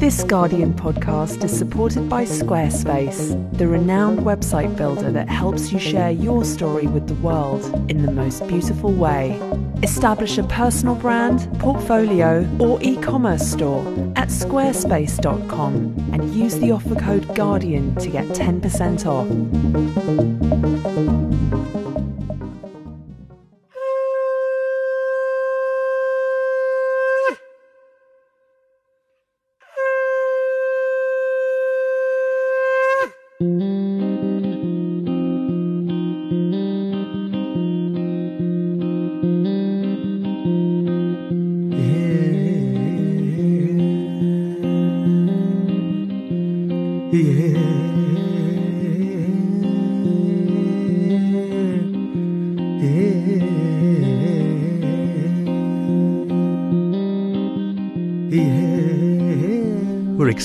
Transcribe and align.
This 0.00 0.24
Guardian 0.24 0.72
podcast 0.72 1.44
is 1.44 1.54
supported 1.54 2.08
by 2.08 2.24
Squarespace, 2.24 3.36
the 3.58 3.68
renowned 3.68 4.20
website 4.20 4.74
builder 4.74 5.12
that 5.12 5.28
helps 5.28 5.70
you 5.72 5.78
share 5.78 6.10
your 6.10 6.42
story 6.42 6.86
with 6.86 7.06
the 7.06 7.12
world 7.16 7.62
in 7.90 8.00
the 8.00 8.10
most 8.10 8.48
beautiful 8.48 8.94
way. 8.94 9.38
Establish 9.82 10.38
a 10.38 10.44
personal 10.44 10.94
brand, 10.94 11.46
portfolio, 11.58 12.48
or 12.58 12.82
e 12.82 12.96
commerce 12.96 13.46
store 13.46 13.86
at 14.16 14.28
squarespace.com 14.28 16.10
and 16.14 16.34
use 16.34 16.58
the 16.60 16.70
offer 16.72 16.94
code 16.94 17.34
Guardian 17.34 17.94
to 17.96 18.08
get 18.08 18.24
10% 18.28 19.04
off. 19.04 19.28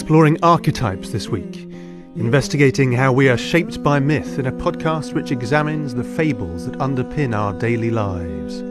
Exploring 0.05 0.37
archetypes 0.43 1.09
this 1.09 1.29
week, 1.29 1.67
investigating 2.15 2.91
how 2.91 3.11
we 3.11 3.27
are 3.27 3.39
shaped 3.39 3.81
by 3.81 3.99
myth 3.99 4.37
in 4.37 4.45
a 4.45 4.51
podcast 4.51 5.13
which 5.13 5.31
examines 5.31 5.95
the 5.95 6.03
fables 6.03 6.67
that 6.67 6.77
underpin 6.77 7.35
our 7.35 7.53
daily 7.53 7.89
lives. 7.89 8.61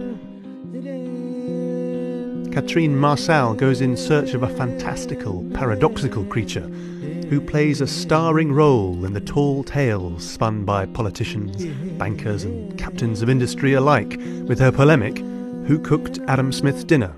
Katrine 2.55 2.95
Marçal 2.95 3.57
goes 3.57 3.81
in 3.81 3.97
search 3.97 4.35
of 4.35 4.45
a 4.45 4.49
fantastical, 4.49 5.45
paradoxical 5.55 6.25
creature 6.27 6.69
who 7.29 7.41
plays 7.41 7.81
a 7.81 7.87
starring 7.89 8.53
role 8.53 9.05
in 9.05 9.13
the 9.13 9.21
tall 9.21 9.65
tales 9.65 10.25
spun 10.25 10.65
by 10.65 10.87
politicians, 10.87 11.67
bankers, 11.99 12.45
and 12.45 12.79
captains 12.79 13.23
of 13.23 13.29
industry 13.29 13.73
alike 13.73 14.21
with 14.47 14.61
her 14.61 14.71
polemic 14.71 15.19
Who 15.67 15.81
Cooked 15.81 16.21
Adam 16.29 16.53
Smith's 16.53 16.85
Dinner? 16.85 17.13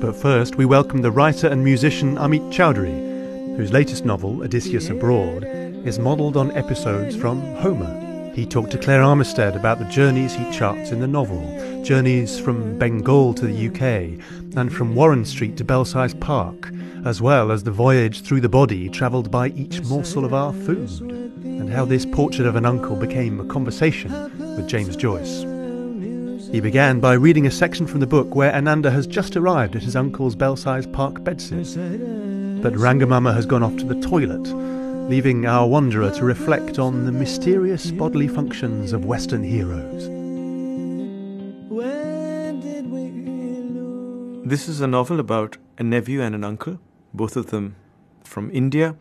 But 0.00 0.14
first, 0.14 0.54
we 0.54 0.64
welcome 0.64 1.02
the 1.02 1.10
writer 1.10 1.48
and 1.48 1.64
musician 1.64 2.16
Amit 2.18 2.52
Chaudhuri, 2.52 3.56
whose 3.56 3.72
latest 3.72 4.04
novel, 4.04 4.44
Odysseus 4.44 4.90
Abroad, 4.90 5.42
is 5.44 5.98
modelled 5.98 6.36
on 6.36 6.52
episodes 6.52 7.16
from 7.16 7.40
Homer. 7.56 8.32
He 8.32 8.46
talked 8.46 8.70
to 8.70 8.78
Claire 8.78 9.02
Armistead 9.02 9.56
about 9.56 9.80
the 9.80 9.84
journeys 9.86 10.32
he 10.32 10.48
charts 10.52 10.92
in 10.92 11.00
the 11.00 11.08
novel, 11.08 11.42
journeys 11.82 12.38
from 12.38 12.78
Bengal 12.78 13.34
to 13.34 13.46
the 13.48 13.68
UK, 13.68 14.24
and 14.56 14.72
from 14.72 14.94
Warren 14.94 15.24
Street 15.24 15.56
to 15.56 15.64
Belsize 15.64 16.14
Park, 16.14 16.70
as 17.04 17.20
well 17.20 17.50
as 17.50 17.64
the 17.64 17.72
voyage 17.72 18.22
through 18.22 18.40
the 18.40 18.48
body 18.48 18.88
travelled 18.88 19.32
by 19.32 19.48
each 19.48 19.82
morsel 19.82 20.24
of 20.24 20.32
our 20.32 20.52
food, 20.52 21.00
and 21.42 21.68
how 21.68 21.84
this 21.84 22.06
portrait 22.06 22.46
of 22.46 22.54
an 22.54 22.66
uncle 22.66 22.94
became 22.94 23.40
a 23.40 23.46
conversation 23.46 24.12
with 24.38 24.68
James 24.68 24.94
Joyce. 24.94 25.57
He 26.50 26.60
began 26.60 26.98
by 26.98 27.12
reading 27.12 27.46
a 27.46 27.50
section 27.50 27.86
from 27.86 28.00
the 28.00 28.06
book 28.06 28.34
where 28.34 28.54
Ananda 28.54 28.90
has 28.90 29.06
just 29.06 29.36
arrived 29.36 29.76
at 29.76 29.82
his 29.82 29.94
uncle's 29.94 30.34
Belsize 30.34 30.86
Park 30.86 31.16
bedsit. 31.16 32.62
But 32.62 32.72
Rangamama 32.72 33.34
has 33.34 33.44
gone 33.44 33.62
off 33.62 33.76
to 33.76 33.84
the 33.84 34.00
toilet, 34.00 34.48
leaving 35.10 35.44
our 35.44 35.68
wanderer 35.68 36.10
to 36.12 36.24
reflect 36.24 36.78
on 36.78 37.04
the 37.04 37.12
mysterious 37.12 37.90
bodily 37.90 38.28
functions 38.28 38.94
of 38.94 39.04
Western 39.04 39.44
heroes. 39.44 40.08
This 44.48 44.70
is 44.70 44.80
a 44.80 44.86
novel 44.86 45.20
about 45.20 45.58
a 45.76 45.82
nephew 45.82 46.22
and 46.22 46.34
an 46.34 46.44
uncle, 46.44 46.80
both 47.12 47.36
of 47.36 47.50
them 47.50 47.76
from 48.24 48.50
India. 48.52 48.96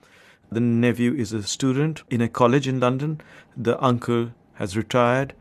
The 0.51 0.59
nephew 0.59 1.13
is 1.13 1.31
a 1.31 1.43
student 1.43 2.03
in 2.09 2.19
a 2.19 2.27
college 2.27 2.67
in 2.67 2.81
London. 2.81 3.22
The 3.55 3.81
uncle 3.81 4.31
has 4.55 4.75
retired 4.75 5.33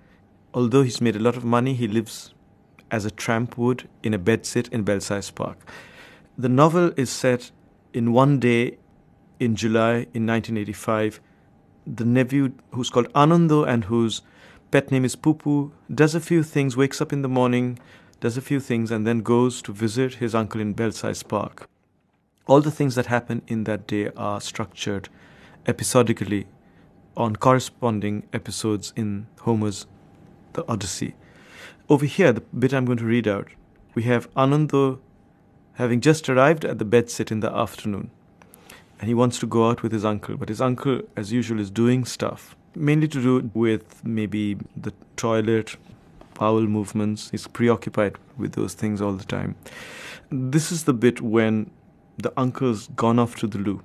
although 0.57 0.83
he's 0.83 1.03
made 1.03 1.15
a 1.15 1.21
lot 1.21 1.37
of 1.37 1.45
money, 1.45 1.75
he 1.75 1.87
lives 1.87 2.33
as 2.91 3.05
a 3.05 3.11
tramp 3.11 3.59
would 3.59 3.87
in 4.03 4.15
a 4.15 4.19
bedsit 4.19 4.73
in 4.73 4.83
Belsize 4.83 5.31
Park. 5.31 5.59
The 6.39 6.49
novel 6.49 6.93
is 6.97 7.11
set 7.11 7.51
in 7.93 8.13
one 8.13 8.41
day 8.41 8.79
in 9.39 9.55
July 9.55 10.07
in 10.15 10.27
1985. 10.27 11.21
The 11.87 12.07
nephew, 12.07 12.53
who's 12.71 12.89
called 12.89 13.13
Anando 13.13 13.65
and 13.65 13.85
whose 13.85 14.23
pet 14.71 14.91
name 14.91 15.05
is 15.05 15.15
Pupu, 15.15 15.73
does 15.95 16.15
a 16.15 16.21
few 16.21 16.43
things, 16.43 16.75
wakes 16.75 17.03
up 17.03 17.13
in 17.13 17.21
the 17.21 17.29
morning, 17.29 17.79
does 18.21 18.39
a 18.39 18.43
few 18.43 18.59
things, 18.59 18.91
and 18.91 19.07
then 19.07 19.21
goes 19.21 19.61
to 19.61 19.73
visit 19.73 20.15
his 20.15 20.35
uncle 20.35 20.61
in 20.61 20.73
Belsize 20.73 21.23
Park. 21.23 21.69
All 22.47 22.63
the 22.63 22.71
things 22.71 22.95
that 22.95 23.07
happen 23.07 23.43
in 23.47 23.65
that 23.65 23.87
day 23.87 24.09
are 24.17 24.41
structured 24.41 25.11
episodically 25.67 26.47
on 27.15 27.37
corresponding 27.37 28.23
episodes 28.33 28.95
in 28.97 29.27
Homer's 29.41 29.87
the 30.57 30.69
Odyssey. 30.69 31.15
Over 31.89 32.05
here, 32.05 32.33
the 32.33 32.41
bit 32.41 32.75
I'm 32.75 32.85
going 32.85 32.99
to 32.99 33.05
read 33.05 33.29
out, 33.29 33.49
we 33.95 34.03
have 34.03 34.29
Anando 34.35 34.99
having 35.75 36.01
just 36.01 36.29
arrived 36.29 36.65
at 36.65 36.79
the 36.79 36.85
bedsit 36.85 37.31
in 37.31 37.41
the 37.41 37.53
afternoon. 37.53 38.11
And 38.99 39.09
he 39.09 39.15
wants 39.15 39.39
to 39.41 39.47
go 39.47 39.69
out 39.69 39.83
with 39.83 39.93
his 39.93 40.05
uncle, 40.05 40.37
but 40.37 40.49
his 40.49 40.61
uncle, 40.61 41.03
as 41.17 41.31
usual, 41.31 41.61
is 41.61 41.71
doing 41.71 42.05
stuff, 42.05 42.57
mainly 42.75 43.07
to 43.09 43.23
do 43.23 43.51
with 43.53 44.03
maybe 44.05 44.57
the 44.75 44.93
toilet, 45.17 45.77
bowel 46.35 46.63
movements. 46.63 47.31
He's 47.31 47.47
preoccupied 47.47 48.17
with 48.39 48.53
those 48.53 48.75
things 48.75 49.03
all 49.03 49.13
the 49.13 49.25
time. 49.25 49.55
This 50.31 50.73
is 50.73 50.85
the 50.85 50.95
bit 50.95 51.21
when 51.21 51.71
the 52.17 52.33
uncle's 52.37 52.89
gone 52.89 53.19
off 53.19 53.37
to 53.37 53.47
the 53.47 53.59
loo 53.59 53.83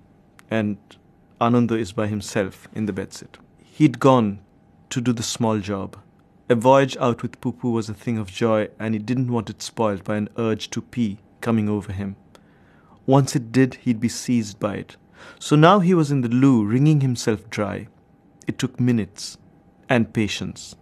and 0.50 0.78
Ananda 1.40 1.76
is 1.76 1.92
by 1.92 2.08
himself 2.08 2.68
in 2.74 2.86
the 2.86 2.94
bedsit. 2.94 3.36
He'd 3.64 4.00
gone 4.00 4.40
to 4.90 5.02
do 5.02 5.14
the 5.14 5.24
small 5.24 5.59
job 5.59 5.98
a 6.51 6.56
voyage 6.56 6.97
out 6.97 7.22
with 7.22 7.39
Pupu 7.39 7.72
was 7.72 7.88
a 7.88 7.94
thing 7.94 8.17
of 8.17 8.29
joy, 8.29 8.67
and 8.78 8.94
he 8.94 9.00
didn't 9.00 9.31
want 9.31 9.50
it 9.50 9.62
spoiled 9.62 10.03
by 10.03 10.17
an 10.17 10.28
urge 10.38 10.69
to 10.72 10.81
pee 10.81 11.17
coming 11.39 11.69
over 11.69 11.94
him. 11.94 12.17
Once 13.06 13.38
it 13.38 13.53
did, 13.53 13.75
he'd 13.75 14.01
be 14.01 14.09
seized 14.09 14.59
by 14.59 14.75
it. 14.75 14.97
So 15.40 15.56
now 15.56 15.79
he 15.79 15.94
was 15.94 16.11
in 16.11 16.19
the 16.19 16.28
loo, 16.28 16.66
wringing 16.66 17.00
himself 17.00 17.50
dry. 17.50 17.88
It 18.47 18.59
took 18.59 18.81
minutes 18.81 19.38
and 19.88 20.13
patience. 20.13 20.75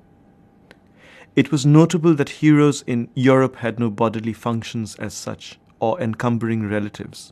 It 1.35 1.51
was 1.51 1.67
notable 1.67 2.15
that 2.15 2.29
heroes 2.41 2.83
in 2.87 3.09
Europe 3.13 3.57
had 3.57 3.79
no 3.79 3.91
bodily 3.91 4.33
functions 4.33 4.95
as 4.95 5.13
such, 5.13 5.59
or 5.79 6.01
encumbering 6.01 6.67
relatives. 6.67 7.31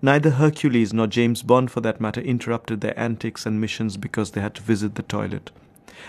Neither 0.00 0.30
Hercules 0.30 0.92
nor 0.92 1.08
James 1.08 1.42
Bond, 1.42 1.72
for 1.72 1.80
that 1.80 2.00
matter, 2.00 2.20
interrupted 2.20 2.80
their 2.80 2.96
antics 2.96 3.44
and 3.44 3.60
missions 3.60 3.96
because 3.96 4.30
they 4.30 4.40
had 4.40 4.54
to 4.54 4.62
visit 4.62 4.94
the 4.94 5.02
toilet. 5.02 5.50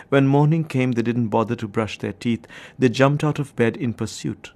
When 0.10 0.28
morning 0.28 0.64
came, 0.64 0.92
they 0.94 1.02
didn't 1.02 1.30
bother 1.30 1.56
to 1.56 1.68
brush 1.68 1.98
their 2.00 2.14
teeth. 2.14 2.48
They 2.78 2.90
jumped 2.90 3.24
out 3.24 3.40
of 3.40 3.56
bed 3.56 3.78
in 3.78 3.94
pursuit. 3.94 4.52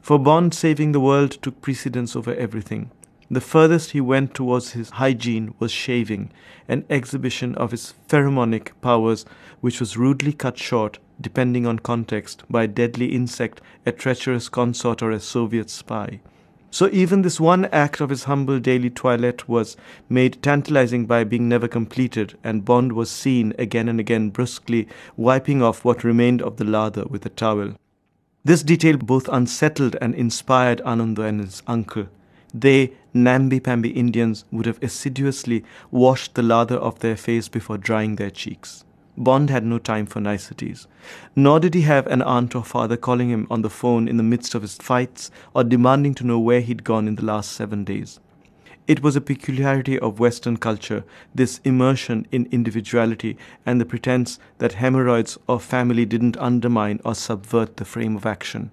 For 0.00 0.18
Bond, 0.18 0.52
saving 0.52 0.92
the 0.92 1.00
world 1.00 1.30
took 1.42 1.62
precedence 1.62 2.14
over 2.14 2.34
everything. 2.34 2.90
The 3.30 3.40
furthest 3.40 3.92
he 3.92 4.00
went 4.00 4.34
towards 4.34 4.72
his 4.72 4.90
hygiene 4.90 5.54
was 5.58 5.72
shaving, 5.72 6.30
an 6.68 6.84
exhibition 6.90 7.54
of 7.54 7.70
his 7.70 7.94
pheromonic 8.06 8.72
powers 8.82 9.24
which 9.60 9.80
was 9.80 9.96
rudely 9.96 10.32
cut 10.32 10.58
short, 10.58 10.98
depending 11.20 11.66
on 11.66 11.78
context, 11.78 12.44
by 12.50 12.64
a 12.64 12.68
deadly 12.68 13.06
insect, 13.06 13.62
a 13.86 13.92
treacherous 13.92 14.50
consort, 14.50 15.02
or 15.02 15.10
a 15.10 15.20
Soviet 15.20 15.70
spy. 15.70 16.20
So 16.74 16.88
even 16.90 17.22
this 17.22 17.38
one 17.38 17.66
act 17.66 18.00
of 18.00 18.10
his 18.10 18.24
humble 18.24 18.58
daily 18.58 18.90
toilet 18.90 19.48
was 19.48 19.76
made 20.08 20.42
tantalizing 20.42 21.06
by 21.06 21.22
being 21.22 21.48
never 21.48 21.68
completed, 21.68 22.36
and 22.42 22.64
Bond 22.64 22.94
was 22.94 23.12
seen 23.12 23.54
again 23.60 23.88
and 23.88 24.00
again 24.00 24.30
brusquely 24.30 24.88
wiping 25.16 25.62
off 25.62 25.84
what 25.84 26.02
remained 26.02 26.42
of 26.42 26.56
the 26.56 26.64
lather 26.64 27.04
with 27.04 27.24
a 27.24 27.28
towel. 27.28 27.76
This 28.42 28.64
detail 28.64 28.96
both 28.96 29.28
unsettled 29.28 29.94
and 30.00 30.16
inspired 30.16 30.80
Ananda 30.80 31.22
and 31.22 31.42
his 31.42 31.62
uncle. 31.68 32.08
They, 32.52 32.94
namby-pamby 33.12 33.90
Indians, 33.90 34.44
would 34.50 34.66
have 34.66 34.82
assiduously 34.82 35.62
washed 35.92 36.34
the 36.34 36.42
lather 36.42 36.82
off 36.82 36.98
their 36.98 37.16
face 37.16 37.46
before 37.46 37.78
drying 37.78 38.16
their 38.16 38.30
cheeks. 38.30 38.84
Bond 39.16 39.50
had 39.50 39.64
no 39.64 39.78
time 39.78 40.06
for 40.06 40.20
niceties. 40.20 40.86
Nor 41.36 41.60
did 41.60 41.74
he 41.74 41.82
have 41.82 42.06
an 42.08 42.22
aunt 42.22 42.54
or 42.54 42.64
father 42.64 42.96
calling 42.96 43.30
him 43.30 43.46
on 43.50 43.62
the 43.62 43.70
phone 43.70 44.08
in 44.08 44.16
the 44.16 44.22
midst 44.22 44.54
of 44.54 44.62
his 44.62 44.74
fights 44.76 45.30
or 45.54 45.62
demanding 45.62 46.14
to 46.14 46.26
know 46.26 46.38
where 46.38 46.60
he'd 46.60 46.84
gone 46.84 47.06
in 47.06 47.14
the 47.14 47.24
last 47.24 47.52
seven 47.52 47.84
days. 47.84 48.18
It 48.86 49.02
was 49.02 49.16
a 49.16 49.22
peculiarity 49.22 49.98
of 49.98 50.20
Western 50.20 50.58
culture, 50.58 51.04
this 51.34 51.58
immersion 51.64 52.26
in 52.30 52.46
individuality 52.50 53.38
and 53.64 53.80
the 53.80 53.86
pretense 53.86 54.38
that 54.58 54.74
hemorrhoids 54.74 55.38
or 55.46 55.58
family 55.58 56.04
didn't 56.04 56.36
undermine 56.36 57.00
or 57.02 57.14
subvert 57.14 57.78
the 57.78 57.86
frame 57.86 58.14
of 58.14 58.26
action. 58.26 58.72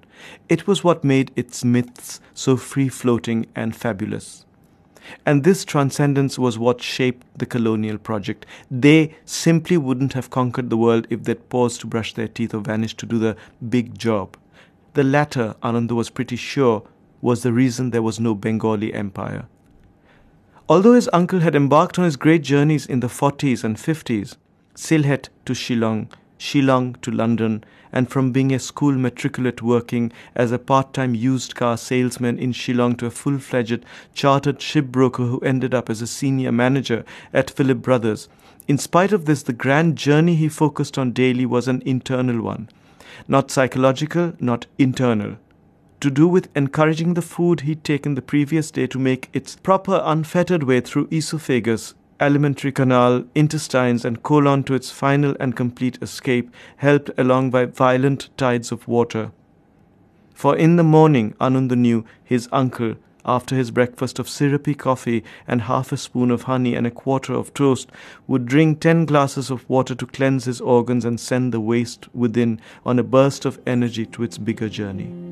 It 0.49 0.67
was 0.67 0.83
what 0.83 1.05
made 1.05 1.31
its 1.37 1.63
myths 1.63 2.19
so 2.33 2.57
free 2.57 2.89
floating 2.89 3.45
and 3.55 3.73
fabulous. 3.73 4.45
And 5.25 5.43
this 5.43 5.65
transcendence 5.65 6.37
was 6.37 6.59
what 6.59 6.81
shaped 6.81 7.25
the 7.37 7.45
colonial 7.45 7.97
project. 7.97 8.45
They 8.69 9.15
simply 9.25 9.77
wouldn't 9.77 10.13
have 10.13 10.29
conquered 10.29 10.69
the 10.69 10.77
world 10.77 11.07
if 11.09 11.23
they'd 11.23 11.49
paused 11.49 11.81
to 11.81 11.87
brush 11.87 12.13
their 12.13 12.27
teeth 12.27 12.53
or 12.53 12.61
vanished 12.61 12.97
to 12.99 13.05
do 13.05 13.19
the 13.19 13.35
big 13.69 13.97
job. 13.97 14.37
The 14.93 15.03
latter, 15.03 15.55
Ananda 15.63 15.95
was 15.95 16.09
pretty 16.09 16.35
sure, 16.35 16.83
was 17.21 17.43
the 17.43 17.53
reason 17.53 17.89
there 17.89 18.01
was 18.01 18.19
no 18.19 18.35
Bengali 18.35 18.93
empire. 18.93 19.45
Although 20.67 20.93
his 20.93 21.09
uncle 21.11 21.39
had 21.41 21.55
embarked 21.55 21.99
on 21.99 22.05
his 22.05 22.15
great 22.15 22.43
journeys 22.43 22.85
in 22.85 22.99
the 22.99 23.07
40s 23.07 23.63
and 23.63 23.77
50s, 23.77 24.37
Sylhet 24.75 25.29
to 25.45 25.53
Shillong, 25.53 26.09
Shillong 26.41 26.99
to 27.01 27.11
London, 27.11 27.63
and 27.91 28.09
from 28.09 28.31
being 28.31 28.51
a 28.51 28.57
school 28.57 28.93
matriculate 28.93 29.61
working 29.61 30.11
as 30.33 30.51
a 30.51 30.57
part 30.57 30.91
time 30.91 31.13
used 31.13 31.53
car 31.53 31.77
salesman 31.77 32.39
in 32.39 32.51
Shillong 32.51 32.97
to 32.97 33.05
a 33.05 33.11
full 33.11 33.37
fledged 33.37 33.85
chartered 34.15 34.57
shipbroker 34.57 35.29
who 35.29 35.39
ended 35.41 35.75
up 35.75 35.87
as 35.87 36.01
a 36.01 36.07
senior 36.07 36.51
manager 36.51 37.05
at 37.31 37.51
Philip 37.51 37.83
Brothers. 37.83 38.27
In 38.67 38.79
spite 38.79 39.13
of 39.13 39.25
this, 39.25 39.43
the 39.43 39.53
grand 39.53 39.97
journey 39.97 40.33
he 40.33 40.49
focused 40.49 40.97
on 40.97 41.11
daily 41.11 41.45
was 41.45 41.67
an 41.67 41.83
internal 41.85 42.41
one. 42.41 42.69
Not 43.27 43.51
psychological, 43.51 44.33
not 44.39 44.65
internal 44.79 45.37
to 46.01 46.09
do 46.09 46.27
with 46.27 46.49
encouraging 46.55 47.13
the 47.13 47.21
food 47.21 47.61
he'd 47.61 47.83
taken 47.83 48.15
the 48.15 48.21
previous 48.23 48.71
day 48.71 48.87
to 48.87 48.97
make 48.97 49.29
its 49.33 49.55
proper 49.55 50.01
unfettered 50.03 50.63
way 50.63 50.81
through 50.81 51.07
esophagus, 51.11 51.93
alimentary 52.21 52.71
canal, 52.71 53.25
intestines, 53.35 54.05
and 54.05 54.23
colon 54.23 54.63
to 54.63 54.73
its 54.73 54.91
final 54.91 55.35
and 55.39 55.55
complete 55.55 55.97
escape, 56.01 56.53
helped 56.77 57.09
along 57.17 57.49
by 57.49 57.65
violent 57.65 58.29
tides 58.37 58.71
of 58.71 58.87
water. 58.87 59.31
For 60.33 60.55
in 60.55 60.75
the 60.75 60.83
morning, 60.83 61.35
Ananda 61.41 61.75
knew 61.75 62.05
his 62.23 62.47
uncle, 62.51 62.95
after 63.25 63.55
his 63.55 63.71
breakfast 63.71 64.17
of 64.17 64.27
syrupy 64.27 64.73
coffee 64.73 65.23
and 65.47 65.63
half 65.63 65.91
a 65.91 65.97
spoon 65.97 66.31
of 66.31 66.43
honey 66.43 66.73
and 66.75 66.87
a 66.87 66.91
quarter 66.91 67.33
of 67.33 67.53
toast, 67.53 67.91
would 68.27 68.45
drink 68.45 68.79
ten 68.79 69.05
glasses 69.05 69.51
of 69.51 69.69
water 69.69 69.93
to 69.93 70.07
cleanse 70.07 70.45
his 70.45 70.61
organs 70.61 71.05
and 71.05 71.19
send 71.19 71.53
the 71.53 71.59
waste 71.59 72.07
within 72.15 72.59
on 72.85 72.97
a 72.97 73.03
burst 73.03 73.45
of 73.45 73.59
energy 73.67 74.05
to 74.07 74.23
its 74.23 74.37
bigger 74.37 74.69
journey. 74.69 75.30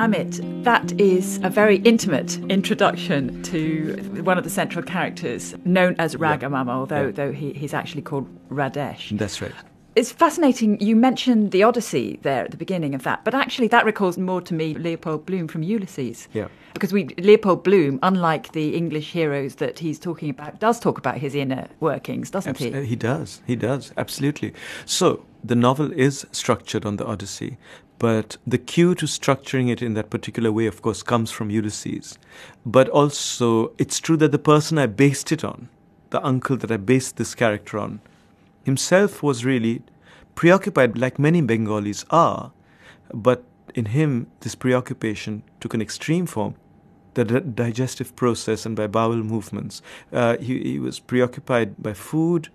Amit, 0.00 0.64
that 0.64 0.98
is 0.98 1.38
a 1.42 1.50
very 1.50 1.76
intimate 1.80 2.38
introduction 2.48 3.42
to 3.42 3.96
one 4.24 4.38
of 4.38 4.44
the 4.44 4.48
central 4.48 4.82
characters, 4.82 5.54
known 5.66 5.94
as 5.98 6.16
Rangamama, 6.16 6.68
yeah. 6.68 6.72
although 6.72 7.06
yeah. 7.06 7.10
though 7.10 7.32
he, 7.32 7.52
he's 7.52 7.74
actually 7.74 8.00
called 8.00 8.26
Radesh. 8.48 9.16
That's 9.18 9.42
right. 9.42 9.52
It's 9.96 10.10
fascinating. 10.10 10.80
You 10.80 10.96
mentioned 10.96 11.50
the 11.50 11.64
Odyssey 11.64 12.18
there 12.22 12.44
at 12.46 12.50
the 12.50 12.56
beginning 12.56 12.94
of 12.94 13.02
that, 13.02 13.26
but 13.26 13.34
actually 13.34 13.68
that 13.68 13.84
recalls 13.84 14.16
more 14.16 14.40
to 14.40 14.54
me 14.54 14.72
Leopold 14.72 15.26
Bloom 15.26 15.46
from 15.48 15.62
Ulysses. 15.62 16.28
Yeah. 16.32 16.48
Because 16.72 16.94
we 16.94 17.08
Leopold 17.18 17.62
Bloom, 17.62 17.98
unlike 18.02 18.52
the 18.52 18.74
English 18.74 19.12
heroes 19.12 19.56
that 19.56 19.80
he's 19.80 19.98
talking 19.98 20.30
about, 20.30 20.60
does 20.60 20.80
talk 20.80 20.96
about 20.96 21.18
his 21.18 21.34
inner 21.34 21.68
workings, 21.80 22.30
doesn't 22.30 22.52
Abs- 22.52 22.60
he? 22.60 22.84
He 22.86 22.96
does. 22.96 23.42
He 23.46 23.54
does. 23.54 23.92
Absolutely. 23.98 24.54
So 24.86 25.26
the 25.44 25.56
novel 25.56 25.92
is 25.92 26.26
structured 26.32 26.86
on 26.86 26.96
the 26.96 27.04
Odyssey, 27.04 27.58
but 28.00 28.38
the 28.46 28.56
cue 28.56 28.94
to 28.94 29.04
structuring 29.04 29.70
it 29.70 29.82
in 29.82 29.92
that 29.92 30.08
particular 30.08 30.50
way, 30.50 30.64
of 30.64 30.80
course, 30.80 31.02
comes 31.02 31.30
from 31.30 31.50
Ulysses. 31.50 32.18
But 32.64 32.88
also, 32.88 33.72
it's 33.76 34.00
true 34.00 34.16
that 34.16 34.32
the 34.32 34.38
person 34.38 34.78
I 34.78 34.86
based 34.86 35.30
it 35.30 35.44
on, 35.44 35.68
the 36.08 36.24
uncle 36.24 36.56
that 36.56 36.72
I 36.72 36.78
based 36.78 37.18
this 37.18 37.34
character 37.34 37.78
on, 37.78 38.00
himself 38.64 39.22
was 39.22 39.44
really 39.44 39.82
preoccupied, 40.34 40.96
like 40.96 41.18
many 41.18 41.42
Bengalis 41.42 42.06
are. 42.08 42.52
But 43.12 43.44
in 43.74 43.84
him, 43.84 44.28
this 44.40 44.54
preoccupation 44.54 45.42
took 45.60 45.74
an 45.74 45.82
extreme 45.82 46.24
form 46.24 46.54
the 47.14 47.24
digestive 47.24 48.14
process 48.16 48.64
and 48.64 48.76
by 48.76 48.86
bowel 48.86 49.16
movements. 49.16 49.82
Uh, 50.12 50.38
he, 50.38 50.62
he, 50.62 50.78
was 50.78 51.00
preoccupied 51.00 51.74
by 51.82 51.92
food, 51.92 52.48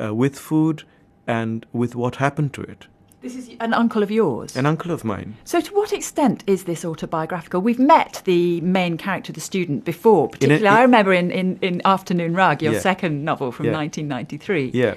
uh, 0.00 0.14
with 0.14 0.38
food, 0.38 0.84
and 1.26 1.66
with 1.72 1.96
what 1.96 2.16
happened 2.16 2.54
to 2.54 2.62
it. 2.62 2.86
This 3.26 3.34
is 3.34 3.56
an 3.58 3.74
uncle 3.74 4.04
of 4.04 4.10
yours? 4.12 4.54
An 4.54 4.66
uncle 4.66 4.92
of 4.92 5.04
mine. 5.04 5.36
So, 5.42 5.60
to 5.60 5.74
what 5.74 5.92
extent 5.92 6.44
is 6.46 6.62
this 6.62 6.84
autobiographical? 6.84 7.60
We've 7.60 7.76
met 7.76 8.22
the 8.24 8.60
main 8.60 8.96
character, 8.96 9.32
the 9.32 9.40
student, 9.40 9.84
before. 9.84 10.28
Particularly, 10.28 10.64
a, 10.64 10.70
I 10.70 10.82
remember 10.82 11.12
in, 11.12 11.32
in, 11.32 11.58
in 11.60 11.82
Afternoon 11.84 12.34
Raag, 12.34 12.62
your 12.62 12.74
yeah. 12.74 12.78
second 12.78 13.24
novel 13.24 13.50
from 13.50 13.66
yeah. 13.66 13.72
1993. 13.72 14.70
Yeah. 14.72 14.94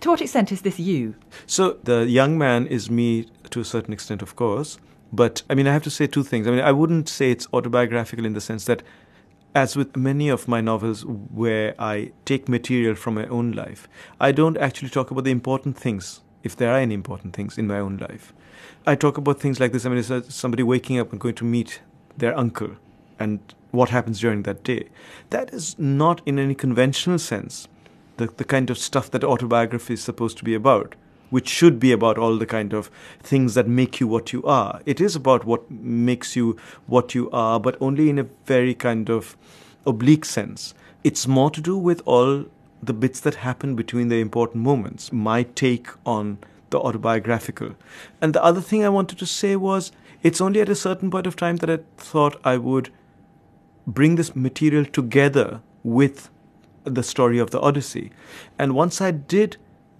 To 0.00 0.08
what 0.08 0.22
extent 0.22 0.52
is 0.52 0.62
this 0.62 0.80
you? 0.80 1.16
So, 1.44 1.76
the 1.84 2.06
young 2.06 2.38
man 2.38 2.66
is 2.66 2.90
me 2.90 3.26
to 3.50 3.60
a 3.60 3.64
certain 3.64 3.92
extent, 3.92 4.22
of 4.22 4.34
course. 4.34 4.78
But, 5.12 5.42
I 5.50 5.54
mean, 5.54 5.66
I 5.66 5.74
have 5.74 5.82
to 5.82 5.90
say 5.90 6.06
two 6.06 6.22
things. 6.22 6.46
I 6.46 6.50
mean, 6.50 6.60
I 6.60 6.72
wouldn't 6.72 7.10
say 7.10 7.30
it's 7.30 7.46
autobiographical 7.52 8.24
in 8.24 8.32
the 8.32 8.40
sense 8.40 8.64
that 8.64 8.82
as 9.54 9.76
with 9.76 9.94
many 9.98 10.30
of 10.30 10.48
my 10.48 10.62
novels 10.62 11.04
where 11.04 11.74
I 11.78 12.12
take 12.24 12.48
material 12.48 12.94
from 12.94 13.16
my 13.16 13.26
own 13.26 13.52
life, 13.52 13.86
I 14.18 14.32
don't 14.32 14.56
actually 14.56 14.88
talk 14.88 15.10
about 15.10 15.24
the 15.24 15.30
important 15.30 15.76
things 15.76 16.22
if 16.48 16.56
there 16.56 16.72
are 16.72 16.78
any 16.78 16.94
important 16.94 17.36
things 17.36 17.58
in 17.58 17.66
my 17.66 17.78
own 17.78 17.98
life. 17.98 18.32
I 18.86 18.94
talk 18.94 19.18
about 19.18 19.38
things 19.38 19.60
like 19.60 19.72
this. 19.72 19.84
I 19.84 19.90
mean, 19.90 19.98
it's 19.98 20.34
somebody 20.34 20.62
waking 20.62 20.98
up 20.98 21.12
and 21.12 21.20
going 21.20 21.34
to 21.36 21.44
meet 21.44 21.80
their 22.16 22.36
uncle 22.36 22.70
and 23.18 23.38
what 23.70 23.90
happens 23.90 24.20
during 24.20 24.44
that 24.44 24.64
day. 24.64 24.88
That 25.30 25.52
is 25.52 25.78
not, 25.78 26.22
in 26.24 26.38
any 26.38 26.54
conventional 26.54 27.18
sense, 27.18 27.68
the, 28.16 28.28
the 28.36 28.44
kind 28.44 28.70
of 28.70 28.78
stuff 28.78 29.10
that 29.10 29.24
autobiography 29.24 29.94
is 29.94 30.02
supposed 30.02 30.38
to 30.38 30.44
be 30.44 30.54
about, 30.54 30.94
which 31.30 31.48
should 31.48 31.78
be 31.78 31.92
about 31.92 32.16
all 32.16 32.38
the 32.38 32.46
kind 32.46 32.72
of 32.72 32.90
things 33.22 33.54
that 33.54 33.68
make 33.68 34.00
you 34.00 34.08
what 34.08 34.32
you 34.32 34.42
are. 34.44 34.80
It 34.86 35.00
is 35.00 35.14
about 35.14 35.44
what 35.44 35.70
makes 35.70 36.34
you 36.34 36.56
what 36.86 37.14
you 37.14 37.30
are, 37.30 37.60
but 37.60 37.76
only 37.80 38.08
in 38.08 38.18
a 38.18 38.26
very 38.46 38.74
kind 38.74 39.10
of 39.10 39.36
oblique 39.84 40.24
sense. 40.24 40.74
It's 41.04 41.26
more 41.26 41.50
to 41.50 41.60
do 41.60 41.76
with 41.76 42.02
all 42.06 42.46
the 42.82 42.92
bits 42.92 43.20
that 43.20 43.36
happen 43.36 43.74
between 43.74 44.08
the 44.08 44.20
important 44.20 44.62
moments, 44.62 45.12
my 45.12 45.42
take 45.42 45.88
on 46.06 46.38
the 46.70 46.78
autobiographical. 46.78 47.74
And 48.20 48.34
the 48.34 48.42
other 48.42 48.60
thing 48.60 48.84
I 48.84 48.88
wanted 48.88 49.18
to 49.18 49.26
say 49.26 49.56
was 49.56 49.92
it's 50.22 50.40
only 50.40 50.60
at 50.60 50.68
a 50.68 50.74
certain 50.74 51.10
point 51.10 51.26
of 51.26 51.36
time 51.36 51.56
that 51.56 51.70
I 51.70 51.78
thought 51.96 52.40
I 52.44 52.56
would 52.56 52.90
bring 53.86 54.16
this 54.16 54.36
material 54.36 54.84
together 54.84 55.60
with 55.82 56.30
the 56.84 57.02
story 57.02 57.38
of 57.38 57.50
the 57.50 57.60
Odyssey. 57.60 58.10
And 58.58 58.74
once 58.74 59.00
I 59.00 59.10
did, 59.10 59.56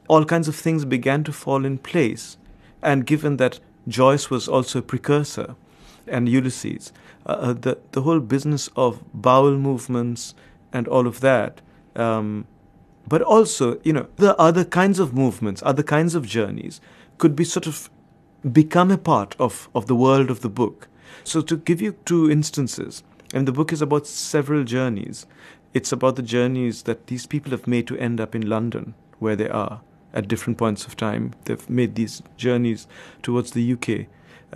all 0.09 0.25
kinds 0.25 0.49
of 0.49 0.57
things 0.57 0.85
began 0.85 1.25
to 1.25 1.33
fall 1.33 1.65
in 1.65 1.79
place. 1.79 2.37
And 2.83 3.07
given 3.07 3.37
that 3.39 3.61
Joyce 3.87 4.31
was 4.31 4.49
also 4.49 4.81
a 4.81 4.83
precursor 4.83 5.57
and 6.07 6.29
Ulysses, 6.29 6.93
uh, 7.27 7.33
uh 7.33 7.53
the, 7.53 7.79
the 7.93 8.03
whole 8.03 8.21
business 8.21 8.69
of 8.77 9.03
bowel 9.13 9.57
movements 9.57 10.35
and 10.73 10.87
all 10.89 11.07
of 11.07 11.21
that 11.21 11.61
um, 11.97 12.47
but 13.09 13.23
also, 13.23 13.81
you 13.85 13.93
know, 13.93 14.09
the 14.17 14.37
other 14.39 14.65
kinds 14.65 14.99
of 14.99 15.15
movements, 15.15 15.63
other 15.65 15.83
kinds 15.83 16.15
of 16.15 16.27
journeys 16.27 16.81
could 17.17 17.35
be 17.35 17.45
sort 17.45 17.67
of 17.67 17.91
become 18.53 18.91
a 18.91 18.99
part 18.99 19.35
of, 19.39 19.69
of 19.75 19.87
the 19.87 19.97
world 19.97 20.31
of 20.31 20.41
the 20.41 20.49
book. 20.49 20.89
So, 21.25 21.41
to 21.41 21.57
give 21.57 21.81
you 21.81 21.93
two 22.05 22.31
instances, 22.31 23.03
and 23.33 23.47
the 23.47 23.53
book 23.53 23.73
is 23.73 23.83
about 23.83 24.07
several 24.07 24.65
journeys. 24.65 25.27
It's 25.75 25.93
about 25.93 26.17
the 26.17 26.23
journeys 26.23 26.85
that 26.85 27.09
these 27.09 27.27
people 27.27 27.51
have 27.51 27.67
made 27.67 27.87
to 27.89 27.99
end 27.99 28.21
up 28.21 28.35
in 28.35 28.49
London, 28.49 28.95
where 29.19 29.37
they 29.37 29.49
are 29.49 29.81
at 30.15 30.29
different 30.29 30.59
points 30.59 30.87
of 30.87 30.97
time. 30.97 31.35
They've 31.45 31.69
made 31.69 31.95
these 31.95 32.23
journeys 32.37 32.87
towards 33.23 33.51
the 33.53 33.73
UK. 33.73 34.07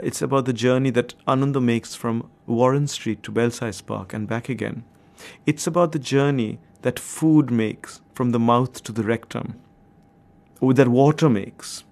It's 0.02 0.22
about 0.22 0.46
the 0.46 0.54
journey 0.54 0.90
that 0.90 1.14
Ananda 1.28 1.60
makes 1.60 1.94
from 1.94 2.30
Warren 2.46 2.86
Street 2.86 3.22
to 3.24 3.30
Belsize 3.30 3.82
Park 3.82 4.14
and 4.14 4.26
back 4.26 4.48
again. 4.48 4.84
It's 5.44 5.66
about 5.66 5.92
the 5.92 5.98
journey 5.98 6.58
that 6.80 6.98
food 6.98 7.50
makes 7.50 8.00
from 8.22 8.30
the 8.30 8.38
mouth 8.38 8.84
to 8.84 8.92
the 8.92 9.02
rectum, 9.02 9.56
or 10.60 10.72
that 10.72 10.86
water 10.86 11.28
makes. 11.28 11.82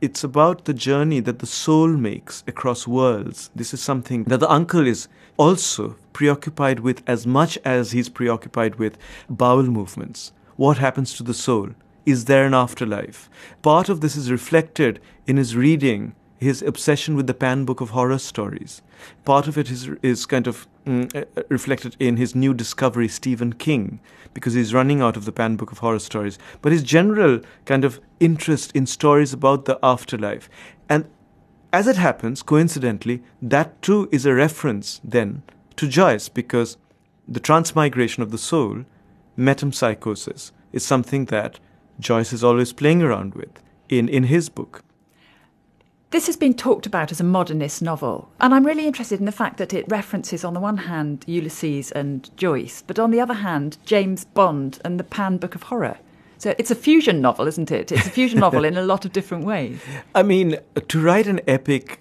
It's 0.00 0.22
about 0.22 0.66
the 0.66 0.72
journey 0.72 1.18
that 1.18 1.40
the 1.40 1.48
soul 1.48 1.88
makes 1.88 2.44
across 2.46 2.86
worlds. 2.86 3.50
This 3.56 3.74
is 3.74 3.82
something 3.82 4.22
that 4.30 4.38
the 4.38 4.48
uncle 4.48 4.86
is 4.86 5.08
also 5.36 5.96
preoccupied 6.12 6.78
with 6.78 7.02
as 7.08 7.26
much 7.26 7.58
as 7.64 7.90
he's 7.90 8.08
preoccupied 8.08 8.76
with 8.76 8.98
bowel 9.28 9.64
movements. 9.64 10.32
What 10.54 10.78
happens 10.78 11.14
to 11.14 11.24
the 11.24 11.34
soul? 11.34 11.70
Is 12.06 12.26
there 12.26 12.46
an 12.46 12.54
afterlife? 12.54 13.28
Part 13.60 13.88
of 13.88 14.00
this 14.00 14.14
is 14.14 14.30
reflected 14.30 15.00
in 15.26 15.38
his 15.38 15.56
reading 15.56 16.14
his 16.38 16.62
obsession 16.62 17.16
with 17.16 17.26
the 17.26 17.34
Pan 17.34 17.64
Book 17.64 17.80
of 17.80 17.90
Horror 17.90 18.18
Stories. 18.18 18.80
Part 19.24 19.48
of 19.48 19.58
it 19.58 19.72
is, 19.72 19.90
is 20.02 20.24
kind 20.24 20.46
of 20.46 20.68
Mm, 20.88 21.14
uh, 21.14 21.26
uh, 21.36 21.42
reflected 21.50 21.96
in 22.00 22.16
his 22.16 22.34
new 22.34 22.54
discovery, 22.54 23.08
Stephen 23.08 23.52
King, 23.52 24.00
because 24.32 24.54
he's 24.54 24.72
running 24.72 25.02
out 25.02 25.18
of 25.18 25.26
the 25.26 25.32
Pan 25.32 25.56
Book 25.56 25.70
of 25.70 25.80
Horror 25.80 25.98
Stories. 25.98 26.38
But 26.62 26.72
his 26.72 26.82
general 26.82 27.40
kind 27.66 27.84
of 27.84 28.00
interest 28.20 28.72
in 28.74 28.86
stories 28.86 29.34
about 29.34 29.66
the 29.66 29.78
afterlife. 29.82 30.48
And 30.88 31.04
as 31.74 31.88
it 31.88 31.96
happens, 31.96 32.42
coincidentally, 32.42 33.22
that 33.42 33.82
too 33.82 34.08
is 34.10 34.24
a 34.24 34.32
reference 34.32 34.98
then 35.04 35.42
to 35.76 35.86
Joyce 35.86 36.30
because 36.30 36.78
the 37.28 37.38
transmigration 37.38 38.22
of 38.22 38.30
the 38.30 38.38
soul, 38.38 38.86
metempsychosis, 39.36 40.52
is 40.72 40.86
something 40.86 41.26
that 41.26 41.60
Joyce 42.00 42.32
is 42.32 42.42
always 42.42 42.72
playing 42.72 43.02
around 43.02 43.34
with 43.34 43.60
in, 43.90 44.08
in 44.08 44.24
his 44.24 44.48
book. 44.48 44.82
This 46.10 46.26
has 46.26 46.38
been 46.38 46.54
talked 46.54 46.86
about 46.86 47.12
as 47.12 47.20
a 47.20 47.24
modernist 47.24 47.82
novel, 47.82 48.30
and 48.40 48.54
I'm 48.54 48.64
really 48.64 48.86
interested 48.86 49.20
in 49.20 49.26
the 49.26 49.32
fact 49.32 49.58
that 49.58 49.74
it 49.74 49.84
references, 49.88 50.42
on 50.42 50.54
the 50.54 50.60
one 50.60 50.78
hand, 50.78 51.22
Ulysses 51.26 51.92
and 51.92 52.34
Joyce, 52.34 52.82
but 52.86 52.98
on 52.98 53.10
the 53.10 53.20
other 53.20 53.34
hand, 53.34 53.76
James 53.84 54.24
Bond 54.24 54.78
and 54.86 54.98
the 54.98 55.04
Pan 55.04 55.36
Book 55.36 55.54
of 55.54 55.64
Horror. 55.64 55.98
So 56.38 56.54
it's 56.56 56.70
a 56.70 56.74
fusion 56.74 57.20
novel, 57.20 57.46
isn't 57.46 57.70
it? 57.70 57.92
It's 57.92 58.06
a 58.06 58.10
fusion 58.10 58.40
novel 58.40 58.64
in 58.64 58.78
a 58.78 58.82
lot 58.82 59.04
of 59.04 59.12
different 59.12 59.44
ways. 59.44 59.80
I 60.14 60.22
mean, 60.22 60.56
to 60.88 61.00
write 61.02 61.26
an 61.26 61.42
epic 61.46 62.00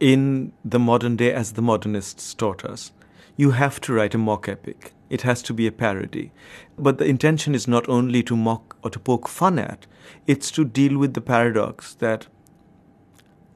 in 0.00 0.52
the 0.64 0.78
modern 0.78 1.16
day, 1.16 1.34
as 1.34 1.52
the 1.52 1.62
modernists 1.62 2.32
taught 2.32 2.64
us, 2.64 2.90
you 3.36 3.50
have 3.50 3.82
to 3.82 3.92
write 3.92 4.14
a 4.14 4.18
mock 4.18 4.48
epic. 4.48 4.94
It 5.10 5.22
has 5.22 5.42
to 5.42 5.52
be 5.52 5.66
a 5.66 5.72
parody. 5.72 6.32
But 6.78 6.96
the 6.96 7.04
intention 7.04 7.54
is 7.54 7.68
not 7.68 7.86
only 7.86 8.22
to 8.22 8.34
mock 8.34 8.78
or 8.82 8.88
to 8.88 8.98
poke 8.98 9.28
fun 9.28 9.58
at, 9.58 9.86
it's 10.26 10.50
to 10.52 10.64
deal 10.64 10.96
with 10.96 11.12
the 11.12 11.20
paradox 11.20 11.92
that 11.96 12.28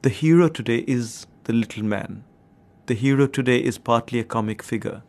the 0.01 0.09
hero 0.09 0.47
today 0.47 0.83
is 0.87 1.27
the 1.43 1.53
little 1.53 1.83
man. 1.83 2.23
The 2.87 2.95
hero 2.95 3.27
today 3.27 3.59
is 3.59 3.77
partly 3.77 4.19
a 4.19 4.23
comic 4.23 4.63
figure. 4.63 5.03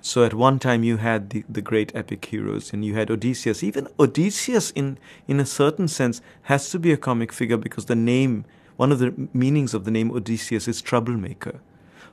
So 0.00 0.24
at 0.24 0.32
one 0.32 0.58
time 0.58 0.82
you 0.82 0.96
had 0.96 1.28
the, 1.28 1.44
the 1.46 1.60
great 1.60 1.94
epic 1.94 2.24
heroes 2.24 2.72
and 2.72 2.82
you 2.82 2.94
had 2.94 3.10
Odysseus. 3.10 3.62
Even 3.62 3.86
Odysseus 3.98 4.70
in, 4.70 4.96
in 5.28 5.40
a 5.40 5.44
certain 5.44 5.88
sense 5.88 6.22
has 6.44 6.70
to 6.70 6.78
be 6.78 6.90
a 6.90 6.96
comic 6.96 7.34
figure 7.34 7.58
because 7.58 7.84
the 7.84 7.94
name, 7.94 8.46
one 8.76 8.90
of 8.90 8.98
the 8.98 9.12
meanings 9.34 9.74
of 9.74 9.84
the 9.84 9.90
name 9.90 10.10
Odysseus 10.10 10.66
is 10.66 10.80
troublemaker. 10.80 11.60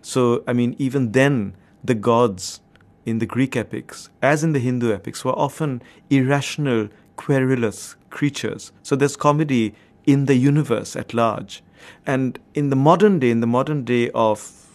So, 0.01 0.43
I 0.45 0.51
mean, 0.51 0.75
even 0.77 1.13
then, 1.13 1.55
the 1.81 1.95
gods 1.95 2.59
in 3.05 3.19
the 3.19 3.25
Greek 3.25 3.55
epics, 3.55 4.09
as 4.21 4.43
in 4.43 4.51
the 4.51 4.59
Hindu 4.59 4.93
epics, 4.93 5.23
were 5.23 5.37
often 5.39 5.81
irrational, 6.09 6.89
querulous 7.15 7.95
creatures. 8.09 8.73
So 8.83 8.97
there's 8.97 9.15
comedy 9.15 9.75
in 10.05 10.25
the 10.25 10.35
universe 10.35 10.97
at 10.97 11.13
large. 11.13 11.63
And 12.05 12.39
in 12.53 12.69
the 12.69 12.75
modern 12.75 13.19
day, 13.19 13.29
in 13.29 13.41
the 13.41 13.47
modern 13.47 13.83
day 13.83 14.09
of 14.11 14.67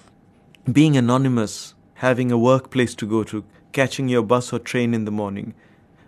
being 0.71 0.97
anonymous, 0.97 1.75
having 1.95 2.31
a 2.31 2.39
workplace 2.39 2.95
to 2.97 3.07
go 3.07 3.25
to, 3.25 3.45
catching 3.73 4.09
your 4.09 4.23
bus 4.23 4.53
or 4.53 4.59
train 4.59 4.95
in 4.95 5.05
the 5.05 5.11
morning, 5.11 5.55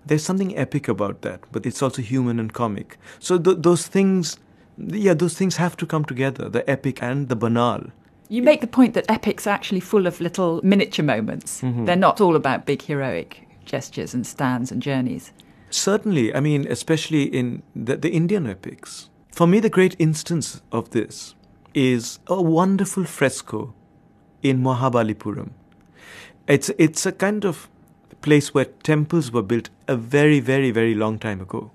there's 0.06 0.22
something 0.22 0.56
epic 0.56 0.88
about 0.88 1.22
that, 1.22 1.40
but 1.50 1.64
it's 1.66 1.82
also 1.82 2.02
human 2.02 2.38
and 2.38 2.52
comic. 2.52 2.98
So 3.18 3.38
th- 3.38 3.58
those 3.60 3.86
things, 3.86 4.38
yeah, 4.76 5.14
those 5.14 5.34
things 5.34 5.56
have 5.56 5.76
to 5.78 5.86
come 5.86 6.04
together 6.04 6.48
the 6.48 6.68
epic 6.68 7.02
and 7.02 7.28
the 7.28 7.36
banal. 7.36 7.84
You 8.28 8.42
make 8.42 8.60
the 8.60 8.66
point 8.66 8.94
that 8.94 9.04
epics 9.08 9.46
are 9.46 9.50
actually 9.50 9.80
full 9.80 10.06
of 10.06 10.20
little 10.20 10.60
miniature 10.62 11.04
moments. 11.04 11.60
Mm-hmm. 11.60 11.84
They're 11.84 11.96
not 11.96 12.20
all 12.20 12.36
about 12.36 12.66
big 12.66 12.82
heroic 12.82 13.46
gestures 13.64 14.14
and 14.14 14.26
stands 14.26 14.70
and 14.72 14.82
journeys. 14.82 15.32
Certainly. 15.70 16.34
I 16.34 16.40
mean, 16.40 16.66
especially 16.68 17.24
in 17.24 17.62
the, 17.74 17.96
the 17.96 18.10
Indian 18.10 18.46
epics. 18.46 19.08
For 19.34 19.48
me, 19.48 19.58
the 19.58 19.68
great 19.68 19.96
instance 19.98 20.62
of 20.70 20.90
this 20.90 21.34
is 21.74 22.20
a 22.28 22.40
wonderful 22.40 23.02
fresco 23.02 23.74
in 24.44 24.62
Mahabalipuram. 24.62 25.50
It's, 26.46 26.70
it's 26.78 27.04
a 27.04 27.10
kind 27.10 27.44
of 27.44 27.68
place 28.22 28.54
where 28.54 28.66
temples 28.66 29.32
were 29.32 29.42
built 29.42 29.70
a 29.88 29.96
very, 29.96 30.38
very, 30.38 30.70
very 30.70 30.94
long 30.94 31.18
time 31.18 31.40
ago. 31.40 31.72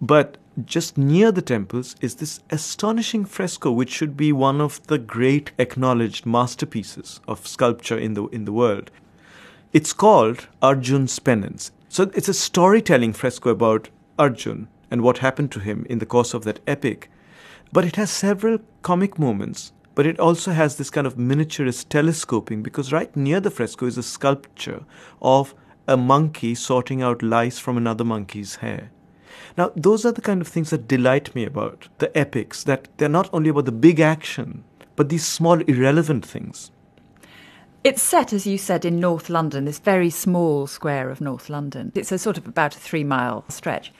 But 0.00 0.36
just 0.64 0.96
near 0.96 1.32
the 1.32 1.42
temples 1.42 1.96
is 2.00 2.14
this 2.14 2.38
astonishing 2.50 3.24
fresco, 3.24 3.72
which 3.72 3.90
should 3.90 4.16
be 4.16 4.32
one 4.32 4.60
of 4.60 4.86
the 4.86 4.98
great 4.98 5.50
acknowledged 5.58 6.24
masterpieces 6.24 7.18
of 7.26 7.48
sculpture 7.48 7.98
in 7.98 8.14
the, 8.14 8.26
in 8.28 8.44
the 8.44 8.52
world. 8.52 8.92
It's 9.72 9.92
called 9.92 10.46
Arjun's 10.62 11.18
Penance. 11.18 11.72
So 11.88 12.12
it's 12.14 12.28
a 12.28 12.34
storytelling 12.34 13.14
fresco 13.14 13.50
about 13.50 13.88
Arjun 14.16 14.68
and 14.90 15.02
what 15.02 15.18
happened 15.18 15.52
to 15.52 15.60
him 15.60 15.86
in 15.88 15.98
the 15.98 16.06
course 16.06 16.34
of 16.34 16.44
that 16.44 16.60
epic. 16.66 17.10
But 17.72 17.84
it 17.84 17.96
has 17.96 18.10
several 18.10 18.58
comic 18.82 19.18
moments, 19.18 19.72
but 19.94 20.06
it 20.06 20.18
also 20.18 20.52
has 20.52 20.76
this 20.76 20.90
kind 20.90 21.06
of 21.06 21.16
miniaturist 21.16 21.88
telescoping 21.88 22.62
because 22.62 22.92
right 22.92 23.14
near 23.16 23.40
the 23.40 23.50
fresco 23.50 23.86
is 23.86 23.98
a 23.98 24.02
sculpture 24.02 24.84
of 25.22 25.54
a 25.86 25.96
monkey 25.96 26.54
sorting 26.54 27.02
out 27.02 27.22
lice 27.22 27.58
from 27.58 27.76
another 27.76 28.04
monkey's 28.04 28.56
hair. 28.56 28.90
Now, 29.56 29.72
those 29.76 30.04
are 30.04 30.12
the 30.12 30.20
kind 30.20 30.40
of 30.40 30.48
things 30.48 30.70
that 30.70 30.88
delight 30.88 31.34
me 31.34 31.44
about 31.44 31.88
the 31.98 32.16
epics, 32.16 32.64
that 32.64 32.88
they're 32.96 33.08
not 33.08 33.30
only 33.32 33.50
about 33.50 33.64
the 33.64 33.72
big 33.72 34.00
action, 34.00 34.64
but 34.96 35.08
these 35.08 35.26
small, 35.26 35.60
irrelevant 35.62 36.24
things. 36.24 36.70
It's 37.82 38.02
set, 38.02 38.32
as 38.32 38.46
you 38.46 38.58
said, 38.58 38.84
in 38.84 39.00
North 39.00 39.30
London, 39.30 39.64
this 39.64 39.78
very 39.78 40.10
small 40.10 40.66
square 40.66 41.08
of 41.08 41.20
North 41.20 41.48
London. 41.48 41.90
It's 41.94 42.12
a 42.12 42.18
sort 42.18 42.36
of 42.36 42.46
about 42.46 42.76
a 42.76 42.78
three 42.78 43.04
mile 43.04 43.44
stretch 43.48 43.92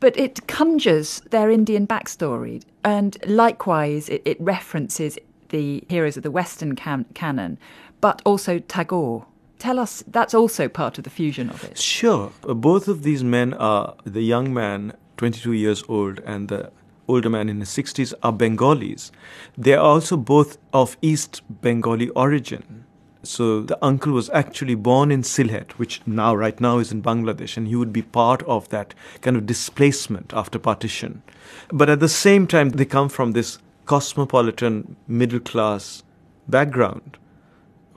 but 0.00 0.16
it 0.16 0.46
conjures 0.46 1.20
their 1.30 1.50
Indian 1.50 1.86
backstory, 1.86 2.62
and 2.84 3.16
likewise, 3.26 4.08
it, 4.08 4.22
it 4.24 4.40
references 4.40 5.18
the 5.48 5.84
heroes 5.88 6.16
of 6.16 6.22
the 6.22 6.30
Western 6.30 6.74
can- 6.74 7.06
canon, 7.14 7.58
but 8.00 8.22
also 8.24 8.58
Tagore. 8.58 9.26
Tell 9.58 9.78
us, 9.78 10.04
that's 10.06 10.34
also 10.34 10.68
part 10.68 10.98
of 10.98 11.04
the 11.04 11.10
fusion 11.10 11.48
of 11.48 11.64
it. 11.64 11.78
Sure. 11.78 12.30
Uh, 12.46 12.52
both 12.54 12.88
of 12.88 13.02
these 13.02 13.24
men 13.24 13.54
are 13.54 13.94
the 14.04 14.20
young 14.22 14.52
man, 14.52 14.92
22 15.16 15.52
years 15.52 15.82
old, 15.88 16.20
and 16.20 16.48
the 16.48 16.70
older 17.08 17.30
man 17.30 17.48
in 17.48 17.60
his 17.60 17.70
60s 17.70 18.12
are 18.22 18.32
Bengalis. 18.32 19.12
They 19.56 19.74
are 19.74 19.84
also 19.84 20.16
both 20.16 20.58
of 20.72 20.96
East 21.00 21.42
Bengali 21.62 22.10
origin. 22.10 22.85
So 23.26 23.62
the 23.62 23.78
uncle 23.84 24.12
was 24.12 24.30
actually 24.30 24.74
born 24.74 25.10
in 25.10 25.22
Sylhet, 25.22 25.72
which 25.72 26.00
now, 26.06 26.34
right 26.34 26.60
now, 26.60 26.78
is 26.78 26.92
in 26.92 27.02
Bangladesh, 27.02 27.56
and 27.56 27.68
he 27.68 27.76
would 27.76 27.92
be 27.92 28.02
part 28.02 28.42
of 28.44 28.68
that 28.70 28.94
kind 29.20 29.36
of 29.36 29.46
displacement 29.46 30.32
after 30.32 30.58
partition. 30.58 31.22
But 31.68 31.90
at 31.90 32.00
the 32.00 32.08
same 32.08 32.46
time, 32.46 32.70
they 32.70 32.84
come 32.84 33.08
from 33.08 33.32
this 33.32 33.58
cosmopolitan 33.84 34.96
middle 35.06 35.40
class 35.40 36.02
background 36.48 37.18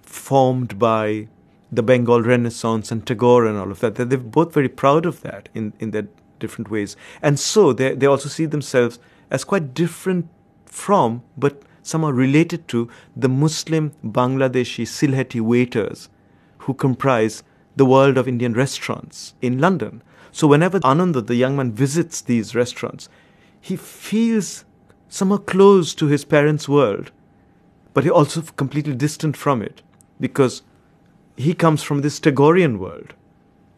formed 0.01 0.79
by 0.79 1.27
the 1.71 1.83
Bengal 1.83 2.21
Renaissance 2.21 2.91
and 2.91 3.05
Tagore 3.05 3.45
and 3.45 3.57
all 3.57 3.71
of 3.71 3.79
that. 3.79 3.95
They're 3.95 4.17
both 4.17 4.53
very 4.53 4.69
proud 4.69 5.05
of 5.05 5.21
that 5.21 5.49
in, 5.53 5.73
in 5.79 5.91
their 5.91 6.07
different 6.39 6.71
ways. 6.71 6.95
And 7.21 7.39
so 7.39 7.73
they, 7.73 7.93
they 7.93 8.07
also 8.07 8.29
see 8.29 8.45
themselves 8.45 8.99
as 9.29 9.43
quite 9.43 9.73
different 9.73 10.27
from, 10.65 11.21
but 11.37 11.61
somehow 11.89 12.09
related 12.09 12.67
to 12.69 12.89
the 13.15 13.29
Muslim 13.29 13.91
Bangladeshi 14.05 14.85
Sylheti 14.85 15.41
waiters 15.41 16.09
who 16.59 16.73
comprise 16.73 17.43
the 17.75 17.85
world 17.85 18.17
of 18.17 18.27
Indian 18.27 18.53
restaurants 18.53 19.33
in 19.41 19.59
London. 19.59 20.01
So 20.31 20.47
whenever 20.47 20.79
Ananda, 20.83 21.21
the 21.21 21.35
young 21.35 21.55
man, 21.55 21.71
visits 21.71 22.21
these 22.21 22.53
restaurants, 22.53 23.09
he 23.59 23.75
feels 23.75 24.65
somehow 25.07 25.37
close 25.37 25.93
to 25.95 26.05
his 26.07 26.23
parents' 26.23 26.69
world, 26.69 27.11
but 27.93 28.03
he 28.03 28.09
also 28.09 28.41
completely 28.41 28.95
distant 28.95 29.35
from 29.35 29.61
it 29.61 29.81
because 30.19 30.61
he 31.35 31.53
comes 31.53 31.81
from 31.81 32.01
this 32.01 32.19
Tagorean 32.19 32.79
world, 32.79 33.13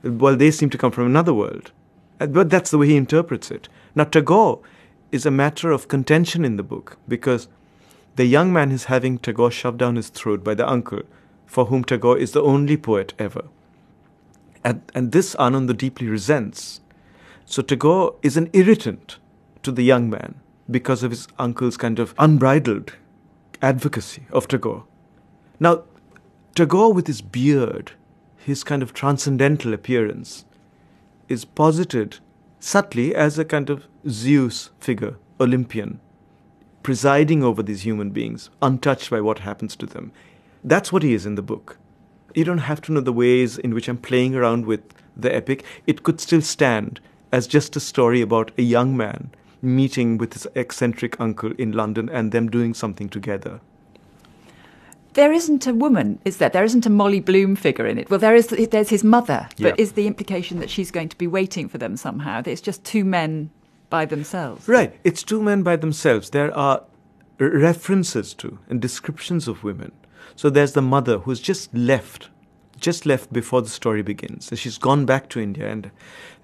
while 0.02 0.36
they 0.36 0.52
seem 0.52 0.70
to 0.72 0.78
come 0.78 0.92
from 0.92 1.06
another 1.06 1.34
world. 1.34 1.72
Uh, 2.20 2.28
but 2.28 2.50
that's 2.50 2.72
the 2.72 2.78
way 2.78 2.88
he 2.88 2.98
interprets 2.98 3.52
it. 3.52 3.70
Now, 3.96 4.04
Tagore 4.04 4.62
is 5.12 5.26
a 5.26 5.32
matter 5.32 5.72
of 5.72 5.88
contention 5.88 6.44
in 6.44 6.58
the 6.58 6.64
book 6.64 6.98
because 7.08 7.48
the 8.16 8.26
young 8.26 8.52
man 8.52 8.72
is 8.72 8.86
having 8.86 9.18
Tagore 9.18 9.52
shoved 9.52 9.78
down 9.78 9.96
his 9.96 10.10
throat 10.10 10.44
by 10.44 10.54
the 10.54 10.70
uncle, 10.70 11.02
for 11.46 11.66
whom 11.66 11.84
Tagore 11.84 12.18
is 12.18 12.32
the 12.32 12.42
only 12.42 12.78
poet 12.78 13.14
ever. 13.18 13.46
And, 14.64 14.82
and 14.94 15.12
this 15.12 15.36
Ananda 15.36 15.74
deeply 15.74 16.08
resents. 16.08 16.82
So 17.46 17.62
Tagore 17.62 18.16
is 18.22 18.38
an 18.38 18.50
irritant 18.54 19.18
to 19.64 19.72
the 19.72 19.84
young 19.84 20.10
man 20.10 20.36
because 20.70 21.04
of 21.04 21.12
his 21.12 21.28
uncle's 21.40 21.78
kind 21.78 22.00
of 22.00 22.14
unbridled 22.18 22.94
advocacy 23.62 24.24
of 24.32 24.48
Tagore. 24.48 24.86
Now, 25.60 25.84
Tagore, 26.56 26.94
with 26.94 27.08
his 27.08 27.22
beard, 27.22 27.94
his 28.38 28.64
kind 28.64 28.84
of 28.84 28.94
transcendental 28.94 29.74
appearance, 29.74 30.46
is 31.30 31.46
posited 31.46 32.18
subtly 32.60 33.16
as 33.16 33.40
a 33.40 33.46
kind 33.46 33.70
of 33.70 33.88
Zeus 34.08 34.70
figure, 34.80 35.16
Olympian, 35.40 36.00
presiding 36.84 37.44
over 37.44 37.62
these 37.64 37.86
human 37.86 38.10
beings, 38.10 38.50
untouched 38.62 39.10
by 39.10 39.22
what 39.22 39.40
happens 39.40 39.76
to 39.78 39.86
them. 39.86 40.12
That's 40.64 40.92
what 40.92 41.04
he 41.04 41.14
is 41.14 41.26
in 41.26 41.36
the 41.36 41.42
book. 41.42 41.78
You 42.34 42.44
don't 42.44 42.60
have 42.60 42.82
to 42.84 42.92
know 42.92 43.02
the 43.02 43.14
ways 43.14 43.58
in 43.58 43.74
which 43.74 43.88
I'm 43.88 43.98
playing 43.98 44.36
around 44.36 44.66
with 44.66 44.82
the 45.16 45.34
epic. 45.34 45.64
It 45.86 46.04
could 46.04 46.22
still 46.22 46.42
stand 46.42 47.00
as 47.32 47.48
just 47.48 47.76
a 47.76 47.80
story 47.80 48.22
about 48.22 48.52
a 48.58 48.62
young 48.62 48.96
man 48.96 49.32
meeting 49.62 50.18
with 50.18 50.34
his 50.34 50.48
eccentric 50.56 51.20
uncle 51.20 51.52
in 51.58 51.72
London 51.72 52.10
and 52.10 52.32
them 52.32 52.50
doing 52.50 52.74
something 52.74 53.10
together. 53.10 53.62
There 55.14 55.34
isn't 55.34 55.68
a 55.68 55.74
woman, 55.74 56.20
is 56.24 56.38
there? 56.38 56.50
There 56.50 56.64
isn't 56.64 56.86
a 56.86 56.90
Molly 56.90 57.20
Bloom 57.20 57.56
figure 57.58 57.86
in 57.86 57.98
it. 57.98 58.10
Well, 58.10 58.20
there 58.20 58.34
is. 58.34 58.48
There's 58.48 58.90
his 58.90 59.04
mother, 59.04 59.50
but 59.60 59.78
is 59.78 59.92
the 59.92 60.08
implication 60.08 60.60
that 60.60 60.70
she's 60.70 60.90
going 60.90 61.10
to 61.10 61.18
be 61.18 61.28
waiting 61.28 61.68
for 61.68 61.78
them 61.78 61.98
somehow? 61.98 62.42
That 62.42 62.50
It's 62.50 62.62
just 62.62 62.84
two 62.86 63.04
men 63.04 63.50
by 63.92 64.06
themselves. 64.06 64.68
Right. 64.68 65.00
It's 65.04 65.22
two 65.22 65.44
men 65.44 65.62
by 65.62 65.76
themselves. 65.76 66.32
There 66.32 66.52
are 66.58 66.84
references 67.38 68.34
to 68.36 68.58
and 68.68 68.82
descriptions 68.82 69.48
of 69.48 69.64
women. 69.64 69.92
So 70.36 70.50
there's 70.50 70.74
the 70.74 70.82
mother 70.82 71.20
who's 71.20 71.40
just 71.40 71.72
left, 71.76 72.30
just 72.80 73.06
left 73.06 73.32
before 73.32 73.62
the 73.62 73.70
story 73.70 74.02
begins. 74.02 74.50
She's 74.56 74.80
gone 74.80 75.06
back 75.06 75.30
to 75.30 75.40
India, 75.40 75.70
and 75.70 75.92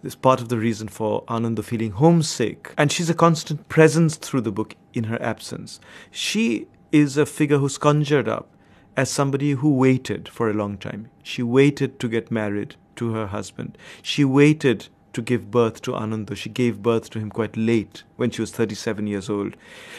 this 0.04 0.14
part 0.14 0.42
of 0.42 0.50
the 0.50 0.58
reason 0.58 0.88
for 0.88 1.24
Ananda 1.28 1.64
feeling 1.64 1.92
homesick. 1.92 2.74
And 2.78 2.92
she's 2.92 3.10
a 3.10 3.16
constant 3.16 3.68
presence 3.70 4.16
through 4.18 4.42
the 4.42 4.52
book 4.52 4.76
in 4.94 5.06
her 5.06 5.22
absence. 5.22 5.80
She 6.12 6.68
is 6.92 7.18
a 7.18 7.26
figure 7.26 7.58
who's 7.58 7.78
conjured 7.78 8.28
up 8.28 8.50
as 8.96 9.10
somebody 9.10 9.52
who 9.52 9.74
waited 9.74 10.28
for 10.28 10.50
a 10.50 10.54
long 10.54 10.78
time. 10.78 11.10
She 11.24 11.44
waited 11.44 12.00
to 12.00 12.10
get 12.10 12.32
married 12.32 12.76
to 12.98 13.14
her 13.14 13.28
husband. 13.28 13.78
She 14.02 14.26
waited 14.26 14.88
to 15.18 15.22
give 15.24 15.50
birth 15.50 15.82
to 15.82 15.96
Ananda. 15.96 16.36
She 16.36 16.48
gave 16.48 16.84
birth 16.84 17.10
to 17.10 17.20
him 17.20 17.32
quite 17.32 17.58
late 17.58 18.04
when 18.18 18.30
she 18.30 18.40
was 18.40 18.52
37 18.52 19.08
years 19.08 19.32
old. 19.32 19.58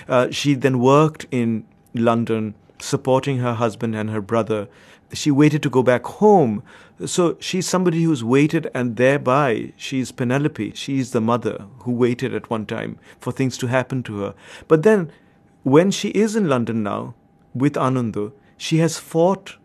Uh, 0.09 0.31
she 0.31 0.55
then 0.55 0.79
worked 0.79 1.27
in 1.33 1.65
London 1.93 2.55
supporting 2.79 3.39
her 3.39 3.55
husband 3.55 3.97
and 3.97 4.11
her 4.11 4.21
brother. 4.21 4.69
She 5.13 5.33
waited 5.33 5.61
to 5.65 5.71
go 5.71 5.83
back 5.83 6.05
home. 6.05 6.63
So 7.05 7.37
she's 7.41 7.69
somebody 7.69 8.05
who's 8.05 8.23
waited, 8.23 8.71
and 8.75 8.95
thereby 8.97 9.73
she's 9.77 10.13
Penelope. 10.13 10.73
She's 10.77 11.11
the 11.11 11.21
mother 11.21 11.67
who 11.81 11.91
waited 11.91 12.33
at 12.33 12.49
one 12.49 12.65
time 12.65 12.97
for 13.19 13.33
things 13.33 13.59
to 13.59 13.67
happen 13.67 14.05
to 14.05 14.21
her. 14.21 14.35
But 14.69 14.85
then, 14.85 15.11
when 15.65 15.91
she 15.91 16.11
is 16.11 16.37
in 16.37 16.49
London 16.49 16.85
now 16.85 17.15
with 17.55 17.77
Ananda, 17.77 18.31
she 18.57 18.79
has 18.79 18.99
fought 18.99 19.57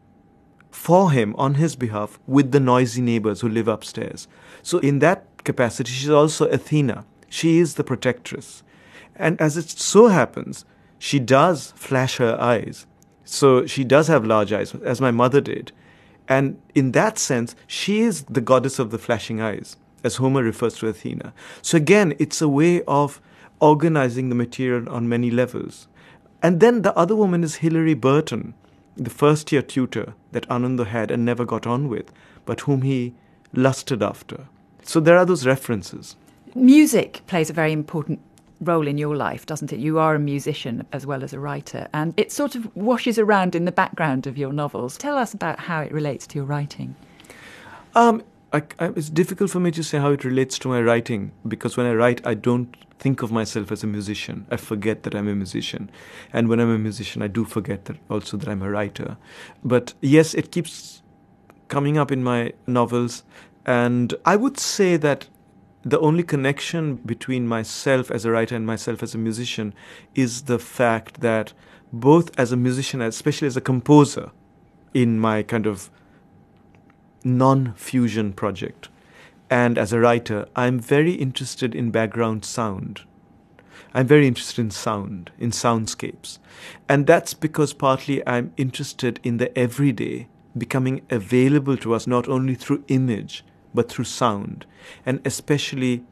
for 0.71 1.11
him 1.11 1.35
on 1.37 1.55
his 1.55 1.75
behalf 1.75 2.19
with 2.25 2.51
the 2.51 2.59
noisy 2.59 3.01
neighbors 3.01 3.41
who 3.41 3.49
live 3.49 3.67
upstairs. 3.67 4.27
So, 4.63 4.79
in 4.79 4.99
that 4.99 5.32
capacity, 5.43 5.91
she's 5.91 6.09
also 6.09 6.47
Athena. 6.47 7.05
She 7.29 7.59
is 7.59 7.75
the 7.75 7.83
protectress. 7.83 8.63
And 9.15 9.39
as 9.41 9.57
it 9.57 9.69
so 9.69 10.07
happens, 10.07 10.65
she 10.97 11.19
does 11.19 11.73
flash 11.75 12.17
her 12.17 12.39
eyes. 12.39 12.85
So 13.25 13.65
she 13.65 13.83
does 13.83 14.07
have 14.07 14.25
large 14.25 14.53
eyes, 14.53 14.75
as 14.75 15.01
my 15.01 15.11
mother 15.11 15.41
did. 15.41 15.71
And 16.27 16.61
in 16.73 16.91
that 16.91 17.17
sense, 17.17 17.55
she 17.67 18.01
is 18.01 18.23
the 18.23 18.41
goddess 18.41 18.79
of 18.79 18.91
the 18.91 18.97
flashing 18.97 19.41
eyes, 19.41 19.77
as 20.03 20.15
Homer 20.15 20.43
refers 20.43 20.75
to 20.75 20.87
Athena. 20.87 21.33
So 21.61 21.77
again, 21.77 22.15
it's 22.19 22.41
a 22.41 22.47
way 22.47 22.81
of 22.83 23.21
organizing 23.59 24.29
the 24.29 24.35
material 24.35 24.89
on 24.89 25.09
many 25.09 25.31
levels. 25.31 25.87
And 26.41 26.59
then 26.59 26.81
the 26.81 26.95
other 26.97 27.15
woman 27.15 27.43
is 27.43 27.55
Hilary 27.55 27.93
Burton, 27.93 28.53
the 28.95 29.09
first 29.09 29.51
year 29.51 29.61
tutor 29.61 30.13
that 30.31 30.49
Ananda 30.49 30.85
had 30.85 31.11
and 31.11 31.25
never 31.25 31.45
got 31.45 31.65
on 31.65 31.87
with, 31.87 32.11
but 32.45 32.61
whom 32.61 32.81
he 32.81 33.15
lusted 33.53 34.03
after. 34.03 34.47
So 34.83 34.99
there 34.99 35.17
are 35.17 35.25
those 35.25 35.45
references. 35.45 36.15
Music 36.55 37.21
plays 37.27 37.49
a 37.49 37.53
very 37.53 37.71
important 37.71 38.19
role 38.61 38.87
in 38.87 38.97
your 38.97 39.15
life, 39.15 39.45
doesn't 39.45 39.73
it? 39.73 39.79
You 39.79 39.99
are 39.99 40.15
a 40.15 40.19
musician 40.19 40.85
as 40.91 41.05
well 41.05 41.23
as 41.23 41.33
a 41.33 41.39
writer, 41.39 41.87
and 41.93 42.13
it 42.17 42.31
sort 42.31 42.55
of 42.55 42.73
washes 42.75 43.17
around 43.19 43.55
in 43.55 43.65
the 43.65 43.71
background 43.71 44.27
of 44.27 44.37
your 44.37 44.53
novels. 44.53 44.97
Tell 44.97 45.17
us 45.17 45.33
about 45.33 45.59
how 45.59 45.81
it 45.81 45.91
relates 45.91 46.27
to 46.27 46.35
your 46.35 46.45
writing. 46.45 46.95
Um, 47.95 48.23
I, 48.51 48.63
I, 48.79 48.87
it's 48.95 49.09
difficult 49.09 49.49
for 49.49 49.59
me 49.59 49.71
to 49.71 49.83
say 49.83 49.97
how 49.97 50.11
it 50.11 50.23
relates 50.23 50.59
to 50.59 50.67
my 50.67 50.81
writing 50.81 51.31
because 51.47 51.75
when 51.75 51.85
I 51.85 51.93
write, 51.93 52.25
I 52.25 52.33
don't 52.35 52.75
think 52.99 53.21
of 53.21 53.31
myself 53.31 53.71
as 53.71 53.83
a 53.83 53.87
musician. 53.87 54.45
I 54.49 54.57
forget 54.57 55.03
that 55.03 55.15
I'm 55.15 55.27
a 55.27 55.35
musician, 55.35 55.89
and 56.31 56.47
when 56.47 56.59
I'm 56.59 56.69
a 56.69 56.79
musician, 56.79 57.21
I 57.21 57.27
do 57.27 57.45
forget 57.45 57.85
that 57.85 57.97
also 58.09 58.37
that 58.37 58.47
I'm 58.47 58.61
a 58.61 58.69
writer. 58.69 59.17
But 59.63 59.93
yes, 60.01 60.33
it 60.33 60.51
keeps 60.51 61.01
coming 61.67 61.97
up 61.97 62.11
in 62.11 62.23
my 62.23 62.53
novels, 62.67 63.23
and 63.65 64.13
I 64.25 64.35
would 64.35 64.59
say 64.59 64.97
that 64.97 65.27
the 65.83 65.99
only 65.99 66.23
connection 66.23 66.95
between 66.95 67.47
myself 67.47 68.09
as 68.09 68.23
a 68.25 68.31
writer 68.31 68.55
and 68.55 68.65
myself 68.65 69.03
as 69.03 69.13
a 69.13 69.17
musician 69.17 69.73
is 70.15 70.43
the 70.43 70.59
fact 70.59 71.19
that 71.21 71.53
both 71.91 72.31
as 72.39 72.51
a 72.51 72.57
musician, 72.57 73.01
especially 73.01 73.47
as 73.47 73.57
a 73.57 73.61
composer, 73.61 74.31
in 74.93 75.19
my 75.19 75.43
kind 75.43 75.65
of 75.65 75.89
non 77.23 77.73
fusion 77.73 78.33
project, 78.33 78.89
and 79.49 79.77
as 79.77 79.93
a 79.93 79.99
writer, 79.99 80.47
I'm 80.55 80.79
very 80.79 81.13
interested 81.13 81.75
in 81.75 81.91
background 81.91 82.45
sound. 82.45 83.01
I'm 83.93 84.07
very 84.07 84.27
interested 84.27 84.61
in 84.61 84.71
sound, 84.71 85.31
in 85.37 85.51
soundscapes. 85.51 86.39
And 86.89 87.05
that's 87.05 87.33
because 87.33 87.73
partly 87.73 88.25
I'm 88.27 88.51
interested 88.57 89.19
in 89.23 89.37
the 89.37 89.55
everyday 89.57 90.27
becoming 90.57 91.01
available 91.09 91.77
to 91.77 91.93
us 91.93 92.07
not 92.07 92.27
only 92.27 92.55
through 92.55 92.83
image, 92.87 93.43
but 93.73 93.89
through 93.89 94.05
sound, 94.05 94.65
and 95.05 95.21
especially 95.25 96.03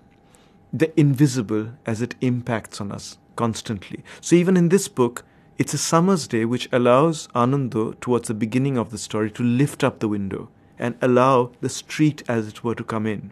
the 0.74 0.98
invisible 1.00 1.74
as 1.86 2.02
it 2.02 2.16
impacts 2.22 2.80
on 2.80 2.92
us 2.92 3.18
constantly. 3.36 4.04
So, 4.22 4.36
even 4.36 4.58
in 4.58 4.70
this 4.70 4.88
book, 4.88 5.26
it's 5.58 5.74
a 5.74 5.78
summer's 5.78 6.28
day 6.28 6.46
which 6.46 6.70
allows 6.72 7.28
Ananda, 7.36 7.94
towards 8.02 8.28
the 8.28 8.34
beginning 8.34 8.78
of 8.78 8.90
the 8.90 8.98
story, 8.98 9.30
to 9.32 9.44
lift 9.44 9.84
up 9.84 10.00
the 10.00 10.08
window 10.08 10.50
and 10.80 10.96
allow 11.02 11.52
the 11.62 11.70
street, 11.70 12.24
as 12.28 12.48
it 12.48 12.64
were, 12.64 12.76
to 12.76 12.84
come 12.84 13.06
in. 13.06 13.32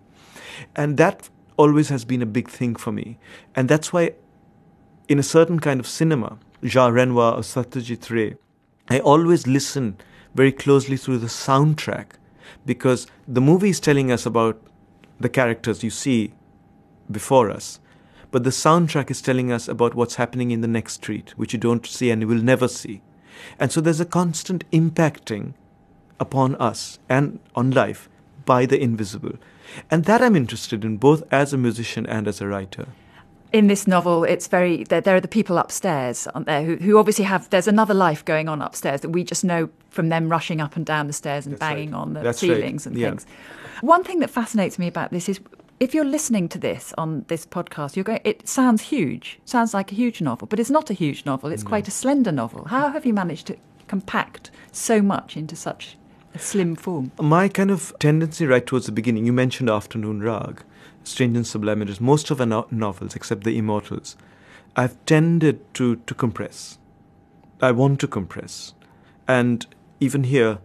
And 0.76 0.98
that 0.98 1.30
always 1.58 1.90
has 1.90 2.06
been 2.06 2.22
a 2.22 2.28
big 2.28 2.50
thing 2.50 2.76
for 2.76 2.92
me. 2.92 3.18
And 3.56 3.68
that's 3.68 3.92
why, 3.92 4.14
in 5.08 5.18
a 5.18 5.24
certain 5.24 5.60
kind 5.60 5.80
of 5.80 5.88
cinema, 5.88 6.38
Jean 6.64 6.94
Renoir 6.94 7.34
or 7.34 7.42
Satyajit 7.42 8.10
Ray, 8.10 8.36
I 8.90 9.00
always 9.00 9.48
listen 9.48 9.98
very 10.36 10.52
closely 10.52 10.98
through 10.98 11.18
the 11.20 11.28
soundtrack 11.28 12.12
because 12.66 13.08
the 13.28 13.42
movie 13.42 13.70
is 13.70 13.80
telling 13.80 14.12
us 14.12 14.26
about 14.26 14.62
the 15.20 15.30
characters 15.30 15.84
you 15.84 15.90
see 15.90 16.34
before 17.12 17.50
us, 17.50 17.80
but 18.32 18.44
the 18.44 18.50
soundtrack 18.50 19.10
is 19.10 19.22
telling 19.22 19.52
us 19.52 19.68
about 19.68 19.96
what's 19.96 20.16
happening 20.16 20.52
in 20.52 20.62
the 20.62 20.68
next 20.68 20.94
street, 20.94 21.34
which 21.38 21.54
you 21.54 21.60
don't 21.60 21.86
see 21.86 22.12
and 22.12 22.22
you 22.22 22.28
will 22.28 22.42
never 22.42 22.68
see. 22.68 23.02
And 23.60 23.72
so 23.72 23.82
there's 23.82 24.00
a 24.00 24.06
constant 24.06 24.70
impacting 24.72 25.54
upon 26.20 26.56
us 26.56 27.00
and 27.08 27.40
on 27.56 27.72
life 27.72 28.10
by 28.46 28.66
the 28.66 28.82
invisible. 28.82 29.34
And 29.90 30.06
that 30.06 30.22
I'm 30.22 30.36
interested 30.36 30.84
in 30.84 30.98
both 30.98 31.24
as 31.32 31.54
a 31.54 31.58
musician 31.58 32.06
and 32.06 32.28
as 32.28 32.42
a 32.42 32.48
writer 32.48 32.88
in 33.52 33.68
this 33.68 33.88
novel, 33.88 34.24
it's 34.24 34.48
very 34.48 34.84
there, 34.86 35.02
there, 35.02 35.16
are 35.16 35.22
the 35.22 35.28
people 35.28 35.58
upstairs, 35.58 36.28
aren't 36.28 36.46
there, 36.46 36.64
who, 36.64 36.76
who 36.78 36.98
obviously 36.98 37.26
have 37.26 37.50
there's 37.50 37.68
another 37.68 37.94
life 37.94 38.24
going 38.24 38.48
on 38.48 38.62
upstairs 38.62 39.02
that 39.02 39.10
we 39.10 39.24
just 39.24 39.44
know 39.44 39.70
from 39.90 40.10
them 40.10 40.30
rushing 40.30 40.62
up 40.62 40.76
and 40.76 40.86
down 40.86 41.08
the 41.08 41.14
stairs 41.14 41.46
and 41.46 41.54
That's 41.54 41.60
banging 41.60 41.92
right. 41.92 42.00
on 42.00 42.14
the 42.14 42.22
That's 42.22 42.40
ceilings 42.40 42.86
right. 42.86 42.92
and 42.92 43.02
yeah. 43.02 43.10
things. 43.10 43.26
One 43.82 44.04
thing 44.04 44.20
that 44.20 44.30
fascinates 44.30 44.78
me 44.78 44.88
about 44.88 45.12
this 45.12 45.28
is 45.30 45.40
if 45.80 45.94
you're 45.94 46.06
listening 46.06 46.50
to 46.50 46.60
this 46.60 46.94
on 46.98 47.26
this 47.28 47.46
podcast, 47.46 47.96
you're 47.96 48.04
going. 48.04 48.20
It 48.24 48.48
sounds 48.48 48.82
huge, 48.84 49.40
sounds 49.46 49.74
like 49.74 49.92
a 49.92 49.96
huge 49.96 50.22
novel, 50.22 50.48
but 50.48 50.60
it's 50.60 50.70
not 50.70 50.90
a 50.90 50.94
huge 50.94 51.26
novel. 51.26 51.52
It's 51.52 51.64
No. 51.64 51.70
quite 51.70 51.88
a 51.88 51.92
slender 51.92 52.32
novel. 52.32 52.66
How 52.66 52.90
have 52.90 53.06
you 53.06 53.14
managed 53.14 53.48
to 53.48 53.56
compact 53.88 54.52
so 54.72 55.02
much 55.02 55.38
into 55.38 55.56
such 55.56 55.98
a 56.36 56.40
slim 56.40 56.76
form? 56.76 57.12
My 57.20 57.48
kind 57.48 57.72
of 57.72 57.94
tendency 58.00 58.46
right 58.46 58.66
towards 58.66 58.86
the 58.86 58.92
beginning, 58.92 59.26
you 59.26 59.34
mentioned 59.34 59.70
Afternoon 59.70 60.20
Raag, 60.22 60.60
Strange 61.04 61.36
and 61.36 61.48
Sublime 61.48 61.84
most 62.00 62.30
of 62.32 62.40
our 62.40 62.46
no- 62.46 62.68
novels, 62.72 63.16
except 63.16 63.44
The 63.44 63.58
Immortals, 63.58 64.16
I've 64.76 65.04
tended 65.06 65.74
to, 65.76 65.98
to 65.98 66.14
compress. 66.14 66.78
I 67.62 67.72
want 67.72 68.00
to 68.02 68.08
compress. 68.08 68.74
And 69.28 69.66
even 70.00 70.24
here, 70.26 70.60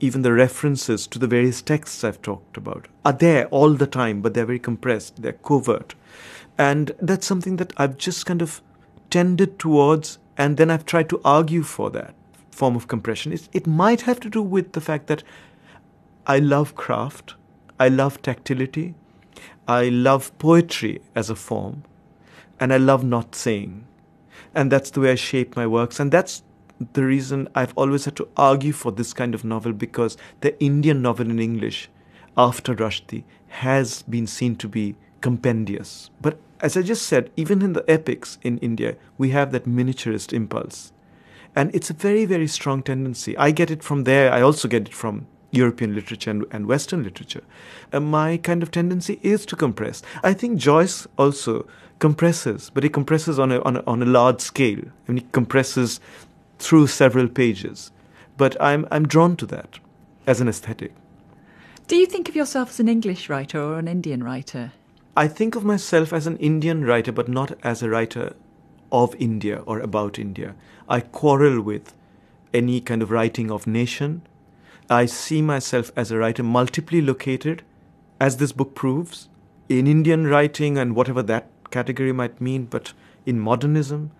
even 0.00 0.22
the 0.22 0.32
references 0.32 1.06
to 1.06 1.18
the 1.18 1.26
various 1.26 1.60
texts 1.62 2.02
I've 2.02 2.22
talked 2.22 2.56
about 2.56 2.88
are 3.04 3.12
there 3.12 3.46
all 3.48 3.74
the 3.74 3.86
time, 3.86 4.22
but 4.22 4.34
they're 4.34 4.46
very 4.46 4.58
compressed, 4.58 5.22
they're 5.22 5.34
covert. 5.34 5.94
And 6.56 6.92
that's 7.00 7.26
something 7.26 7.56
that 7.56 7.72
I've 7.76 7.98
just 7.98 8.26
kind 8.26 8.42
of 8.42 8.62
tended 9.10 9.58
towards, 9.58 10.18
and 10.38 10.56
then 10.56 10.70
I've 10.70 10.86
tried 10.86 11.08
to 11.10 11.20
argue 11.24 11.62
for 11.62 11.90
that 11.90 12.14
form 12.50 12.76
of 12.76 12.88
compression. 12.88 13.32
It, 13.32 13.48
it 13.52 13.66
might 13.66 14.02
have 14.02 14.20
to 14.20 14.30
do 14.30 14.42
with 14.42 14.72
the 14.72 14.80
fact 14.80 15.06
that 15.06 15.22
I 16.26 16.38
love 16.38 16.74
craft, 16.74 17.34
I 17.78 17.88
love 17.88 18.20
tactility, 18.22 18.94
I 19.70 19.88
love 19.88 20.36
poetry 20.40 21.00
as 21.14 21.30
a 21.30 21.36
form, 21.36 21.84
and 22.58 22.72
I 22.72 22.76
love 22.76 23.04
not 23.04 23.36
saying. 23.36 23.86
And 24.52 24.72
that's 24.72 24.90
the 24.90 24.98
way 24.98 25.12
I 25.12 25.14
shape 25.14 25.54
my 25.54 25.64
works. 25.64 26.00
And 26.00 26.10
that's 26.10 26.42
the 26.92 27.04
reason 27.04 27.48
I've 27.54 27.72
always 27.76 28.04
had 28.04 28.16
to 28.16 28.26
argue 28.36 28.72
for 28.72 28.90
this 28.90 29.12
kind 29.12 29.32
of 29.32 29.44
novel 29.44 29.72
because 29.72 30.16
the 30.40 30.60
Indian 30.60 31.02
novel 31.02 31.30
in 31.30 31.38
English 31.38 31.88
after 32.36 32.74
Rushdie 32.74 33.22
has 33.46 34.02
been 34.02 34.26
seen 34.26 34.56
to 34.56 34.66
be 34.66 34.96
compendious. 35.20 36.10
But 36.20 36.40
as 36.60 36.76
I 36.76 36.82
just 36.82 37.06
said, 37.06 37.30
even 37.36 37.62
in 37.62 37.72
the 37.72 37.88
epics 37.88 38.38
in 38.42 38.58
India, 38.58 38.96
we 39.18 39.30
have 39.30 39.52
that 39.52 39.66
miniaturist 39.66 40.32
impulse. 40.32 40.92
And 41.54 41.72
it's 41.72 41.90
a 41.90 41.94
very, 41.94 42.24
very 42.24 42.48
strong 42.48 42.82
tendency. 42.82 43.38
I 43.38 43.52
get 43.52 43.70
it 43.70 43.84
from 43.84 44.02
there. 44.02 44.32
I 44.32 44.40
also 44.40 44.66
get 44.66 44.88
it 44.88 44.94
from 44.94 45.28
European 45.50 45.94
literature 45.94 46.30
and, 46.30 46.46
and 46.50 46.66
Western 46.66 47.02
literature. 47.02 47.42
Uh, 47.92 48.00
my 48.00 48.36
kind 48.36 48.62
of 48.62 48.70
tendency 48.70 49.18
is 49.22 49.44
to 49.46 49.56
compress. 49.56 50.02
I 50.22 50.32
think 50.32 50.58
Joyce 50.58 51.06
also 51.18 51.66
compresses, 51.98 52.70
but 52.70 52.82
he 52.82 52.88
compresses 52.88 53.38
on 53.38 53.52
a, 53.52 53.60
on 53.62 53.76
a, 53.76 53.82
on 53.86 54.02
a 54.02 54.06
large 54.06 54.40
scale. 54.40 54.80
I 54.80 55.12
mean, 55.12 55.18
he 55.18 55.26
compresses 55.32 56.00
through 56.58 56.86
several 56.86 57.28
pages. 57.28 57.90
But 58.36 58.60
I'm, 58.60 58.86
I'm 58.90 59.06
drawn 59.06 59.36
to 59.36 59.46
that 59.46 59.78
as 60.26 60.40
an 60.40 60.48
aesthetic. 60.48 60.94
Do 61.88 61.96
you 61.96 62.06
think 62.06 62.28
of 62.28 62.36
yourself 62.36 62.70
as 62.70 62.80
an 62.80 62.88
English 62.88 63.28
writer 63.28 63.60
or 63.60 63.78
an 63.78 63.88
Indian 63.88 64.22
writer? 64.22 64.72
I 65.16 65.26
think 65.26 65.56
of 65.56 65.64
myself 65.64 66.12
as 66.12 66.26
an 66.26 66.36
Indian 66.36 66.84
writer, 66.84 67.10
but 67.10 67.28
not 67.28 67.58
as 67.64 67.82
a 67.82 67.90
writer 67.90 68.34
of 68.92 69.14
India 69.16 69.62
or 69.66 69.80
about 69.80 70.18
India. 70.18 70.54
I 70.88 71.00
quarrel 71.00 71.60
with 71.60 71.92
any 72.54 72.80
kind 72.80 73.02
of 73.02 73.10
writing 73.10 73.50
of 73.50 73.66
nation. 73.66 74.22
I 74.90 75.06
see 75.06 75.40
myself 75.40 75.92
as 75.94 76.10
a 76.10 76.18
writer 76.18 76.42
multiply 76.42 76.98
located, 76.98 77.62
as 78.20 78.38
this 78.38 78.50
book 78.50 78.74
proves, 78.74 79.28
in 79.68 79.86
Indian 79.86 80.26
writing 80.26 80.76
and 80.76 80.96
whatever 80.96 81.22
that 81.22 81.46
category 81.70 82.12
might 82.12 82.40
mean, 82.40 82.64
but 82.64 82.92
in 83.24 83.38
modernism, 83.38 84.10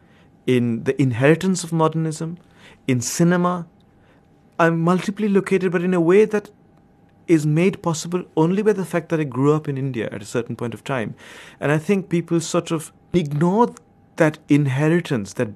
in 0.46 0.84
the 0.84 1.00
inheritance 1.02 1.64
of 1.64 1.72
modernism, 1.72 2.38
in 2.86 3.00
cinema. 3.00 3.66
I'm 4.60 4.80
multiply 4.80 5.26
located, 5.26 5.72
but 5.72 5.82
in 5.82 5.92
a 5.92 6.00
way 6.00 6.24
that 6.24 6.50
is 7.26 7.44
made 7.44 7.82
possible 7.82 8.22
only 8.36 8.62
by 8.62 8.72
the 8.72 8.84
fact 8.84 9.08
that 9.08 9.18
I 9.18 9.24
grew 9.24 9.52
up 9.52 9.68
in 9.68 9.76
India 9.76 10.08
at 10.12 10.22
a 10.22 10.26
certain 10.26 10.54
point 10.54 10.72
of 10.72 10.84
time. 10.84 11.16
And 11.58 11.72
I 11.72 11.78
think 11.78 12.08
people 12.08 12.40
sort 12.40 12.70
of 12.70 12.92
ignore 13.12 13.74
that 14.16 14.38
inheritance 14.48 15.32
that 15.32 15.48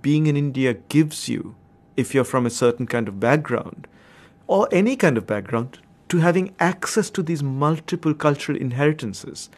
being 0.00 0.26
in 0.26 0.36
India 0.36 0.74
gives 0.88 1.28
you 1.28 1.56
if 1.94 2.14
you're 2.14 2.24
from 2.24 2.46
a 2.46 2.50
certain 2.50 2.86
kind 2.86 3.06
of 3.06 3.20
background 3.20 3.86
or 4.52 4.68
any 4.70 4.96
kind 4.96 5.16
of 5.16 5.26
background 5.26 5.78
to 6.10 6.18
having 6.18 6.54
access 6.60 7.08
to 7.08 7.22
these 7.22 7.42
multiple 7.42 8.12
cultural 8.12 8.58
inheritances, 8.58 9.48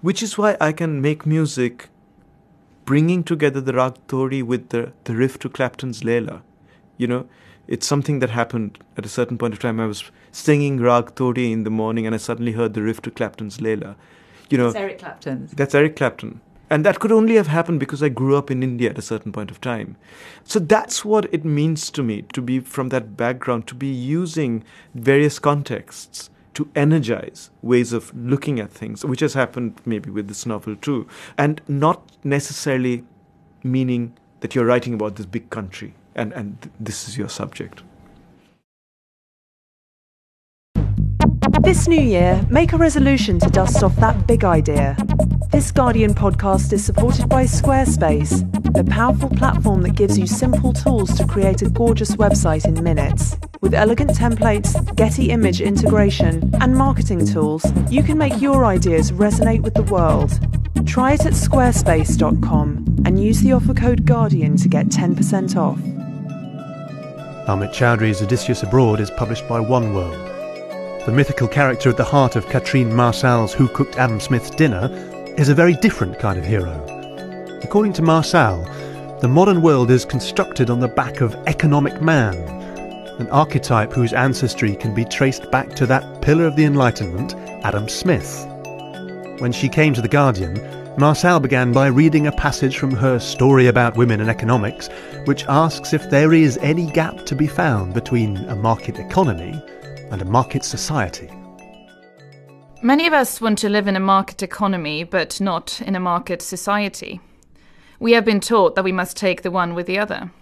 which 0.00 0.20
is 0.20 0.36
why 0.36 0.56
I 0.60 0.72
can 0.72 1.00
make 1.00 1.24
music 1.24 1.88
bringing 2.84 3.22
together 3.22 3.60
the 3.60 3.72
Raag 3.72 3.98
Todi 4.08 4.42
with 4.42 4.70
the, 4.70 4.92
the 5.04 5.14
riff 5.14 5.38
to 5.38 5.48
Clapton's 5.48 6.00
Layla. 6.00 6.42
You 6.96 7.06
know, 7.06 7.28
it's 7.68 7.86
something 7.86 8.18
that 8.18 8.30
happened 8.30 8.80
at 8.96 9.06
a 9.06 9.08
certain 9.08 9.38
point 9.38 9.54
of 9.54 9.60
time. 9.60 9.78
I 9.78 9.86
was 9.86 10.10
singing 10.32 10.80
Raag 10.80 11.14
Todi 11.14 11.52
in 11.52 11.62
the 11.62 11.70
morning 11.70 12.04
and 12.04 12.12
I 12.12 12.18
suddenly 12.18 12.50
heard 12.50 12.74
the 12.74 12.82
riff 12.82 13.00
to 13.02 13.12
Clapton's 13.12 13.58
Layla. 13.58 13.94
You 14.50 14.58
know, 14.58 14.72
That's 14.72 14.82
Eric 14.82 14.98
Clapton. 14.98 15.48
That's 15.54 15.74
Eric 15.76 15.94
Clapton. 15.94 16.40
And 16.72 16.86
that 16.86 17.00
could 17.00 17.12
only 17.12 17.34
have 17.34 17.48
happened 17.48 17.80
because 17.80 18.02
I 18.02 18.08
grew 18.08 18.34
up 18.34 18.50
in 18.50 18.62
India 18.62 18.88
at 18.88 18.96
a 18.96 19.02
certain 19.02 19.30
point 19.30 19.50
of 19.50 19.60
time. 19.60 19.94
So 20.42 20.58
that's 20.58 21.04
what 21.04 21.26
it 21.30 21.44
means 21.44 21.90
to 21.90 22.02
me 22.02 22.22
to 22.32 22.40
be 22.40 22.60
from 22.60 22.88
that 22.88 23.14
background, 23.14 23.66
to 23.66 23.74
be 23.74 23.88
using 23.88 24.64
various 24.94 25.38
contexts 25.38 26.30
to 26.54 26.70
energize 26.74 27.50
ways 27.60 27.92
of 27.92 28.10
looking 28.16 28.58
at 28.58 28.70
things, 28.70 29.04
which 29.04 29.20
has 29.20 29.34
happened 29.34 29.82
maybe 29.84 30.08
with 30.08 30.28
this 30.28 30.46
novel 30.46 30.74
too, 30.76 31.06
and 31.36 31.60
not 31.68 32.10
necessarily 32.24 33.04
meaning 33.62 34.16
that 34.40 34.54
you're 34.54 34.64
writing 34.64 34.94
about 34.94 35.16
this 35.16 35.26
big 35.26 35.50
country 35.50 35.92
and, 36.14 36.32
and 36.32 36.62
th- 36.62 36.74
this 36.80 37.06
is 37.06 37.18
your 37.18 37.28
subject. 37.28 37.82
This 41.60 41.86
new 41.86 42.00
year, 42.00 42.44
make 42.48 42.72
a 42.72 42.78
resolution 42.78 43.38
to 43.40 43.50
dust 43.50 43.82
off 43.84 43.94
that 43.96 44.26
big 44.26 44.42
idea. 44.42 44.96
This 45.50 45.70
Guardian 45.70 46.14
podcast 46.14 46.72
is 46.72 46.84
supported 46.84 47.28
by 47.28 47.44
Squarespace, 47.44 48.42
the 48.74 48.84
powerful 48.84 49.28
platform 49.28 49.82
that 49.82 49.94
gives 49.94 50.18
you 50.18 50.26
simple 50.26 50.72
tools 50.72 51.14
to 51.16 51.26
create 51.26 51.62
a 51.62 51.70
gorgeous 51.70 52.16
website 52.16 52.64
in 52.64 52.82
minutes. 52.82 53.36
With 53.60 53.74
elegant 53.74 54.10
templates, 54.10 54.72
Getty 54.96 55.30
image 55.30 55.60
integration, 55.60 56.50
and 56.60 56.76
marketing 56.76 57.26
tools, 57.26 57.64
you 57.90 58.02
can 58.02 58.18
make 58.18 58.40
your 58.40 58.64
ideas 58.64 59.12
resonate 59.12 59.62
with 59.62 59.74
the 59.74 59.82
world. 59.84 60.38
Try 60.86 61.14
it 61.14 61.26
at 61.26 61.32
squarespace.com 61.32 63.02
and 63.04 63.22
use 63.22 63.40
the 63.40 63.52
offer 63.52 63.74
code 63.74 64.04
Guardian 64.04 64.56
to 64.58 64.68
get 64.68 64.86
10% 64.86 65.56
off. 65.56 65.78
Amit 67.48 67.74
Chaudhuri's 67.74 68.22
Odysseus 68.22 68.62
Abroad 68.62 69.00
is 69.00 69.10
published 69.10 69.48
by 69.48 69.60
Oneworld. 69.60 70.30
The 71.04 71.12
mythical 71.12 71.48
character 71.48 71.90
at 71.90 71.96
the 71.96 72.04
heart 72.04 72.36
of 72.36 72.46
Katrine 72.46 72.90
Marçal's 72.90 73.52
Who 73.52 73.66
Cooked 73.66 73.96
Adam 73.96 74.20
Smith's 74.20 74.50
Dinner 74.50 74.88
is 75.38 75.48
a 75.48 75.54
very 75.54 75.74
different 75.74 76.18
kind 76.18 76.38
of 76.38 76.44
hero. 76.44 76.72
According 77.62 77.94
to 77.94 78.02
Marçal, 78.02 79.20
the 79.20 79.28
modern 79.28 79.62
world 79.62 79.90
is 79.90 80.04
constructed 80.04 80.68
on 80.68 80.80
the 80.80 80.88
back 80.88 81.20
of 81.20 81.34
economic 81.46 82.02
man, 82.02 82.36
an 83.18 83.30
archetype 83.30 83.92
whose 83.92 84.12
ancestry 84.12 84.76
can 84.76 84.94
be 84.94 85.04
traced 85.04 85.50
back 85.50 85.70
to 85.76 85.86
that 85.86 86.20
pillar 86.22 86.44
of 86.44 86.56
the 86.56 86.64
Enlightenment, 86.64 87.34
Adam 87.64 87.88
Smith. 87.88 88.44
When 89.38 89.52
she 89.52 89.68
came 89.68 89.94
to 89.94 90.02
The 90.02 90.08
Guardian, 90.08 90.56
Marçal 90.96 91.40
began 91.40 91.72
by 91.72 91.86
reading 91.86 92.26
a 92.26 92.32
passage 92.32 92.76
from 92.76 92.90
her 92.90 93.18
Story 93.18 93.68
About 93.68 93.96
Women 93.96 94.20
and 94.20 94.28
Economics, 94.28 94.88
which 95.24 95.46
asks 95.48 95.94
if 95.94 96.10
there 96.10 96.34
is 96.34 96.58
any 96.58 96.90
gap 96.90 97.24
to 97.24 97.34
be 97.34 97.46
found 97.46 97.94
between 97.94 98.36
a 98.48 98.56
market 98.56 98.98
economy 98.98 99.62
and 100.10 100.20
a 100.20 100.26
market 100.26 100.62
society. 100.62 101.30
Many 102.84 103.06
of 103.06 103.12
us 103.12 103.40
want 103.40 103.58
to 103.58 103.68
live 103.68 103.86
in 103.86 103.94
a 103.94 104.00
market 104.00 104.42
economy, 104.42 105.04
but 105.04 105.40
not 105.40 105.80
in 105.82 105.94
a 105.94 106.00
market 106.00 106.42
society. 106.42 107.20
We 108.00 108.10
have 108.10 108.24
been 108.24 108.40
taught 108.40 108.74
that 108.74 108.82
we 108.82 108.90
must 108.90 109.16
take 109.16 109.42
the 109.42 109.52
one 109.52 109.76
with 109.76 109.86
the 109.86 110.00
other. 110.00 110.32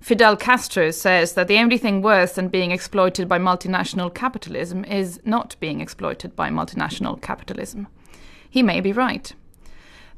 Fidel 0.00 0.36
Castro 0.36 0.90
says 0.90 1.34
that 1.34 1.46
the 1.46 1.58
only 1.58 1.78
thing 1.78 2.02
worse 2.02 2.32
than 2.32 2.48
being 2.48 2.72
exploited 2.72 3.28
by 3.28 3.38
multinational 3.38 4.12
capitalism 4.12 4.84
is 4.84 5.20
not 5.24 5.54
being 5.60 5.80
exploited 5.80 6.34
by 6.34 6.50
multinational 6.50 7.22
capitalism. 7.22 7.86
He 8.50 8.64
may 8.64 8.80
be 8.80 8.92
right. 8.92 9.32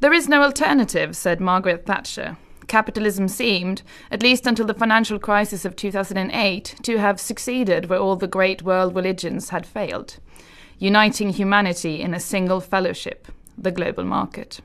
There 0.00 0.14
is 0.14 0.26
no 0.26 0.44
alternative, 0.44 1.14
said 1.14 1.38
Margaret 1.38 1.85
Thatcher. 1.85 2.38
Capitalism 2.66 3.28
seemed, 3.28 3.83
at 4.11 4.22
least 4.22 4.46
until 4.46 4.64
the 4.64 4.72
financial 4.72 5.18
crisis 5.18 5.66
of 5.66 5.76
2008, 5.76 6.76
to 6.83 6.96
have 6.96 7.20
succeeded 7.20 7.90
where 7.90 7.98
all 7.98 8.16
the 8.16 8.26
great 8.26 8.62
world 8.62 8.96
religions 8.96 9.50
had 9.50 9.66
failed 9.66 10.16
uniting 10.79 11.31
humanity 11.31 12.01
in 12.01 12.14
a 12.14 12.21
single 12.21 12.61
fellowship, 12.61 13.29
the 13.57 13.71
global 13.71 14.05
market. 14.05 14.61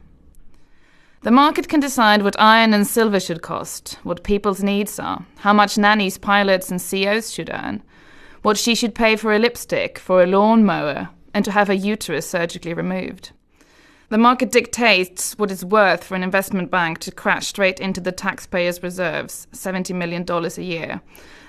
The 1.24 1.32
market 1.32 1.70
can 1.70 1.80
decide 1.80 2.22
what 2.22 2.40
iron 2.40 2.74
and 2.74 2.86
silver 2.86 3.20
should 3.20 3.42
cost, 3.42 3.98
what 4.04 4.24
people's 4.24 4.62
needs 4.62 5.00
are, 5.00 5.26
how 5.38 5.54
much 5.54 5.78
nannies, 5.78 6.18
pilots, 6.18 6.70
and 6.70 6.82
CEOs 6.82 7.32
should 7.32 7.50
earn, 7.50 7.82
what 8.42 8.58
she 8.58 8.76
should 8.76 8.94
pay 8.94 9.16
for 9.16 9.34
a 9.34 9.40
lipstick, 9.40 9.98
for 9.98 10.22
a 10.22 10.28
lawn 10.28 10.66
mower, 10.66 11.10
and 11.34 11.46
to 11.46 11.52
have 11.52 11.68
her 11.70 11.74
uterus 11.74 12.30
surgically 12.30 12.74
removed. 12.74 13.32
The 14.10 14.18
market 14.18 14.52
dictates 14.52 15.34
what 15.40 15.50
it's 15.50 15.64
worth 15.64 16.04
for 16.04 16.16
an 16.16 16.24
investment 16.24 16.70
bank 16.70 17.00
to 17.00 17.12
crash 17.12 17.48
straight 17.48 17.80
into 17.80 18.02
the 18.02 18.12
taxpayer's 18.12 18.84
reserves, 18.84 19.48
$70 19.54 19.96
million 19.96 20.26
a 20.30 20.62
year, 20.62 21.02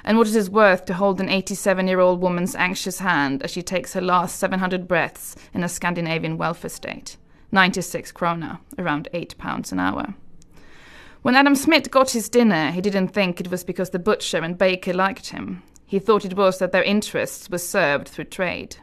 and 0.05 0.19
what 0.19 0.29
it 0.29 0.37
is 0.37 0.51
worth 0.51 0.85
to 0.85 0.95
hold 0.95 1.21
an 1.21 1.29
87 1.29 1.89
year 1.89 2.01
old 2.01 2.21
woman's 2.21 2.55
anxious 2.55 2.99
hand 2.99 3.43
as 3.43 3.51
she 3.51 3.63
takes 3.63 3.95
her 3.95 4.01
last 4.01 4.39
700 4.39 4.87
breaths 4.87 5.35
in 5.53 5.65
a 5.65 5.69
Scandinavian 5.69 6.37
welfare 6.37 6.71
state. 6.71 7.17
96 7.53 8.13
krona, 8.13 8.59
around 8.79 9.09
8 9.13 9.39
pounds 9.39 9.73
an 9.73 9.79
hour. 9.79 10.15
When 11.23 11.37
Adam 11.37 11.55
Smith 11.55 11.91
got 11.91 12.11
his 12.11 12.29
dinner, 12.29 12.71
he 12.71 12.83
didn't 12.83 13.09
think 13.09 13.41
it 13.41 13.51
was 13.51 13.65
because 13.65 13.91
the 13.91 13.99
butcher 13.99 14.39
and 14.39 14.59
baker 14.59 14.93
liked 14.93 15.29
him. 15.29 15.63
He 15.87 15.99
thought 15.99 16.25
it 16.25 16.37
was 16.37 16.59
that 16.59 16.73
their 16.73 16.83
interests 16.83 17.49
were 17.49 17.59
served 17.59 18.09
through 18.09 18.25
trade. 18.25 18.77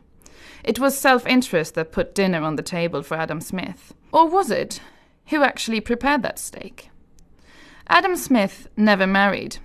It 0.63 0.79
was 0.79 0.97
self 0.97 1.27
interest 1.27 1.75
that 1.75 1.91
put 1.91 2.15
dinner 2.15 2.41
on 2.41 2.55
the 2.55 2.63
table 2.63 3.03
for 3.03 3.15
Adam 3.15 3.41
Smith. 3.41 3.93
Or 4.11 4.27
was 4.27 4.49
it? 4.49 4.81
Who 5.27 5.43
actually 5.43 5.81
prepared 5.81 6.23
that 6.23 6.39
steak? 6.39 6.89
Adam 7.87 8.15
Smith 8.15 8.67
never 8.77 9.05
married. 9.05 9.57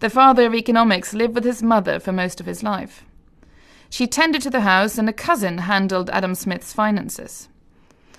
The 0.00 0.10
father 0.10 0.44
of 0.44 0.54
economics 0.54 1.14
lived 1.14 1.34
with 1.34 1.44
his 1.44 1.62
mother 1.62 1.98
for 1.98 2.12
most 2.12 2.38
of 2.38 2.46
his 2.46 2.62
life. 2.62 3.04
She 3.88 4.06
tended 4.06 4.42
to 4.42 4.50
the 4.50 4.60
house, 4.60 4.98
and 4.98 5.08
a 5.08 5.12
cousin 5.12 5.58
handled 5.58 6.10
Adam 6.10 6.34
Smith's 6.34 6.72
finances. 6.72 7.48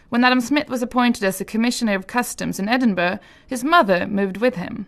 When 0.10 0.24
Adam 0.24 0.42
Smith 0.42 0.70
was 0.70 0.82
appointed 0.82 1.24
as 1.24 1.40
a 1.40 1.46
Commissioner 1.46 1.94
of 1.94 2.08
Customs 2.08 2.60
in 2.60 2.68
Edinburgh, 2.68 3.20
his 3.46 3.64
mother 3.64 4.08
moved 4.08 4.38
with 4.38 4.56
him. 4.56 4.88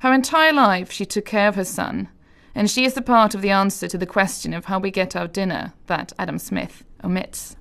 Her 0.00 0.12
entire 0.12 0.52
life 0.52 0.90
she 0.90 1.04
took 1.04 1.24
care 1.24 1.48
of 1.48 1.54
her 1.54 1.64
son, 1.64 2.08
and 2.54 2.68
she 2.68 2.84
is 2.84 2.94
the 2.94 3.02
part 3.02 3.34
of 3.34 3.42
the 3.42 3.50
answer 3.50 3.86
to 3.86 3.98
the 3.98 4.06
question 4.06 4.52
of 4.54 4.64
how 4.64 4.80
we 4.80 4.90
get 4.90 5.14
our 5.14 5.28
dinner 5.28 5.74
that 5.86 6.12
Adam 6.18 6.38
Smith 6.38 6.82
omits. 7.04 7.56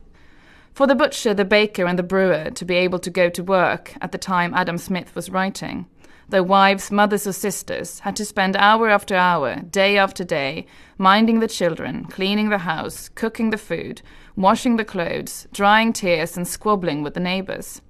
For 0.74 0.88
the 0.88 0.96
butcher, 0.96 1.34
the 1.34 1.46
baker, 1.46 1.86
and 1.86 2.00
the 2.00 2.04
brewer 2.04 2.50
to 2.52 2.66
be 2.66 2.76
able 2.76 3.00
to 3.00 3.10
go 3.10 3.30
to 3.30 3.44
work 3.44 3.94
at 4.02 4.12
the 4.12 4.18
time 4.18 4.54
Adam 4.54 4.78
Smith 4.78 5.14
was 5.14 5.30
writing, 5.30 5.88
their 6.30 6.44
wives, 6.44 6.92
mothers, 6.92 7.26
or 7.26 7.32
sisters 7.32 8.00
had 8.00 8.16
to 8.18 8.26
spend 8.26 8.58
hour 8.58 8.90
after 8.90 9.16
hour, 9.16 9.62
day 9.62 9.98
after 9.98 10.26
day, 10.26 10.66
minding 10.98 11.40
the 11.40 11.48
children, 11.48 12.04
cleaning 12.06 12.50
the 12.50 12.58
house, 12.60 13.08
cooking 13.10 13.50
the 13.50 13.58
food, 13.58 14.02
washing 14.36 14.76
the 14.76 14.84
clothes, 14.84 15.48
drying 15.54 15.94
tears, 15.94 16.36
and 16.36 16.46
squabbling 16.46 17.02
with 17.02 17.14
the 17.14 17.20
neighbors. 17.22 17.82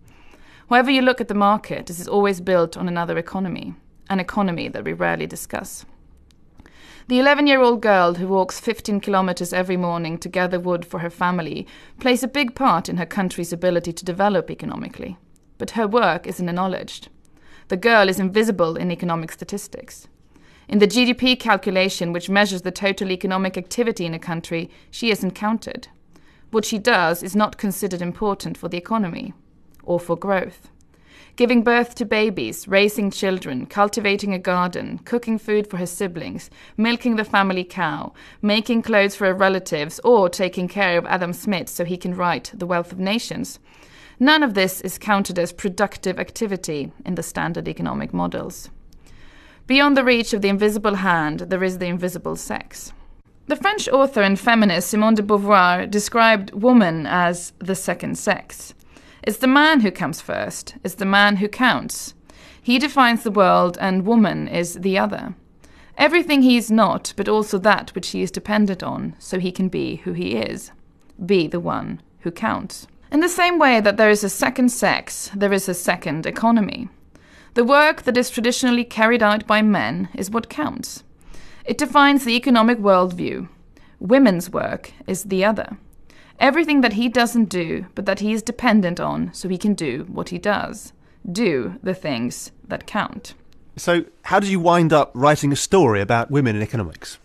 However, 0.69 0.91
you 0.91 1.02
look 1.02 1.19
at 1.19 1.30
the 1.30 1.34
market, 1.34 1.88
this 1.88 2.00
is 2.00 2.08
always 2.08 2.39
built 2.39 2.78
on 2.78 2.88
another 2.88 3.17
economy, 3.17 3.73
an 4.10 4.19
economy 4.19 4.67
that 4.67 4.84
we 4.84 4.93
rarely 4.93 5.26
discuss. 5.26 5.86
The 7.08 7.19
11 7.19 7.47
year 7.47 7.62
old 7.62 7.82
girl 7.82 8.15
who 8.15 8.28
walks 8.28 8.60
15 8.60 9.00
kilometers 9.00 9.54
every 9.54 9.78
morning 9.78 10.17
to 10.19 10.30
gather 10.30 10.60
wood 10.60 10.86
for 10.86 11.00
her 11.00 11.10
family 11.10 11.65
plays 12.00 12.21
a 12.21 12.28
big 12.28 12.54
part 12.54 12.89
in 12.89 12.97
her 12.97 13.06
country's 13.06 13.54
ability 13.54 13.93
to 13.93 14.06
develop 14.06 14.52
economically. 14.52 15.17
But 15.58 15.71
her 15.71 15.88
work 15.88 16.28
isn't 16.28 16.50
acknowledged 16.50 17.08
the 17.67 17.77
girl 17.77 18.08
is 18.08 18.19
invisible 18.19 18.75
in 18.75 18.91
economic 18.91 19.32
statistics. 19.32 20.08
In 20.67 20.80
the 20.80 20.88
GDP 20.88 21.39
calculation, 21.39 22.12
which 22.12 22.30
measures 22.30 22.62
the 22.62 22.71
total 22.71 23.12
economic 23.12 23.58
activity 23.58 24.06
in 24.06 24.13
a 24.13 24.19
country, 24.19 24.69
she 24.91 25.12
isn't 25.12 25.32
counted. 25.32 25.88
What 26.51 26.65
she 26.65 26.77
does 26.77 27.23
is 27.23 27.36
not 27.36 27.58
considered 27.58 28.01
important 28.01 28.58
for 28.58 28.69
the 28.69 28.77
economy 28.77 29.34
or 29.84 29.99
for 29.99 30.15
growth. 30.15 30.69
Giving 31.36 31.63
birth 31.63 31.93
to 31.95 32.06
babies, 32.06 32.67
raising 32.67 33.12
children, 33.12 33.67
cultivating 33.67 34.34
a 34.34 34.39
garden, 34.39 34.99
cooking 35.06 35.38
food 35.38 35.69
for 35.69 35.77
her 35.77 35.86
siblings, 35.86 36.49
milking 36.77 37.15
the 37.15 37.23
family 37.23 37.63
cow, 37.63 38.12
making 38.41 38.82
clothes 38.82 39.15
for 39.15 39.27
her 39.27 39.36
relatives, 39.36 39.99
or 40.03 40.30
taking 40.30 40.67
care 40.67 40.97
of 40.97 41.06
Adam 41.06 41.34
Smith 41.34 41.69
so 41.69 41.86
he 41.86 41.95
can 41.95 42.15
write 42.15 42.51
The 42.56 42.65
Wealth 42.65 42.91
of 42.91 42.97
Nations. 42.97 43.60
None 44.19 44.41
of 44.41 44.56
this 44.56 44.82
is 44.82 44.97
counted 44.97 45.38
as 45.38 45.53
productive 45.53 46.19
activity 46.19 46.91
in 47.06 47.15
the 47.15 47.23
standard 47.23 47.67
economic 47.67 48.13
models. 48.13 48.69
Beyond 49.67 49.95
the 49.95 50.03
reach 50.03 50.34
of 50.34 50.41
the 50.41 50.49
invisible 50.49 50.95
hand, 50.95 51.41
there 51.41 51.63
is 51.63 51.77
the 51.77 51.86
invisible 51.86 52.36
sex. 52.36 52.93
The 53.45 53.56
French 53.56 53.88
author 53.88 54.21
and 54.21 54.39
feminist 54.39 54.89
Simone 54.89 55.15
de 55.15 55.21
Beauvoir 55.21 55.89
described 55.89 56.53
woman 56.53 57.06
as 57.06 57.53
the 57.60 57.75
second 57.75 58.17
sex. 58.17 58.73
It's 59.23 59.38
the 59.38 59.47
man 59.47 59.82
who 59.82 59.91
comes 59.91 60.19
first, 60.19 60.75
it's 60.84 60.95
the 60.95 61.06
man 61.06 61.38
who 61.38 61.47
counts. 61.47 62.13
He 62.62 62.80
defines 62.80 63.23
the 63.23 63.32
world, 63.32 63.77
and 63.80 64.06
woman 64.06 64.47
is 64.47 64.73
the 64.73 64.97
other. 64.97 65.36
Everything 65.97 66.41
he 66.41 66.58
is 66.58 66.71
not, 66.71 67.13
but 67.15 67.30
also 67.30 67.58
that 67.60 67.93
which 67.95 68.10
he 68.10 68.21
is 68.21 68.32
dependent 68.32 68.84
on, 68.84 69.15
so 69.19 69.39
he 69.39 69.51
can 69.51 69.69
be 69.69 69.97
who 69.97 70.13
he 70.13 70.36
is. 70.36 70.71
Be 71.25 71.47
the 71.47 71.60
one 71.60 72.01
who 72.19 72.32
counts. 72.32 72.88
In 73.10 73.22
the 73.22 73.30
same 73.30 73.58
way 73.58 73.80
that 73.80 73.96
there 73.96 74.10
is 74.10 74.24
a 74.24 74.30
second 74.30 74.70
sex, 74.70 75.32
there 75.34 75.54
is 75.54 75.70
a 75.70 75.74
second 75.74 76.26
economy. 76.26 76.89
The 77.54 77.63
work 77.63 78.04
that 78.04 78.17
is 78.17 78.30
traditionally 78.30 78.84
carried 78.84 79.24
out 79.24 79.48
by 79.48 79.62
men 79.62 80.10
is 80.13 80.30
what 80.30 80.50
counts. 80.50 81.04
It 81.63 81.78
defines 81.78 82.26
the 82.26 82.36
economic 82.36 82.80
worldview. 82.80 83.48
Women's 84.00 84.50
work 84.50 84.91
is 85.08 85.24
the 85.24 85.46
other. 85.46 85.78
Everything 86.39 86.82
that 86.82 86.93
he 86.93 87.08
doesn't 87.10 87.46
do, 87.46 87.86
but 87.96 88.06
that 88.06 88.20
he 88.20 88.34
is 88.34 88.43
dependent 88.43 89.00
on 89.00 89.34
so 89.34 89.48
he 89.48 89.58
can 89.58 89.74
do 89.74 90.06
what 90.10 90.30
he 90.30 90.38
does. 90.38 90.93
Do 91.30 91.76
the 91.82 91.96
things 91.96 92.52
that 92.67 92.88
count. 92.88 93.34
So, 93.76 94.06
how 94.24 94.39
did 94.39 94.50
you 94.50 94.60
wind 94.60 94.91
up 94.91 95.12
writing 95.13 95.52
a 95.52 95.56
story 95.56 96.02
about 96.02 96.30
women 96.30 96.56
in 96.56 96.62
economics? 96.62 97.20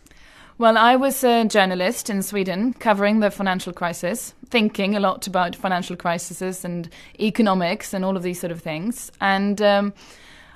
Well, 0.62 0.79
I 0.79 0.94
was 0.94 1.25
a 1.25 1.44
journalist 1.44 2.09
in 2.09 2.22
Sweden 2.22 2.72
covering 2.75 3.18
the 3.18 3.33
financial 3.33 3.72
crisis, 3.72 4.33
thinking 4.48 4.94
a 4.94 5.01
lot 5.01 5.27
about 5.27 5.57
financial 5.57 5.96
crises 5.96 6.64
and 6.64 6.88
economics 7.18 7.92
and 7.92 8.05
all 8.05 8.16
of 8.16 8.22
these 8.22 8.38
sort 8.38 8.53
of 8.53 8.62
things. 8.62 9.11
And 9.20 9.61
um, 9.61 9.92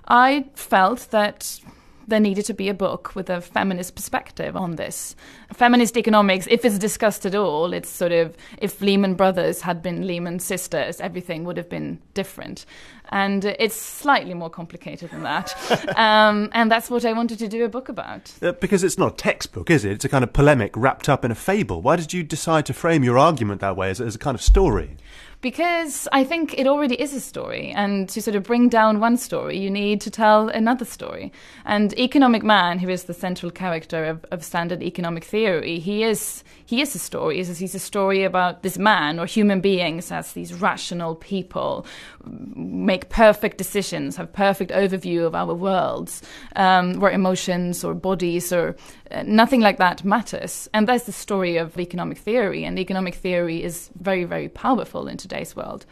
I 0.06 0.44
felt 0.54 1.08
that 1.10 1.58
there 2.06 2.20
needed 2.20 2.44
to 2.46 2.54
be 2.54 2.68
a 2.68 2.74
book 2.74 3.14
with 3.14 3.28
a 3.28 3.40
feminist 3.40 3.94
perspective 3.94 4.56
on 4.56 4.76
this. 4.76 5.16
Feminist 5.52 5.96
economics, 5.96 6.46
if 6.50 6.64
it's 6.64 6.78
discussed 6.78 7.26
at 7.26 7.34
all, 7.34 7.72
it's 7.72 7.88
sort 7.88 8.12
of 8.12 8.36
if 8.58 8.80
Lehman 8.80 9.14
Brothers 9.14 9.62
had 9.62 9.82
been 9.82 10.06
Lehman 10.06 10.38
sisters, 10.38 11.00
everything 11.00 11.44
would 11.44 11.56
have 11.56 11.68
been 11.68 12.00
different. 12.14 12.64
And 13.10 13.44
it's 13.44 13.76
slightly 13.76 14.34
more 14.34 14.50
complicated 14.50 15.10
than 15.10 15.22
that. 15.22 15.54
um, 15.96 16.48
and 16.52 16.70
that's 16.70 16.90
what 16.90 17.04
I 17.04 17.12
wanted 17.12 17.38
to 17.38 17.48
do 17.48 17.64
a 17.64 17.68
book 17.68 17.88
about. 17.88 18.32
Uh, 18.42 18.52
because 18.52 18.82
it's 18.82 18.98
not 18.98 19.12
a 19.12 19.16
textbook, 19.16 19.70
is 19.70 19.84
it? 19.84 19.92
It's 19.92 20.04
a 20.04 20.08
kind 20.08 20.24
of 20.24 20.32
polemic 20.32 20.76
wrapped 20.76 21.08
up 21.08 21.24
in 21.24 21.30
a 21.30 21.36
fable. 21.36 21.82
Why 21.82 21.96
did 21.96 22.12
you 22.12 22.22
decide 22.22 22.66
to 22.66 22.72
frame 22.72 23.04
your 23.04 23.18
argument 23.18 23.60
that 23.60 23.76
way 23.76 23.90
as, 23.90 24.00
as 24.00 24.14
a 24.14 24.18
kind 24.18 24.34
of 24.34 24.42
story? 24.42 24.96
Because 25.40 26.08
I 26.12 26.24
think 26.24 26.58
it 26.58 26.66
already 26.66 27.00
is 27.00 27.12
a 27.14 27.20
story, 27.20 27.70
and 27.70 28.08
to 28.08 28.22
sort 28.22 28.34
of 28.36 28.42
bring 28.42 28.68
down 28.68 29.00
one 29.00 29.16
story, 29.16 29.58
you 29.58 29.70
need 29.70 30.00
to 30.00 30.10
tell 30.10 30.48
another 30.48 30.84
story. 30.84 31.30
And 31.64 31.96
Economic 31.98 32.42
Man, 32.42 32.78
who 32.78 32.88
is 32.88 33.04
the 33.04 33.14
central 33.14 33.52
character 33.52 34.04
of, 34.06 34.24
of 34.30 34.42
standard 34.42 34.82
economic 34.82 35.24
theory, 35.24 35.78
he 35.78 36.02
is 36.02 36.42
he 36.64 36.80
is 36.80 36.94
a 36.96 36.98
story. 36.98 37.36
He's, 37.36 37.58
he's 37.58 37.74
a 37.76 37.78
story 37.78 38.24
about 38.24 38.62
this 38.62 38.76
man 38.76 39.20
or 39.20 39.26
human 39.26 39.60
beings 39.60 40.10
as 40.10 40.32
these 40.32 40.52
rational 40.52 41.14
people, 41.14 41.86
make 42.26 43.08
perfect 43.08 43.58
decisions, 43.58 44.16
have 44.16 44.32
perfect 44.32 44.70
overview 44.70 45.26
of 45.26 45.34
our 45.34 45.54
worlds, 45.54 46.22
um, 46.56 47.00
where 47.00 47.10
emotions 47.10 47.84
or 47.84 47.94
bodies 47.94 48.52
or 48.52 48.76
uh, 49.10 49.22
nothing 49.26 49.60
like 49.60 49.78
that 49.78 50.04
matters. 50.04 50.68
And 50.74 50.88
that's 50.88 51.04
the 51.04 51.12
story 51.12 51.56
of 51.56 51.78
economic 51.78 52.18
theory. 52.18 52.64
And 52.64 52.78
economic 52.78 53.14
theory 53.14 53.62
is 53.62 53.90
very, 54.00 54.24
very 54.24 54.48
powerful 54.48 55.08
in 55.08 55.16
today's 55.16 55.54
world. 55.54 55.86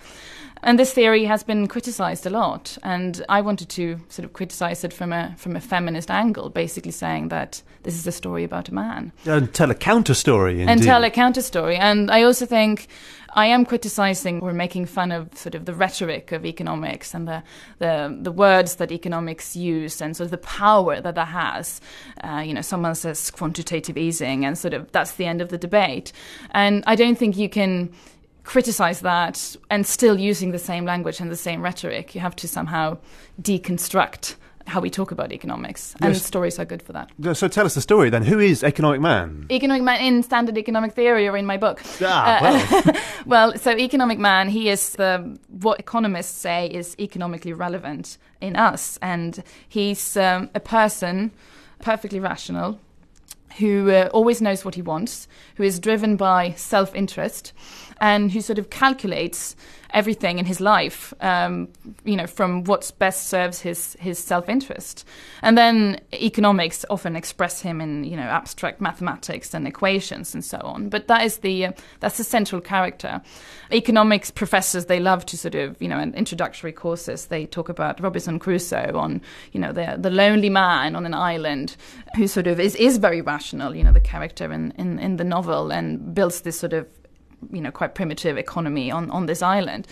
And 0.64 0.78
this 0.78 0.94
theory 0.94 1.26
has 1.26 1.42
been 1.42 1.68
criticized 1.68 2.24
a 2.24 2.30
lot, 2.30 2.78
and 2.82 3.22
I 3.28 3.42
wanted 3.42 3.68
to 3.68 4.00
sort 4.08 4.24
of 4.24 4.32
criticize 4.32 4.82
it 4.82 4.94
from 4.94 5.12
a 5.12 5.34
from 5.36 5.56
a 5.56 5.60
feminist 5.60 6.10
angle, 6.10 6.48
basically 6.48 6.90
saying 6.90 7.28
that 7.28 7.62
this 7.82 7.94
is 7.94 8.06
a 8.06 8.12
story 8.12 8.44
about 8.44 8.70
a 8.70 8.74
man. 8.74 9.12
And 9.26 9.52
tell 9.52 9.70
a 9.70 9.74
counter 9.74 10.14
story, 10.14 10.62
and 10.62 10.82
tell 10.82 11.04
a 11.04 11.10
counter 11.10 11.42
story. 11.42 11.76
And 11.76 12.10
I 12.10 12.22
also 12.22 12.46
think 12.46 12.88
I 13.34 13.46
am 13.46 13.66
criticizing 13.66 14.40
or 14.40 14.54
making 14.54 14.86
fun 14.86 15.12
of 15.12 15.36
sort 15.36 15.54
of 15.54 15.66
the 15.66 15.74
rhetoric 15.74 16.32
of 16.32 16.46
economics 16.46 17.12
and 17.12 17.28
the 17.28 17.42
the, 17.78 18.16
the 18.22 18.32
words 18.32 18.76
that 18.76 18.90
economics 18.90 19.54
use 19.54 20.00
and 20.00 20.16
sort 20.16 20.26
of 20.26 20.30
the 20.30 20.38
power 20.38 20.98
that 20.98 21.14
that 21.14 21.28
has. 21.28 21.82
Uh, 22.22 22.42
you 22.46 22.54
know, 22.54 22.62
someone 22.62 22.94
says 22.94 23.30
quantitative 23.30 23.98
easing, 23.98 24.46
and 24.46 24.56
sort 24.56 24.72
of 24.72 24.90
that's 24.92 25.12
the 25.12 25.26
end 25.26 25.42
of 25.42 25.50
the 25.50 25.58
debate. 25.58 26.10
And 26.52 26.82
I 26.86 26.94
don't 26.94 27.18
think 27.18 27.36
you 27.36 27.50
can 27.50 27.92
criticize 28.44 29.00
that 29.00 29.56
and 29.70 29.86
still 29.86 30.18
using 30.18 30.52
the 30.52 30.58
same 30.58 30.84
language 30.84 31.20
and 31.20 31.30
the 31.30 31.36
same 31.36 31.62
rhetoric. 31.62 32.14
You 32.14 32.20
have 32.20 32.36
to 32.36 32.48
somehow 32.48 32.98
deconstruct 33.40 34.36
how 34.66 34.80
we 34.80 34.88
talk 34.88 35.10
about 35.10 35.30
economics, 35.30 35.94
and 36.00 36.14
yes. 36.14 36.24
stories 36.24 36.58
are 36.58 36.64
good 36.64 36.82
for 36.82 36.92
that. 36.92 37.10
So 37.36 37.48
tell 37.48 37.66
us 37.66 37.74
the 37.74 37.80
story 37.80 38.08
then. 38.08 38.22
Who 38.22 38.38
is 38.38 38.64
Economic 38.64 39.00
Man? 39.00 39.46
Economic 39.50 39.82
Man 39.82 40.00
in 40.00 40.22
Standard 40.22 40.56
Economic 40.56 40.92
Theory 40.92 41.28
or 41.28 41.36
in 41.36 41.44
my 41.44 41.56
book. 41.58 41.82
Ah, 42.00 42.38
well. 42.40 42.72
Uh, 42.72 42.92
well, 43.26 43.58
so 43.58 43.72
Economic 43.76 44.18
Man, 44.18 44.48
he 44.48 44.70
is 44.70 44.92
the, 44.92 45.38
what 45.50 45.78
economists 45.80 46.38
say 46.38 46.66
is 46.68 46.96
economically 46.98 47.52
relevant 47.52 48.16
in 48.40 48.56
us, 48.56 48.98
and 49.02 49.42
he's 49.68 50.16
um, 50.16 50.48
a 50.54 50.60
person 50.60 51.30
perfectly 51.80 52.20
rational 52.20 52.78
who 53.58 53.90
uh, 53.90 54.08
always 54.12 54.40
knows 54.40 54.64
what 54.64 54.74
he 54.74 54.82
wants, 54.82 55.28
who 55.56 55.62
is 55.62 55.78
driven 55.78 56.16
by 56.16 56.52
self 56.52 56.94
interest, 56.94 57.52
and 58.04 58.30
who 58.32 58.42
sort 58.42 58.58
of 58.58 58.68
calculates 58.68 59.56
everything 59.94 60.38
in 60.38 60.44
his 60.44 60.60
life, 60.60 61.14
um, 61.20 61.68
you 62.04 62.16
know, 62.16 62.26
from 62.26 62.64
what 62.64 62.92
best 62.98 63.28
serves 63.28 63.60
his 63.60 63.96
his 63.98 64.18
self 64.18 64.46
interest. 64.46 65.06
And 65.40 65.56
then 65.56 66.00
economics 66.12 66.84
often 66.90 67.16
express 67.16 67.62
him 67.62 67.80
in 67.80 68.04
you 68.04 68.16
know 68.16 68.28
abstract 68.40 68.78
mathematics 68.78 69.54
and 69.54 69.66
equations 69.66 70.34
and 70.34 70.44
so 70.44 70.58
on. 70.58 70.90
But 70.90 71.08
that 71.08 71.22
is 71.22 71.38
the 71.38 71.66
uh, 71.66 71.72
that's 72.00 72.18
the 72.18 72.24
central 72.24 72.60
character. 72.60 73.22
Economics 73.72 74.30
professors 74.30 74.84
they 74.84 75.00
love 75.00 75.24
to 75.26 75.38
sort 75.38 75.54
of 75.54 75.80
you 75.80 75.88
know 75.88 75.98
in 75.98 76.12
introductory 76.14 76.72
courses 76.72 77.26
they 77.26 77.46
talk 77.46 77.70
about 77.70 78.00
Robinson 78.00 78.38
Crusoe 78.38 78.92
on 78.94 79.22
you 79.52 79.60
know 79.60 79.72
the 79.72 79.96
the 79.98 80.10
lonely 80.10 80.50
man 80.50 80.94
on 80.94 81.06
an 81.06 81.14
island 81.14 81.76
who 82.16 82.28
sort 82.28 82.48
of 82.48 82.60
is 82.60 82.76
is 82.76 82.98
very 82.98 83.22
rational. 83.22 83.74
You 83.74 83.84
know 83.84 83.92
the 83.92 84.08
character 84.12 84.52
in 84.52 84.72
in, 84.72 84.98
in 84.98 85.16
the 85.16 85.24
novel 85.24 85.72
and 85.72 86.14
builds 86.14 86.42
this 86.42 86.60
sort 86.60 86.74
of 86.74 86.86
you 87.52 87.60
know 87.60 87.70
quite 87.70 87.94
primitive 87.94 88.36
economy 88.36 88.90
on, 88.90 89.10
on 89.10 89.26
this 89.26 89.42
island. 89.42 89.86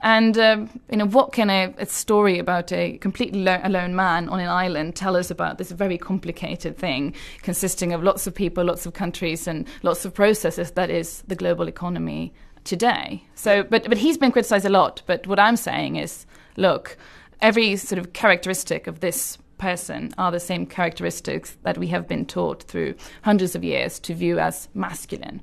And 0.00 0.36
um, 0.38 0.80
you 0.90 0.98
know 0.98 1.06
what 1.06 1.32
can 1.32 1.48
a, 1.50 1.74
a 1.78 1.86
story 1.86 2.38
about 2.38 2.70
a 2.72 2.98
completely 2.98 3.42
lo- 3.42 3.60
alone 3.62 3.94
man 3.96 4.28
on 4.28 4.40
an 4.40 4.48
island 4.48 4.94
tell 4.94 5.16
us 5.16 5.30
about 5.30 5.58
this 5.58 5.70
very 5.70 5.98
complicated 5.98 6.76
thing 6.76 7.14
consisting 7.42 7.92
of 7.92 8.02
lots 8.02 8.26
of 8.26 8.34
people, 8.34 8.64
lots 8.64 8.86
of 8.86 8.92
countries, 8.92 9.46
and 9.46 9.66
lots 9.82 10.04
of 10.04 10.12
processes 10.12 10.72
that 10.72 10.90
is 10.90 11.22
the 11.28 11.34
global 11.34 11.68
economy 11.68 12.32
today. 12.64 13.22
So, 13.34 13.62
but 13.62 13.88
but 13.88 13.98
he's 13.98 14.18
been 14.18 14.32
criticized 14.32 14.66
a 14.66 14.70
lot. 14.70 15.02
But 15.06 15.26
what 15.26 15.38
I'm 15.38 15.56
saying 15.56 15.96
is, 15.96 16.26
look, 16.56 16.96
every 17.40 17.76
sort 17.76 17.98
of 17.98 18.12
characteristic 18.12 18.86
of 18.86 19.00
this 19.00 19.38
person 19.58 20.12
are 20.18 20.30
the 20.30 20.40
same 20.40 20.66
characteristics 20.66 21.56
that 21.62 21.78
we 21.78 21.86
have 21.88 22.06
been 22.06 22.26
taught 22.26 22.62
through 22.64 22.94
hundreds 23.22 23.54
of 23.54 23.64
years 23.64 23.98
to 24.00 24.14
view 24.14 24.38
as 24.38 24.68
masculine 24.74 25.40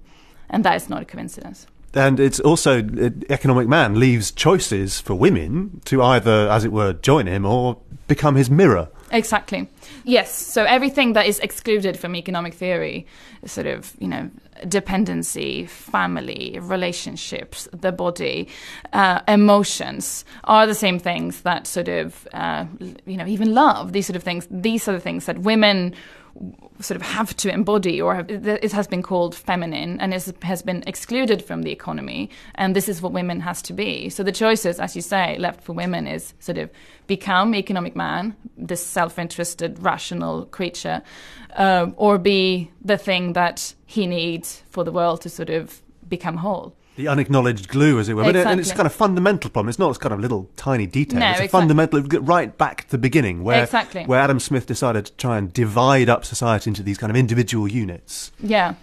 and 0.54 0.64
that 0.64 0.76
is 0.76 0.90
not 0.90 1.02
a 1.02 1.06
coincidence. 1.06 1.68
And 1.96 2.20
it's 2.20 2.40
also 2.40 2.78
economic 3.30 3.68
man 3.68 4.00
leaves 4.00 4.32
choices 4.32 5.00
for 5.00 5.14
women 5.14 5.82
to 5.86 6.02
either, 6.02 6.50
as 6.50 6.66
it 6.66 6.72
were, 6.72 6.94
join 6.94 7.28
him 7.28 7.46
or 7.46 7.78
become 8.08 8.36
his 8.36 8.50
mirror. 8.50 8.90
Exactly. 9.12 9.70
Yes. 10.04 10.34
So 10.34 10.64
everything 10.64 11.14
that 11.14 11.28
is 11.28 11.38
excluded 11.40 12.00
from 12.00 12.16
economic 12.16 12.56
theory, 12.56 13.06
sort 13.46 13.68
of, 13.68 13.94
you 14.00 14.08
know, 14.08 14.32
dependency, 14.68 15.68
family, 15.68 16.58
relationships, 16.62 17.68
the 17.72 17.92
body, 17.92 18.48
uh, 18.94 19.20
emotions, 19.28 20.26
are 20.46 20.66
the 20.66 20.76
same 20.76 20.98
things 20.98 21.42
that 21.42 21.68
sort 21.68 21.90
of, 21.90 22.28
uh, 22.34 22.66
you 23.06 23.18
know, 23.18 23.28
even 23.28 23.54
love. 23.54 23.94
These 23.94 24.08
sort 24.08 24.16
of 24.16 24.24
things. 24.24 24.48
These 24.50 24.88
are 24.88 24.94
the 24.94 25.00
things 25.00 25.26
that 25.26 25.40
women 25.40 25.94
sort 26.80 26.96
of 26.96 27.02
have 27.02 27.36
to 27.38 27.50
embody, 27.50 28.02
or 28.02 28.16
have, 28.16 28.30
it 28.30 28.72
has 28.72 28.88
been 28.88 29.04
called 29.04 29.36
feminine 29.36 30.00
and 30.00 30.14
is, 30.14 30.34
has 30.42 30.62
been 30.62 30.84
excluded 30.88 31.44
from 31.44 31.64
the 31.64 31.72
economy. 31.72 32.30
And 32.56 32.76
this 32.76 32.90
is 32.90 33.02
what 33.02 33.14
women 33.14 33.42
has 33.42 33.62
to 33.64 33.74
be. 33.74 34.10
So 34.10 34.24
the 34.24 34.32
choices, 34.32 34.80
as 34.80 34.96
you 34.96 35.02
say, 35.02 35.38
left 35.38 35.62
for 35.62 35.74
women 35.74 36.08
is 36.08 36.34
sort 36.40 36.58
of 36.58 36.70
become 37.08 37.54
economic 37.56 37.96
man, 37.96 38.36
this 38.58 38.86
self-interested, 38.86 39.78
rational 39.80 40.46
creature, 40.46 41.02
uh, 41.56 41.92
or 41.96 42.18
be 42.18 42.72
the 42.84 42.98
thing 42.98 43.34
that 43.34 43.74
he 43.86 44.08
needs 44.08 44.64
for 44.70 44.84
the 44.84 44.92
world 44.92 45.22
to 45.22 45.30
sort 45.30 45.50
of 45.50 45.82
become 46.10 46.38
whole. 46.38 46.76
The 46.96 47.08
unacknowledged 47.08 47.68
glue, 47.70 48.00
as 48.00 48.10
it 48.10 48.14
were. 48.14 48.24
But 48.24 48.36
and 48.36 48.60
it's 48.60 48.72
kind 48.72 48.86
of 48.86 48.94
fundamental 48.94 49.50
problem. 49.50 49.70
It's 49.70 49.80
not 49.80 49.90
this 49.90 49.98
kind 49.98 50.14
of 50.14 50.20
little 50.20 50.50
tiny 50.56 50.86
detail. 50.86 51.20
No, 51.20 51.30
it's 51.32 51.40
a 51.40 51.44
exactly. 51.46 51.60
fundamental, 51.60 52.02
right 52.22 52.56
back 52.58 52.86
to 52.86 52.92
the 52.92 52.98
beginning, 52.98 53.44
where 53.44 53.64
Exactly. 53.64 54.04
where 54.06 54.20
Adam 54.20 54.40
Smith 54.40 54.66
decided 54.68 55.06
to 55.06 55.14
try 55.14 55.38
and 55.38 55.52
divide 55.52 56.10
up 56.10 56.26
society 56.26 56.70
into 56.70 56.84
these 56.84 56.98
kind 56.98 57.10
of 57.10 57.16
individual 57.18 57.68
units. 57.68 58.32
Yeah. 58.40 58.76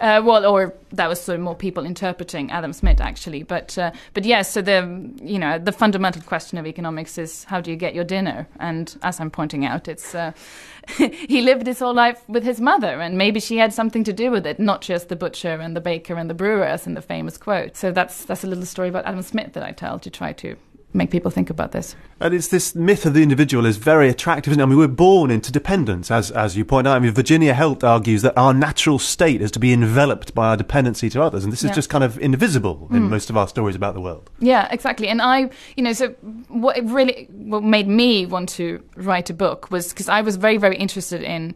Uh, 0.00 0.22
well, 0.24 0.46
or 0.46 0.74
that 0.92 1.08
was 1.08 1.20
sort 1.20 1.36
of 1.36 1.42
more 1.42 1.56
people 1.56 1.84
interpreting 1.84 2.50
Adam 2.50 2.72
Smith 2.72 3.00
actually, 3.00 3.42
but 3.42 3.76
uh, 3.76 3.90
but 4.14 4.24
yes. 4.24 4.52
so 4.52 4.62
the 4.62 5.12
you 5.20 5.38
know 5.38 5.58
the 5.58 5.72
fundamental 5.72 6.22
question 6.22 6.56
of 6.56 6.66
economics 6.66 7.18
is 7.18 7.44
how 7.44 7.60
do 7.60 7.70
you 7.70 7.76
get 7.76 7.94
your 7.94 8.04
dinner? 8.04 8.46
And 8.60 8.96
as 9.02 9.18
I'm 9.18 9.30
pointing 9.30 9.64
out, 9.64 9.88
it's 9.88 10.14
uh, 10.14 10.32
he 10.96 11.42
lived 11.42 11.66
his 11.66 11.80
whole 11.80 11.94
life 11.94 12.22
with 12.28 12.44
his 12.44 12.60
mother, 12.60 13.00
and 13.00 13.18
maybe 13.18 13.40
she 13.40 13.58
had 13.58 13.72
something 13.72 14.04
to 14.04 14.12
do 14.12 14.30
with 14.30 14.46
it, 14.46 14.60
not 14.60 14.82
just 14.82 15.08
the 15.08 15.16
butcher 15.16 15.54
and 15.60 15.74
the 15.74 15.80
baker 15.80 16.14
and 16.14 16.30
the 16.30 16.34
brewer, 16.34 16.64
as 16.64 16.86
in 16.86 16.94
the 16.94 17.02
famous 17.02 17.36
quote. 17.36 17.76
So 17.76 17.90
that's 17.90 18.24
that's 18.24 18.44
a 18.44 18.46
little 18.46 18.66
story 18.66 18.88
about 18.88 19.04
Adam 19.04 19.22
Smith 19.22 19.52
that 19.54 19.64
I 19.64 19.72
tell 19.72 19.98
to 19.98 20.10
try 20.10 20.32
to 20.34 20.56
make 20.94 21.10
people 21.10 21.30
think 21.30 21.50
about 21.50 21.72
this. 21.72 21.94
And 22.20 22.32
it's 22.32 22.48
this 22.48 22.74
myth 22.74 23.04
of 23.04 23.14
the 23.14 23.22
individual 23.22 23.66
is 23.66 23.76
very 23.76 24.08
attractive, 24.08 24.52
isn't 24.52 24.60
it? 24.60 24.62
I 24.62 24.66
mean, 24.66 24.78
we're 24.78 24.88
born 24.88 25.30
into 25.30 25.52
dependence, 25.52 26.10
as 26.10 26.30
as 26.30 26.56
you 26.56 26.64
point 26.64 26.86
out. 26.86 26.96
I 26.96 26.98
mean, 26.98 27.12
Virginia 27.12 27.54
Held 27.54 27.84
argues 27.84 28.22
that 28.22 28.36
our 28.36 28.54
natural 28.54 28.98
state 28.98 29.42
is 29.42 29.50
to 29.52 29.58
be 29.58 29.72
enveloped 29.72 30.34
by 30.34 30.48
our 30.48 30.56
dependency 30.56 31.10
to 31.10 31.22
others, 31.22 31.44
and 31.44 31.52
this 31.52 31.62
is 31.62 31.70
Yeah. 31.70 31.74
just 31.74 31.90
kind 31.90 32.04
of 32.04 32.18
invisible 32.18 32.88
in 32.90 33.02
mm. 33.02 33.10
most 33.10 33.30
of 33.30 33.36
our 33.36 33.46
stories 33.48 33.76
about 33.76 33.94
the 33.94 34.00
world. 34.00 34.30
Yeah, 34.40 34.66
exactly. 34.70 35.08
And 35.08 35.20
I, 35.20 35.50
you 35.76 35.82
know, 35.82 35.92
so 35.92 36.08
what 36.48 36.76
it 36.78 36.84
really 36.84 37.28
what 37.30 37.62
made 37.62 37.88
me 37.88 38.26
want 38.26 38.48
to 38.50 38.82
write 38.96 39.30
a 39.30 39.34
book 39.34 39.70
was 39.70 39.90
because 39.90 40.08
I 40.08 40.22
was 40.22 40.36
very, 40.36 40.56
very 40.56 40.76
interested 40.76 41.22
in, 41.22 41.54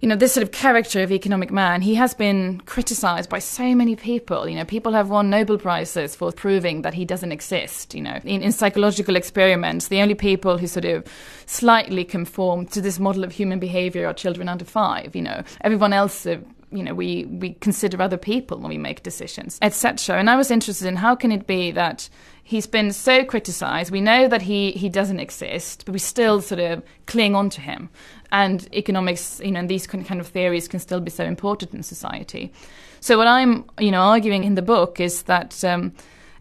you 0.00 0.08
know, 0.08 0.16
this 0.16 0.32
sort 0.32 0.42
of 0.42 0.52
character 0.52 1.02
of 1.02 1.10
economic 1.10 1.50
man. 1.50 1.82
He 1.82 1.94
has 1.94 2.14
been 2.14 2.60
criticized 2.66 3.30
by 3.30 3.38
so 3.38 3.74
many 3.74 3.96
people. 3.96 4.48
You 4.48 4.56
know, 4.56 4.64
people 4.64 4.92
have 4.92 5.08
won 5.08 5.30
Nobel 5.30 5.58
prizes 5.58 6.14
for 6.14 6.32
proving 6.32 6.82
that 6.82 6.94
he 6.94 7.04
doesn't 7.04 7.32
exist. 7.32 7.94
You 7.94 8.02
know, 8.02 8.20
in, 8.24 8.42
in 8.42 8.52
psychological 8.52 9.16
experiments, 9.16 9.88
the 9.88 10.00
only 10.00 10.14
people 10.14 10.58
who 10.58 10.66
sort 10.66 10.84
of 10.84 11.06
slightly 11.46 12.04
conform 12.04 12.66
to 12.66 12.80
this 12.80 12.98
model 12.98 13.24
of 13.24 13.32
human 13.32 13.58
behavior 13.58 14.06
are 14.06 14.14
children 14.14 14.48
under 14.48 14.64
five. 14.64 15.16
You 15.16 15.22
know, 15.22 15.42
everyone 15.62 15.92
else. 15.92 16.26
Uh, 16.26 16.38
You 16.72 16.82
know 16.82 16.94
we 16.94 17.24
we 17.26 17.54
consider 17.54 18.02
other 18.02 18.16
people 18.16 18.58
when 18.58 18.70
we 18.70 18.78
make 18.78 19.04
decisions 19.04 19.58
etc 19.62 20.18
and 20.18 20.28
i 20.28 20.34
was 20.34 20.50
interested 20.50 20.88
in 20.88 20.96
how 20.96 21.14
can 21.14 21.30
it 21.30 21.46
be 21.46 21.70
that 21.70 22.08
he's 22.46 22.68
been 22.68 22.92
so 22.92 23.24
criticized? 23.24 23.90
We 23.90 24.00
know 24.00 24.28
that 24.28 24.42
he 24.42 24.70
he 24.70 24.88
doesn't 24.88 25.18
exist 25.20 25.84
but 25.84 25.92
we 25.92 25.98
still 25.98 26.40
sort 26.40 26.60
of 26.60 26.82
cling 27.06 27.34
on 27.34 27.50
to 27.50 27.60
him. 27.60 27.90
And 28.32 28.68
economics 28.72 29.40
you 29.44 29.50
know 29.50 29.60
and 29.60 29.68
these 29.68 29.86
kind 29.86 30.06
kind 30.06 30.20
of 30.20 30.28
theories 30.28 30.68
can 30.68 30.80
still 30.80 31.00
be 31.00 31.10
so 31.10 31.24
important 31.24 31.74
in 31.74 31.82
society. 31.82 32.52
So 33.00 33.18
what 33.18 33.26
i'm 33.26 33.64
you 33.78 33.90
know 33.90 34.00
arguing 34.00 34.44
in 34.44 34.54
the 34.54 34.62
book 34.62 35.00
is 35.00 35.24
that 35.24 35.64
um 35.64 35.92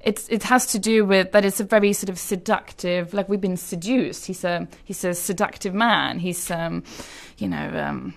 it's 0.01 0.29
it 0.29 0.43
has 0.43 0.67
to 0.67 0.77
do 0.77 1.03
with 1.03 1.31
that 1.31 1.43
it's 1.43 1.59
a 1.59 1.63
very 1.63 1.91
sort 1.91 2.09
of 2.09 2.19
seductive 2.19 3.13
like 3.13 3.27
we've 3.27 3.41
been 3.41 3.57
seduced. 3.57 4.27
He's 4.27 4.43
a 4.43 4.67
he's 4.83 5.03
a 5.03 5.13
seductive 5.15 5.73
man. 5.73 6.19
He's 6.19 6.51
um 6.51 6.83
you 7.37 7.47
know 7.47 7.67
um 7.85 8.13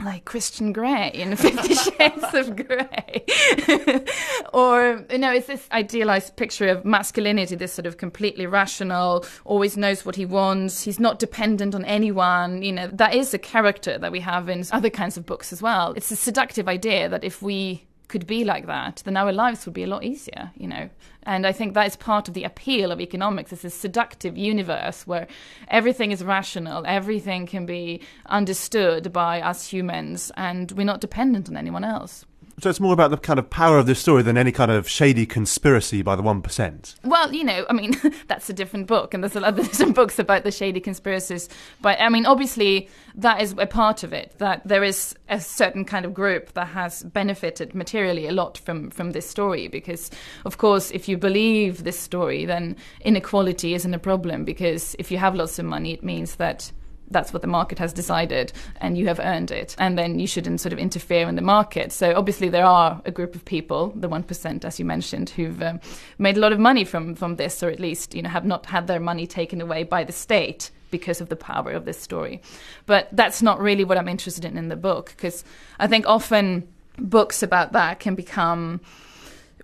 like 0.00 0.24
Christian 0.24 0.72
Grey 0.72 1.10
in 1.12 1.36
Fifty 1.36 1.74
Shades 1.74 2.34
of 2.34 2.56
Grey. 2.56 3.24
or, 4.52 5.04
you 5.10 5.18
know, 5.18 5.32
it's 5.32 5.46
this 5.46 5.66
idealized 5.72 6.36
picture 6.36 6.68
of 6.68 6.84
masculinity, 6.84 7.56
this 7.56 7.72
sort 7.72 7.86
of 7.86 7.96
completely 7.96 8.46
rational, 8.46 9.24
always 9.44 9.76
knows 9.76 10.04
what 10.04 10.16
he 10.16 10.24
wants, 10.24 10.82
he's 10.82 11.00
not 11.00 11.18
dependent 11.18 11.74
on 11.74 11.84
anyone. 11.84 12.62
You 12.62 12.72
know, 12.72 12.86
that 12.88 13.14
is 13.14 13.34
a 13.34 13.38
character 13.38 13.98
that 13.98 14.12
we 14.12 14.20
have 14.20 14.48
in 14.48 14.64
other 14.72 14.90
kinds 14.90 15.16
of 15.16 15.26
books 15.26 15.52
as 15.52 15.62
well. 15.62 15.92
It's 15.96 16.10
a 16.10 16.16
seductive 16.16 16.68
idea 16.68 17.08
that 17.08 17.24
if 17.24 17.42
we 17.42 17.87
could 18.08 18.26
be 18.26 18.42
like 18.42 18.66
that, 18.66 19.02
then 19.04 19.16
our 19.16 19.32
lives 19.32 19.64
would 19.66 19.74
be 19.74 19.82
a 19.82 19.86
lot 19.86 20.02
easier, 20.02 20.50
you 20.56 20.66
know. 20.66 20.88
And 21.24 21.46
I 21.46 21.52
think 21.52 21.74
that 21.74 21.86
is 21.86 21.96
part 21.96 22.26
of 22.26 22.34
the 22.34 22.44
appeal 22.44 22.90
of 22.90 23.00
economics. 23.00 23.52
It's 23.52 23.64
a 23.64 23.70
seductive 23.70 24.36
universe 24.36 25.06
where 25.06 25.28
everything 25.68 26.10
is 26.10 26.24
rational, 26.24 26.84
everything 26.86 27.46
can 27.46 27.66
be 27.66 28.00
understood 28.26 29.12
by 29.12 29.40
us 29.42 29.68
humans, 29.68 30.32
and 30.36 30.72
we're 30.72 30.84
not 30.84 31.00
dependent 31.00 31.48
on 31.48 31.56
anyone 31.56 31.84
else. 31.84 32.24
So 32.60 32.68
it's 32.68 32.80
more 32.80 32.92
about 32.92 33.12
the 33.12 33.16
kind 33.16 33.38
of 33.38 33.50
power 33.50 33.78
of 33.78 33.86
this 33.86 34.00
story 34.00 34.22
than 34.22 34.36
any 34.36 34.50
kind 34.50 34.70
of 34.70 34.88
shady 34.88 35.26
conspiracy 35.26 36.02
by 36.02 36.16
the 36.16 36.22
one 36.22 36.42
percent. 36.42 36.96
Well, 37.04 37.32
you 37.32 37.44
know, 37.44 37.64
I 37.70 37.72
mean, 37.72 37.92
that's 38.26 38.50
a 38.50 38.52
different 38.52 38.88
book, 38.88 39.14
and 39.14 39.22
there's 39.22 39.36
a 39.36 39.40
lot 39.40 39.56
of 39.58 39.64
different 39.70 39.94
books 39.94 40.18
about 40.18 40.42
the 40.42 40.50
shady 40.50 40.80
conspiracies. 40.80 41.48
But 41.80 42.00
I 42.00 42.08
mean, 42.08 42.26
obviously, 42.26 42.88
that 43.14 43.40
is 43.40 43.54
a 43.58 43.66
part 43.66 44.02
of 44.02 44.12
it. 44.12 44.34
That 44.38 44.66
there 44.66 44.82
is 44.82 45.14
a 45.28 45.40
certain 45.40 45.84
kind 45.84 46.04
of 46.04 46.12
group 46.12 46.52
that 46.54 46.66
has 46.68 47.04
benefited 47.04 47.74
materially 47.74 48.26
a 48.26 48.32
lot 48.32 48.58
from 48.58 48.90
from 48.90 49.12
this 49.12 49.28
story. 49.28 49.68
Because, 49.68 50.10
of 50.44 50.58
course, 50.58 50.90
if 50.90 51.08
you 51.08 51.16
believe 51.16 51.84
this 51.84 51.98
story, 51.98 52.44
then 52.44 52.76
inequality 53.02 53.74
isn't 53.74 53.94
a 53.94 54.00
problem. 54.00 54.44
Because 54.44 54.96
if 54.98 55.12
you 55.12 55.18
have 55.18 55.36
lots 55.36 55.60
of 55.60 55.64
money, 55.64 55.92
it 55.92 56.02
means 56.02 56.36
that 56.36 56.72
that's 57.10 57.32
what 57.32 57.42
the 57.42 57.48
market 57.48 57.78
has 57.78 57.92
decided 57.92 58.52
and 58.80 58.96
you 58.98 59.06
have 59.06 59.20
earned 59.20 59.50
it. 59.50 59.74
And 59.78 59.98
then 59.98 60.18
you 60.18 60.26
shouldn't 60.26 60.60
sort 60.60 60.72
of 60.72 60.78
interfere 60.78 61.28
in 61.28 61.36
the 61.36 61.42
market. 61.42 61.92
So 61.92 62.14
obviously 62.14 62.48
there 62.48 62.66
are 62.66 63.00
a 63.04 63.10
group 63.10 63.34
of 63.34 63.44
people 63.44 63.92
the 63.94 64.08
1% 64.08 64.64
as 64.64 64.78
you 64.78 64.84
mentioned 64.84 65.30
who've 65.30 65.62
um, 65.62 65.80
made 66.18 66.36
a 66.36 66.40
lot 66.40 66.52
of 66.52 66.58
money 66.58 66.84
from 66.84 67.14
from 67.14 67.36
this 67.36 67.62
or 67.62 67.70
at 67.70 67.80
least 67.80 68.14
you 68.14 68.22
know 68.22 68.28
have 68.28 68.44
not 68.44 68.66
had 68.66 68.86
their 68.86 69.00
money 69.00 69.26
taken 69.26 69.60
away 69.60 69.82
by 69.82 70.04
the 70.04 70.12
state 70.12 70.70
because 70.90 71.20
of 71.20 71.28
the 71.28 71.36
power 71.36 71.72
of 71.72 71.84
this 71.84 72.00
story. 72.00 72.40
But 72.86 73.08
that's 73.12 73.42
not 73.42 73.60
really 73.60 73.84
what 73.84 73.98
i'm 73.98 74.08
interested 74.08 74.44
in 74.44 74.56
in 74.56 74.68
the 74.68 74.76
book 74.76 75.12
because 75.16 75.44
i 75.78 75.86
think 75.86 76.06
often 76.06 76.66
books 76.98 77.42
about 77.42 77.72
that 77.72 78.00
can 78.00 78.14
become 78.14 78.80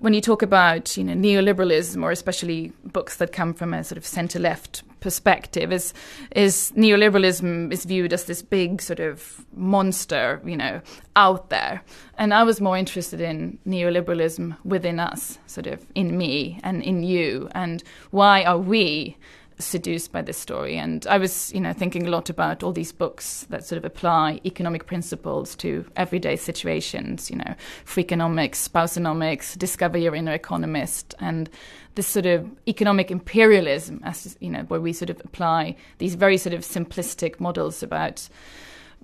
when 0.01 0.13
you 0.13 0.21
talk 0.21 0.43
about 0.43 0.97
you 0.97 1.05
know 1.05 1.15
neoliberalism 1.15 2.03
or 2.03 2.11
especially 2.11 2.73
books 2.85 3.17
that 3.17 3.33
come 3.33 3.55
from 3.55 3.75
a 3.75 3.83
sort 3.83 3.97
of 3.97 4.07
center 4.07 4.39
left 4.39 4.83
perspective. 5.05 5.71
Is 5.71 5.93
is 6.35 6.73
neoliberalism 6.77 7.73
is 7.73 7.85
viewed 7.85 8.13
as 8.13 8.25
this 8.25 8.43
big 8.43 8.83
sort 8.83 9.01
of 9.01 9.45
monster 9.55 10.41
you 10.45 10.57
know 10.57 10.81
out 11.15 11.51
there? 11.51 11.83
And 12.19 12.33
i 12.33 12.43
was 12.43 12.61
more 12.61 12.79
interested 12.79 13.21
in 13.21 13.59
neoliberalism 13.67 14.57
within 14.65 14.99
us 14.99 15.39
sort 15.47 15.67
of 15.67 15.87
in 15.95 16.19
me 16.19 16.59
and 16.65 16.83
in 16.83 17.05
you. 17.05 17.49
And 17.53 17.85
why 18.11 18.45
are 18.45 18.59
we 18.59 19.17
seduced 19.59 20.13
by 20.13 20.23
this 20.23 20.37
story. 20.37 20.77
And 20.77 21.07
i 21.07 21.19
was 21.19 21.53
you 21.53 21.61
know 21.61 21.73
thinking 21.73 22.07
a 22.07 22.11
lot 22.11 22.31
about 22.31 22.63
all 22.63 22.73
these 22.73 22.93
books 22.93 23.47
that 23.51 23.65
sort 23.65 23.77
of 23.79 23.85
apply 23.85 24.41
economic 24.45 24.87
principles 24.87 25.55
to 25.57 25.85
everyday 25.97 26.37
situations 26.37 27.31
you 27.31 27.37
know 27.37 27.55
freakonomics 27.85 28.69
spousonomics 28.69 29.57
discover 29.57 29.99
your 29.99 30.15
inner 30.15 30.33
economist 30.33 31.15
and 31.21 31.49
this 31.95 32.07
sort 32.07 32.27
of 32.27 32.49
economic 32.67 33.11
imperialism 33.11 34.01
as 34.05 34.37
you 34.41 34.51
know 34.51 34.63
where 34.65 34.81
we 34.81 34.93
sort 34.93 35.11
of 35.11 35.21
apply 35.25 35.77
these 35.99 36.15
very 36.15 36.37
sort 36.37 36.55
of 36.55 36.63
simplistic 36.63 37.41
models 37.41 37.83
about 37.83 38.29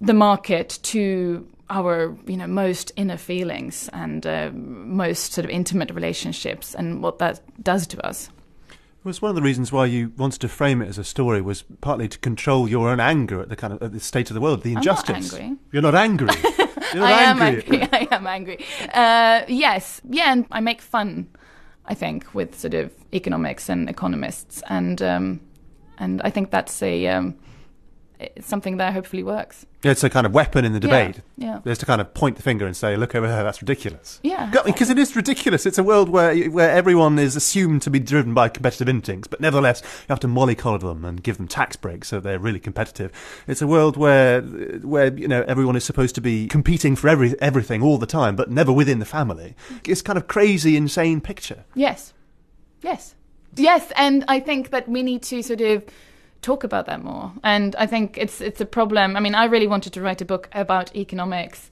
the 0.01 0.15
market 0.15 0.79
to 0.83 1.47
our 1.69 2.17
you 2.27 2.37
know 2.37 2.47
most 2.47 2.93
inner 2.97 3.17
feelings 3.17 3.89
and 3.93 4.27
uh, 4.27 4.51
most 4.53 5.33
sort 5.33 5.45
of 5.45 5.51
intimate 5.51 5.91
relationships 5.91 6.75
and 6.75 7.03
what 7.03 7.19
that 7.19 7.41
does 7.63 7.87
to 7.87 8.05
us 8.07 8.31
was 9.05 9.23
one 9.23 9.31
of 9.31 9.35
the 9.35 9.43
reasons 9.43 9.73
why 9.73 9.87
you 9.87 10.13
wanted 10.17 10.41
to 10.41 10.49
frame 10.49 10.83
it 10.83 10.89
as 10.89 10.99
a 10.99 11.05
story 11.05 11.41
was 11.41 11.63
partly 11.81 12.09
to 12.09 12.19
control 12.19 12.69
your 12.69 12.89
own 12.89 13.01
anger 13.01 13.41
at 13.41 13.49
the 13.49 13.57
kind 13.57 13.73
of 13.73 13.83
at 13.83 13.93
the 13.93 14.01
state 14.01 14.31
of 14.31 14.35
the 14.35 14.41
world, 14.41 14.63
the 14.63 14.75
not 14.75 14.81
injustice. 14.83 15.33
angry. 15.35 15.57
You're 15.73 15.83
not 15.83 15.95
angry. 15.95 16.35
You're 16.93 17.03
not 17.03 17.13
I 17.13 17.23
am 17.23 17.41
angry. 17.43 17.81
angry. 17.83 17.89
I 17.93 18.09
am 18.11 18.27
angry. 18.27 18.65
Uh, 18.93 19.43
yes, 19.49 20.01
yeah, 20.09 20.33
and 20.33 20.47
I 20.51 20.61
make 20.61 20.81
fun. 20.83 21.29
I 21.87 21.95
think 21.95 22.35
with 22.35 22.59
sort 22.59 22.75
of 22.75 22.93
economics 23.13 23.69
and 23.69 23.89
economists, 23.89 24.63
and 24.69 25.01
um, 25.03 25.41
and 25.99 26.21
I 26.23 26.31
think 26.31 26.51
that's 26.51 26.83
a 26.83 27.07
um, 27.09 27.37
something 28.41 28.77
that 28.79 28.93
hopefully 28.93 29.23
works. 29.23 29.67
Yeah, 29.83 29.93
it's 29.93 30.05
a 30.05 30.11
kind 30.11 30.27
of 30.27 30.35
weapon 30.35 30.65
in 30.65 30.73
the 30.73 30.87
Yeah, 30.87 31.07
debate. 31.07 31.23
yeah. 31.39 31.61
There's 31.65 31.79
to 31.79 31.87
kind 31.87 32.01
of 32.01 32.13
point 32.13 32.37
the 32.37 32.43
finger 32.43 32.67
and 32.67 32.77
say, 32.77 32.97
"Look 32.97 33.15
over 33.15 33.27
there, 33.27 33.43
that's 33.43 33.63
ridiculous." 33.63 34.21
Yeah, 34.23 34.51
because 34.65 34.91
it 34.91 34.99
is 34.99 35.17
ridiculous. 35.17 35.65
It's 35.67 35.79
a 35.79 35.83
world 35.83 36.09
where 36.09 36.37
where 36.51 36.71
everyone 36.71 37.19
is 37.19 37.37
assumed 37.37 37.83
to 37.83 37.91
be 37.91 37.99
driven 37.99 38.35
by 38.35 38.49
competitive 38.49 38.89
instincts, 38.89 39.27
but 39.29 39.41
nevertheless 39.41 39.81
you 39.83 40.07
have 40.11 40.21
to 40.21 40.29
mollycoddle 40.29 40.81
them 40.81 41.05
and 41.05 41.23
give 41.23 41.39
them 41.39 41.49
tax 41.49 41.77
breaks 41.77 42.09
so 42.09 42.21
they're 42.21 42.39
really 42.39 42.61
competitive. 42.61 43.11
It's 43.47 43.63
a 43.63 43.67
world 43.67 43.97
where 43.97 44.43
where 44.43 45.13
you 45.15 45.29
know 45.29 45.43
everyone 45.49 45.77
is 45.77 45.85
supposed 45.85 46.15
to 46.17 46.21
be 46.21 46.47
competing 46.47 46.97
for 46.97 47.09
every 47.09 47.41
everything 47.41 47.83
all 47.83 47.97
the 47.99 48.07
time, 48.07 48.37
but 48.37 48.51
never 48.51 48.73
within 48.73 48.99
the 48.99 49.07
family. 49.07 49.55
It's 49.87 50.03
kind 50.03 50.19
of 50.19 50.29
crazy, 50.29 50.77
insane 50.77 51.21
picture. 51.21 51.65
Yes. 51.75 52.13
Yes. 52.83 53.15
Yes, 53.57 53.91
and 53.97 54.25
I 54.29 54.39
think 54.41 54.71
that 54.71 54.89
we 54.89 55.03
need 55.03 55.23
to 55.25 55.43
sort 55.43 55.61
of 55.61 55.85
talk 56.43 56.65
about 56.65 56.87
that 56.87 57.03
more. 57.03 57.33
And 57.43 57.77
I 57.77 57.87
think 57.87 58.17
it's 58.19 58.41
it's 58.41 58.61
a 58.61 58.67
problem. 58.67 59.17
I 59.17 59.21
mean, 59.21 59.35
I 59.35 59.45
really 59.45 59.67
wanted 59.67 59.93
to 59.95 60.01
write 60.01 60.21
a 60.21 60.25
book 60.25 60.49
about 60.53 60.95
economics 60.97 61.71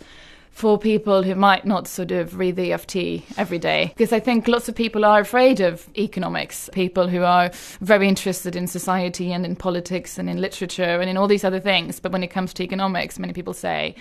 for 0.51 0.77
people 0.77 1.23
who 1.23 1.37
might 1.37 1.65
not 1.65 1.87
sort 1.87 2.11
of 2.11 2.37
read 2.37 2.57
the 2.57 2.71
FT 2.71 3.23
every 3.37 3.61
day 3.61 3.93
because 3.97 4.13
I 4.13 4.19
think 4.19 4.49
lots 4.49 4.69
of 4.69 4.75
people 4.75 5.05
are 5.05 5.21
afraid 5.21 5.61
of 5.61 5.89
economics, 5.97 6.69
people 6.73 7.07
who 7.07 7.23
are 7.23 7.53
very 7.81 8.09
interested 8.09 8.57
in 8.57 8.67
society 8.67 9.33
and 9.33 9.47
in 9.47 9.55
politics 9.55 10.19
and 10.19 10.29
in 10.29 10.41
literature 10.41 11.01
and 11.01 11.09
in 11.09 11.17
all 11.17 11.29
these 11.29 11.45
other 11.45 11.61
things, 11.61 12.01
but 12.01 12.11
when 12.11 12.25
it 12.25 12.29
comes 12.29 12.53
to 12.55 12.65
economics, 12.65 13.21
many 13.21 13.33
people 13.33 13.55
say 13.55 13.95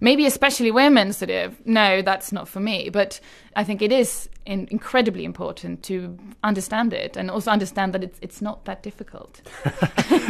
maybe 0.00 0.26
especially 0.26 0.70
women 0.70 1.12
sort 1.12 1.30
of 1.30 1.54
no 1.66 2.02
that's 2.02 2.32
not 2.32 2.48
for 2.48 2.60
me 2.60 2.88
but 2.90 3.20
i 3.56 3.64
think 3.64 3.82
it 3.82 3.92
is 3.92 4.28
in, 4.46 4.68
incredibly 4.70 5.24
important 5.24 5.82
to 5.84 6.18
understand 6.42 6.92
it 6.92 7.16
and 7.16 7.30
also 7.30 7.50
understand 7.50 7.92
that 7.94 8.04
it's, 8.04 8.18
it's 8.20 8.42
not 8.42 8.64
that 8.64 8.82
difficult. 8.82 9.40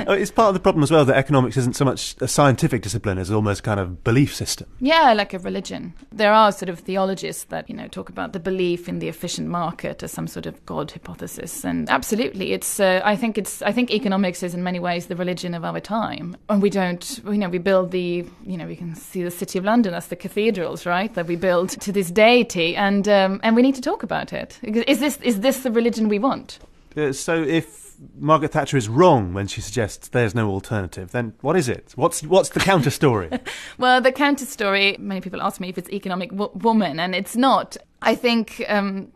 Oh, 0.07 0.13
it's 0.13 0.31
part 0.31 0.49
of 0.49 0.55
the 0.55 0.61
problem 0.61 0.83
as 0.83 0.91
well 0.91 1.05
that 1.07 1.17
economics 1.17 1.57
isn't 1.57 1.77
so 1.77 1.85
much 1.85 2.17
a 2.21 2.29
scientific 2.29 2.83
discipline 2.83 3.17
as 3.17 3.31
almost 3.31 3.63
kind 3.63 3.81
of 3.81 4.05
belief 4.05 4.35
system. 4.35 4.69
Yeah, 4.81 5.15
like 5.15 5.33
a 5.33 5.39
religion. 5.39 5.95
There 6.13 6.33
are 6.33 6.53
sort 6.53 6.69
of 6.69 6.81
theologists 6.81 7.45
that, 7.45 7.71
you 7.71 7.77
know, 7.77 7.89
talk 7.89 8.11
about 8.11 8.35
the 8.35 8.41
belief 8.41 8.87
in 8.87 8.99
the 8.99 9.09
efficient 9.09 9.49
market 9.49 10.03
as 10.03 10.13
some 10.13 10.27
sort 10.27 10.45
of 10.45 10.65
God 10.67 10.91
hypothesis. 10.91 11.65
And 11.65 11.89
absolutely, 11.89 12.53
it's, 12.53 12.81
uh, 12.81 13.01
I 13.03 13.17
think 13.17 13.39
it's, 13.39 13.63
I 13.63 13.73
think 13.73 13.91
economics 13.91 14.43
is 14.43 14.53
in 14.53 14.63
many 14.63 14.79
ways 14.79 15.07
the 15.07 15.17
religion 15.17 15.55
of 15.55 15.65
our 15.65 15.81
time. 15.81 16.37
And 16.51 16.61
we 16.61 16.69
don't, 16.69 17.21
you 17.25 17.39
know, 17.39 17.49
we 17.49 17.59
build 17.59 17.91
the, 17.91 18.27
you 18.45 18.57
know, 18.59 18.67
we 18.67 18.77
can 18.77 18.95
see 18.95 19.23
the 19.23 19.31
City 19.31 19.54
of 19.59 19.65
London 19.65 19.95
as 19.95 20.09
the 20.09 20.17
cathedrals, 20.17 20.87
right, 20.87 21.13
that 21.15 21.27
we 21.27 21.37
build 21.37 21.71
to 21.81 21.93
this 21.93 22.11
deity. 22.11 22.77
And, 22.77 23.09
um, 23.09 23.41
and 23.43 23.57
we 23.57 23.63
need 23.63 23.75
to 23.75 23.81
talk 23.81 24.03
about 24.03 24.33
it. 24.33 24.59
Is 24.63 25.01
this, 25.01 25.19
is 25.23 25.41
this 25.41 25.63
the 25.63 25.71
religion 25.71 26.09
we 26.09 26.19
want? 26.19 26.59
Uh, 26.97 27.13
so 27.13 27.43
if 27.43 27.97
Margaret 28.19 28.53
Thatcher 28.53 28.77
is 28.77 28.89
wrong 28.89 29.35
when 29.35 29.47
she 29.47 29.61
suggests 29.61 30.09
there's 30.09 30.35
no 30.35 30.51
alternative, 30.51 31.11
then 31.11 31.35
what 31.41 31.57
is 31.57 31.69
it? 31.69 31.93
What's 31.97 32.23
what's 32.23 32.51
the 32.51 32.61
counter 32.61 32.91
story? 32.91 33.31
well, 33.79 34.01
the 34.01 34.13
counter 34.13 34.47
story. 34.47 34.97
Many 34.99 35.21
people 35.21 35.43
ask 35.43 35.61
me 35.61 35.69
if 35.69 35.79
it's 35.79 35.91
economic 35.91 36.31
w- 36.31 36.51
woman, 36.55 37.01
and 37.01 37.15
it's 37.15 37.37
not. 37.37 37.77
I 38.03 38.15
think. 38.15 38.65
Um, 38.69 39.13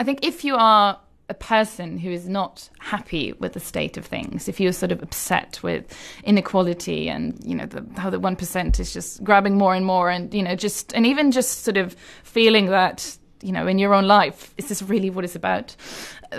I 0.00 0.04
think 0.04 0.24
if 0.24 0.44
you 0.44 0.56
are 0.56 0.98
a 1.28 1.34
person 1.34 1.98
who 1.98 2.10
is 2.10 2.28
not 2.28 2.68
happy 2.80 3.32
with 3.34 3.52
the 3.52 3.60
state 3.60 3.96
of 3.96 4.04
things, 4.04 4.48
if 4.48 4.60
you're 4.60 4.72
sort 4.72 4.92
of 4.92 5.02
upset 5.02 5.60
with 5.62 5.84
inequality 6.24 7.08
and 7.08 7.38
you 7.44 7.54
know 7.54 7.66
the, 7.66 7.84
how 8.00 8.10
the 8.10 8.20
one 8.20 8.36
percent 8.36 8.80
is 8.80 8.92
just 8.92 9.22
grabbing 9.24 9.56
more 9.56 9.74
and 9.74 9.86
more, 9.86 10.10
and 10.10 10.34
you 10.34 10.42
know 10.42 10.54
just 10.54 10.92
and 10.94 11.06
even 11.06 11.30
just 11.30 11.62
sort 11.62 11.76
of 11.76 11.96
feeling 12.24 12.66
that 12.66 13.16
you 13.42 13.52
know 13.52 13.66
in 13.66 13.78
your 13.78 13.94
own 13.94 14.06
life 14.06 14.54
is 14.56 14.68
this 14.68 14.82
really 14.82 15.10
what 15.10 15.24
it's 15.24 15.36
about? 15.36 15.76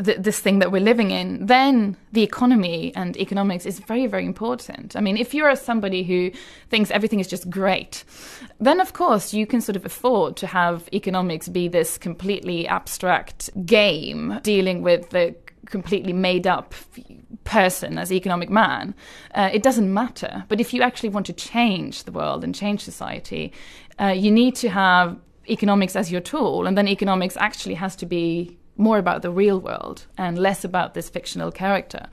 Th- 0.04 0.18
this 0.18 0.39
thing 0.39 0.60
that 0.60 0.72
we're 0.72 0.82
living 0.82 1.12
in 1.12 1.45
then 1.45 1.97
the 2.12 2.24
economy 2.24 2.91
and 2.95 3.16
economics 3.18 3.66
is 3.66 3.80
very 3.80 4.08
very 4.08 4.26
important. 4.26 4.95
I 4.95 5.01
mean 5.01 5.18
if 5.18 5.34
you're 5.34 5.56
somebody 5.56 6.04
who 6.04 6.32
thinks 6.70 6.91
everything 6.91 7.20
is 7.20 7.28
just 7.28 7.49
great 7.49 8.04
then 8.60 8.80
of 8.80 8.93
course 8.93 9.34
you 9.34 9.45
can 9.45 9.62
sort 9.62 9.76
of 9.76 9.86
afford 9.86 10.36
to 10.38 10.47
have 10.47 10.88
economics 10.93 11.47
be 11.47 11.68
this 11.68 11.97
completely 11.97 12.68
abstract 12.68 13.49
game 13.66 14.39
dealing 14.43 14.82
with 14.82 15.10
the 15.10 15.36
completely 15.66 16.14
made 16.14 16.45
up 16.45 16.74
person 17.45 17.97
as 17.97 18.12
economic 18.12 18.49
man. 18.49 18.93
Uh, 19.34 19.49
it 19.51 19.64
doesn't 19.64 19.91
matter. 19.93 20.43
But 20.49 20.60
if 20.60 20.74
you 20.74 20.82
actually 20.82 21.10
want 21.10 21.26
to 21.28 21.34
change 21.34 22.04
the 22.04 22.12
world 22.12 22.43
and 22.43 22.54
change 22.54 22.82
society 22.82 23.54
uh, 23.99 24.08
you 24.08 24.32
need 24.32 24.56
to 24.56 24.70
have 24.70 25.18
economics 25.48 25.96
as 25.96 26.12
your 26.12 26.22
tool, 26.22 26.68
and 26.68 26.78
then 26.78 26.88
economics 26.88 27.38
actually 27.38 27.76
has 27.76 27.96
to 27.98 28.06
be 28.06 28.58
more 28.78 28.98
about 28.98 29.22
the 29.22 29.32
real 29.32 29.60
world 29.60 30.06
and 30.18 30.38
less 30.38 30.64
about 30.64 30.94
this 30.94 31.10
fictional 31.10 31.52
character. 31.52 32.08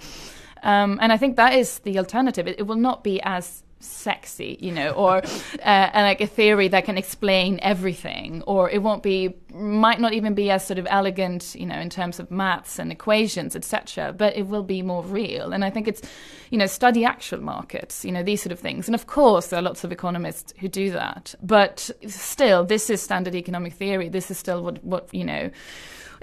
Um, 0.62 0.99
and 1.01 1.12
I 1.12 1.16
think 1.16 1.37
that 1.37 1.55
is 1.55 1.78
the 1.81 1.99
alternative. 1.99 2.47
It, 2.47 2.59
it 2.59 2.62
will 2.64 2.76
not 2.76 3.03
be 3.03 3.20
as 3.22 3.62
sexy, 3.81 4.57
you 4.61 4.72
know, 4.72 4.91
or 4.91 5.22
uh, 5.62 5.91
like 5.95 6.20
a 6.20 6.26
theory 6.26 6.68
that 6.68 6.85
can 6.85 6.97
explain 6.97 7.59
everything, 7.62 8.43
or 8.47 8.70
it 8.70 8.83
won't 8.83 9.03
be, 9.03 9.35
might 9.53 10.01
not 10.01 10.12
even 10.12 10.35
be 10.35 10.51
as 10.51 10.66
sort 10.66 10.78
of 10.78 10.87
elegant, 10.91 11.55
you 11.55 11.66
know, 11.66 11.78
in 11.78 11.91
terms 11.91 12.20
of 12.20 12.31
maths 12.31 12.78
and 12.78 12.93
equations, 12.93 13.57
etc. 13.57 14.14
But 14.16 14.37
it 14.37 14.47
will 14.47 14.62
be 14.62 14.83
more 14.83 15.03
real, 15.03 15.53
and 15.53 15.64
I 15.64 15.70
think 15.70 15.89
it's, 15.89 16.03
you 16.51 16.59
know, 16.59 16.66
study 16.66 17.05
actual 17.05 17.41
markets, 17.41 18.05
you 18.05 18.12
know, 18.12 18.22
these 18.22 18.43
sort 18.43 18.53
of 18.53 18.59
things. 18.59 18.87
And 18.89 18.95
of 18.95 19.07
course, 19.07 19.49
there 19.49 19.59
are 19.59 19.62
lots 19.62 19.85
of 19.85 19.93
economists 19.93 20.55
who 20.59 20.68
do 20.68 20.91
that, 20.93 21.35
but 21.43 21.91
still, 22.07 22.64
this 22.64 22.91
is 22.91 23.03
standard 23.03 23.35
economic 23.35 23.72
theory. 23.72 24.09
This 24.09 24.31
is 24.31 24.39
still 24.39 24.62
what, 24.62 24.85
what 24.85 25.12
you 25.12 25.24
know 25.24 25.51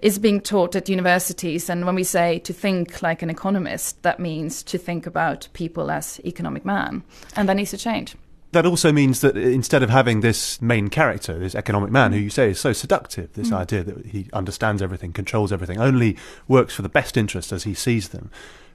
is 0.01 0.19
being 0.19 0.41
taught 0.41 0.75
at 0.75 0.89
universities. 0.89 1.69
And 1.69 1.85
when 1.85 1.95
we 1.95 2.03
say 2.03 2.39
to 2.39 2.53
think 2.53 3.01
like 3.01 3.21
an 3.21 3.29
economist, 3.29 4.01
that 4.03 4.19
means 4.19 4.63
to 4.63 4.77
think 4.77 5.05
about 5.05 5.47
people 5.53 5.89
as 5.91 6.21
economic 6.23 6.65
man. 6.65 7.03
And 7.35 7.49
that 7.49 7.55
needs 7.55 7.71
to 7.71 7.77
change. 7.77 8.15
That 8.53 8.65
also 8.65 8.91
means 8.91 9.21
that 9.21 9.35
instead 9.35 9.83
of 9.83 9.89
having 9.89 10.21
this 10.21 10.61
main 10.61 10.87
character, 10.87 11.37
this 11.37 11.53
economic 11.53 11.91
man, 11.91 12.13
who 12.13 12.19
you 12.19 12.29
say 12.29 12.51
is 12.51 12.59
so 12.59 12.71
seductive, 12.71 13.33
this 13.33 13.49
mm. 13.49 13.57
idea 13.57 13.83
that 13.83 14.05
he 14.05 14.29
understands 14.31 14.81
everything, 14.81 15.11
controls 15.11 15.51
everything, 15.51 15.79
only 15.79 16.17
works 16.47 16.73
for 16.73 16.81
the 16.81 16.89
best 16.89 17.17
interest 17.17 17.51
as 17.51 17.63
he 17.63 17.73
sees 17.73 18.09
them, 18.09 18.31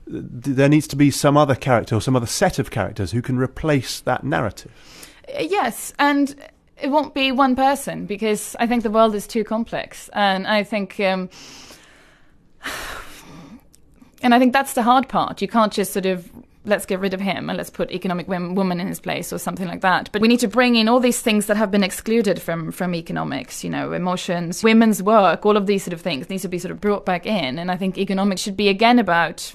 there 0.07 0.69
needs 0.69 0.87
to 0.89 0.97
be 0.97 1.11
some 1.11 1.37
other 1.37 1.55
character 1.55 1.95
or 1.95 2.01
some 2.01 2.17
other 2.17 2.27
set 2.27 2.59
of 2.59 2.71
characters 2.71 3.13
who 3.13 3.23
can 3.23 3.39
replace 3.39 4.01
that 4.01 4.25
narrative. 4.25 4.73
Yes, 5.39 5.95
and 5.99 6.35
it 6.83 6.91
won't 6.91 7.15
be 7.15 7.33
one 7.33 7.57
person 7.57 8.07
because 8.07 8.57
I 8.59 8.67
think 8.67 8.83
the 8.83 8.91
world 8.91 9.15
is 9.15 9.27
too 9.27 9.45
complex, 9.45 10.11
and 10.13 10.47
I 10.47 10.65
think. 10.65 10.99
Um, 11.01 11.31
and 14.23 14.35
I 14.35 14.39
think 14.39 14.53
that's 14.53 14.75
the 14.75 14.83
hard 14.83 15.09
part. 15.09 15.43
You 15.43 15.49
can't 15.49 15.73
just 15.73 15.93
sort 15.93 16.07
of 16.07 16.31
let's 16.65 16.87
get 16.87 17.01
rid 17.01 17.13
of 17.13 17.21
him 17.21 17.51
and 17.51 17.57
let's 17.57 17.71
put 17.71 17.91
economic 17.91 18.29
woman 18.29 18.81
in 18.81 18.87
his 18.87 19.01
place 19.01 19.33
or 19.33 19.39
something 19.39 19.67
like 19.67 19.81
that. 19.81 20.09
But 20.13 20.23
we 20.23 20.29
need 20.29 20.39
to 20.41 20.49
bring 20.49 20.77
in 20.77 20.89
all 20.89 21.01
these 21.01 21.21
things 21.21 21.47
that 21.47 21.57
have 21.57 21.73
been 21.73 21.83
excluded 21.83 22.41
from 22.41 22.71
from 22.73 22.95
economics, 22.95 23.65
you 23.65 23.71
know, 23.71 23.93
emotions, 23.93 24.63
women's 24.63 25.03
work, 25.03 25.45
all 25.47 25.57
of 25.57 25.67
these 25.67 25.85
sort 25.85 25.93
of 25.93 26.01
things 26.01 26.31
needs 26.31 26.43
to 26.43 26.49
be 26.49 26.59
sort 26.59 26.73
of 26.73 26.81
brought 26.81 27.05
back 27.05 27.27
in. 27.27 27.59
And 27.59 27.71
I 27.71 27.77
think 27.77 27.99
economics 27.99 28.43
should 28.43 28.57
be 28.57 28.69
again 28.69 28.99
about 28.99 29.55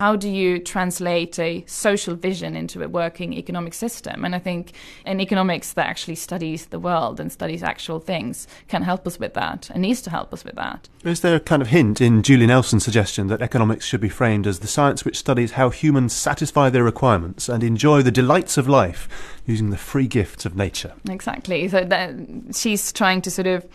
how 0.00 0.16
do 0.16 0.28
you 0.28 0.58
translate 0.58 1.38
a 1.38 1.64
social 1.66 2.14
vision 2.16 2.56
into 2.56 2.82
a 2.82 2.88
working 2.88 3.32
economic 3.32 3.74
system? 3.74 4.24
And 4.24 4.34
I 4.34 4.38
think 4.38 4.72
an 5.04 5.20
economics 5.20 5.72
that 5.74 5.86
actually 5.86 6.16
studies 6.16 6.66
the 6.66 6.78
world 6.78 7.20
and 7.20 7.30
studies 7.30 7.62
actual 7.62 8.00
things 8.00 8.46
can 8.68 8.82
help 8.82 9.06
us 9.06 9.18
with 9.18 9.34
that 9.34 9.70
and 9.70 9.82
needs 9.82 10.02
to 10.02 10.10
help 10.10 10.32
us 10.32 10.44
with 10.44 10.56
that. 10.56 10.88
Is 11.04 11.20
there 11.20 11.36
a 11.36 11.40
kind 11.40 11.62
of 11.62 11.68
hint 11.68 12.00
in 12.00 12.22
Julie 12.22 12.46
Nelson's 12.46 12.84
suggestion 12.84 13.28
that 13.28 13.42
economics 13.42 13.86
should 13.86 14.00
be 14.00 14.08
framed 14.08 14.46
as 14.46 14.60
the 14.60 14.66
science 14.66 15.04
which 15.04 15.18
studies 15.18 15.52
how 15.52 15.70
humans 15.70 16.12
satisfy 16.12 16.70
their 16.70 16.84
requirements 16.84 17.48
and 17.48 17.62
enjoy 17.62 18.02
the 18.02 18.10
delights 18.10 18.58
of 18.58 18.68
life 18.68 19.08
using 19.46 19.70
the 19.70 19.76
free 19.76 20.06
gifts 20.06 20.44
of 20.44 20.56
nature? 20.56 20.92
Exactly. 21.08 21.68
So 21.68 21.84
that, 21.84 22.14
she's 22.52 22.92
trying 22.92 23.22
to 23.22 23.30
sort 23.30 23.46
of 23.46 23.66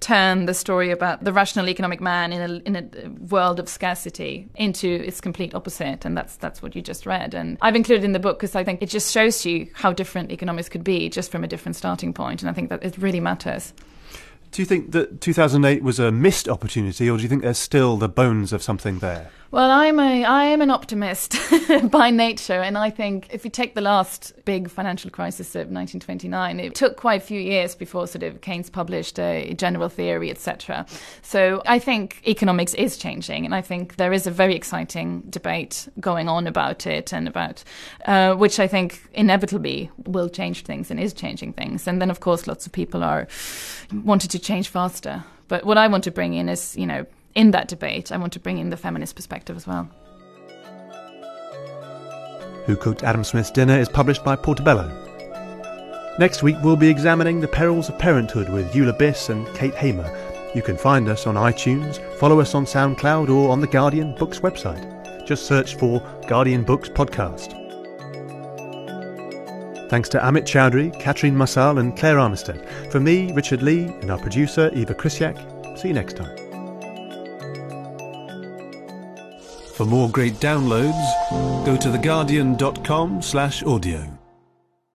turn 0.00 0.46
the 0.46 0.54
story 0.54 0.90
about 0.90 1.24
the 1.24 1.32
rational 1.32 1.68
economic 1.68 2.00
man 2.00 2.32
in 2.32 2.40
a, 2.40 2.54
in 2.64 2.76
a 2.76 3.08
world 3.32 3.58
of 3.58 3.68
scarcity 3.68 4.48
into 4.54 4.88
its 4.88 5.20
complete 5.20 5.54
opposite. 5.54 6.04
And 6.04 6.16
that's, 6.16 6.36
that's 6.36 6.62
what 6.62 6.76
you 6.76 6.82
just 6.82 7.06
read. 7.06 7.34
And 7.34 7.58
I've 7.60 7.76
included 7.76 8.04
in 8.04 8.12
the 8.12 8.20
book 8.20 8.38
because 8.38 8.54
I 8.54 8.64
think 8.64 8.82
it 8.82 8.88
just 8.88 9.12
shows 9.12 9.44
you 9.44 9.68
how 9.74 9.92
different 9.92 10.30
economics 10.30 10.68
could 10.68 10.84
be 10.84 11.08
just 11.08 11.30
from 11.30 11.44
a 11.44 11.48
different 11.48 11.76
starting 11.76 12.12
point. 12.12 12.42
And 12.42 12.50
I 12.50 12.52
think 12.52 12.70
that 12.70 12.84
it 12.84 12.96
really 12.98 13.20
matters. 13.20 13.72
Do 14.50 14.62
you 14.62 14.66
think 14.66 14.92
that 14.92 15.20
2008 15.20 15.82
was 15.82 15.98
a 15.98 16.10
missed 16.10 16.48
opportunity, 16.48 17.10
or 17.10 17.18
do 17.18 17.22
you 17.22 17.28
think 17.28 17.42
there's 17.42 17.58
still 17.58 17.98
the 17.98 18.08
bones 18.08 18.52
of 18.52 18.62
something 18.62 19.00
there? 19.00 19.30
Well, 19.50 19.70
I'm 19.70 19.98
a 19.98 20.26
I 20.26 20.44
am 20.44 20.60
an 20.60 20.70
optimist 20.70 21.34
by 21.90 22.10
nature, 22.10 22.60
and 22.60 22.76
I 22.76 22.90
think 22.90 23.28
if 23.30 23.46
you 23.46 23.50
take 23.50 23.74
the 23.74 23.80
last 23.80 24.34
big 24.44 24.68
financial 24.68 25.10
crisis 25.10 25.54
of 25.54 25.70
1929, 25.70 26.60
it 26.60 26.74
took 26.74 26.98
quite 26.98 27.22
a 27.22 27.24
few 27.24 27.40
years 27.40 27.74
before 27.74 28.06
sort 28.06 28.24
of 28.24 28.42
Keynes 28.42 28.68
published 28.68 29.18
a 29.18 29.54
general 29.54 29.88
theory, 29.88 30.30
etc. 30.30 30.84
So 31.22 31.62
I 31.64 31.78
think 31.78 32.20
economics 32.26 32.74
is 32.74 32.98
changing, 32.98 33.46
and 33.46 33.54
I 33.54 33.62
think 33.62 33.96
there 33.96 34.12
is 34.12 34.26
a 34.26 34.30
very 34.30 34.54
exciting 34.54 35.22
debate 35.30 35.88
going 35.98 36.28
on 36.28 36.46
about 36.46 36.86
it, 36.86 37.14
and 37.14 37.26
about 37.26 37.64
uh, 38.04 38.34
which 38.34 38.60
I 38.60 38.66
think 38.66 39.02
inevitably 39.14 39.90
will 40.04 40.28
change 40.28 40.64
things 40.64 40.90
and 40.90 41.00
is 41.00 41.14
changing 41.14 41.54
things. 41.54 41.88
And 41.88 42.02
then, 42.02 42.10
of 42.10 42.20
course, 42.20 42.46
lots 42.46 42.66
of 42.66 42.72
people 42.72 43.02
are 43.02 43.26
wanted 44.04 44.30
to 44.32 44.38
change 44.38 44.68
faster. 44.68 45.24
But 45.48 45.64
what 45.64 45.78
I 45.78 45.88
want 45.88 46.04
to 46.04 46.10
bring 46.10 46.34
in 46.34 46.50
is, 46.50 46.76
you 46.76 46.84
know, 46.86 47.06
in 47.34 47.50
that 47.52 47.68
debate, 47.68 48.12
I 48.12 48.16
want 48.16 48.32
to 48.34 48.40
bring 48.40 48.58
in 48.58 48.70
the 48.70 48.76
feminist 48.76 49.16
perspective 49.16 49.56
as 49.56 49.66
well. 49.66 49.88
Who 52.66 52.76
Cooked 52.76 53.02
Adam 53.02 53.24
Smith's 53.24 53.50
Dinner 53.50 53.78
is 53.78 53.88
published 53.88 54.24
by 54.24 54.36
Portobello. 54.36 54.86
Next 56.18 56.42
week, 56.42 56.56
we'll 56.62 56.76
be 56.76 56.88
examining 56.88 57.40
the 57.40 57.48
perils 57.48 57.88
of 57.88 57.98
parenthood 57.98 58.48
with 58.48 58.72
Eula 58.72 58.98
Biss 58.98 59.30
and 59.30 59.46
Kate 59.54 59.74
Hamer. 59.74 60.10
You 60.54 60.62
can 60.62 60.76
find 60.76 61.08
us 61.08 61.26
on 61.26 61.36
iTunes, 61.36 61.98
follow 62.16 62.40
us 62.40 62.54
on 62.54 62.64
SoundCloud, 62.64 63.28
or 63.28 63.50
on 63.50 63.60
the 63.60 63.66
Guardian 63.66 64.14
Books 64.16 64.40
website. 64.40 65.26
Just 65.26 65.46
search 65.46 65.76
for 65.76 66.00
Guardian 66.26 66.64
Books 66.64 66.88
Podcast. 66.88 67.54
Thanks 69.88 70.08
to 70.10 70.18
Amit 70.18 70.42
Chaudhuri, 70.42 70.98
Katrine 71.00 71.36
Marçal, 71.36 71.78
and 71.78 71.96
Claire 71.96 72.16
Armistead. 72.16 72.90
For 72.90 73.00
me, 73.00 73.32
Richard 73.32 73.62
Lee, 73.62 73.84
and 73.84 74.10
our 74.10 74.18
producer, 74.18 74.70
Eva 74.74 74.94
Krysiak. 74.94 75.78
See 75.78 75.88
you 75.88 75.94
next 75.94 76.16
time. 76.16 76.47
For 79.78 79.84
more 79.84 80.10
great 80.10 80.34
downloads, 80.40 81.64
go 81.64 81.76
to 81.76 81.88
theguardian.com 81.90 83.22
slash 83.22 83.62
audio. 83.62 84.17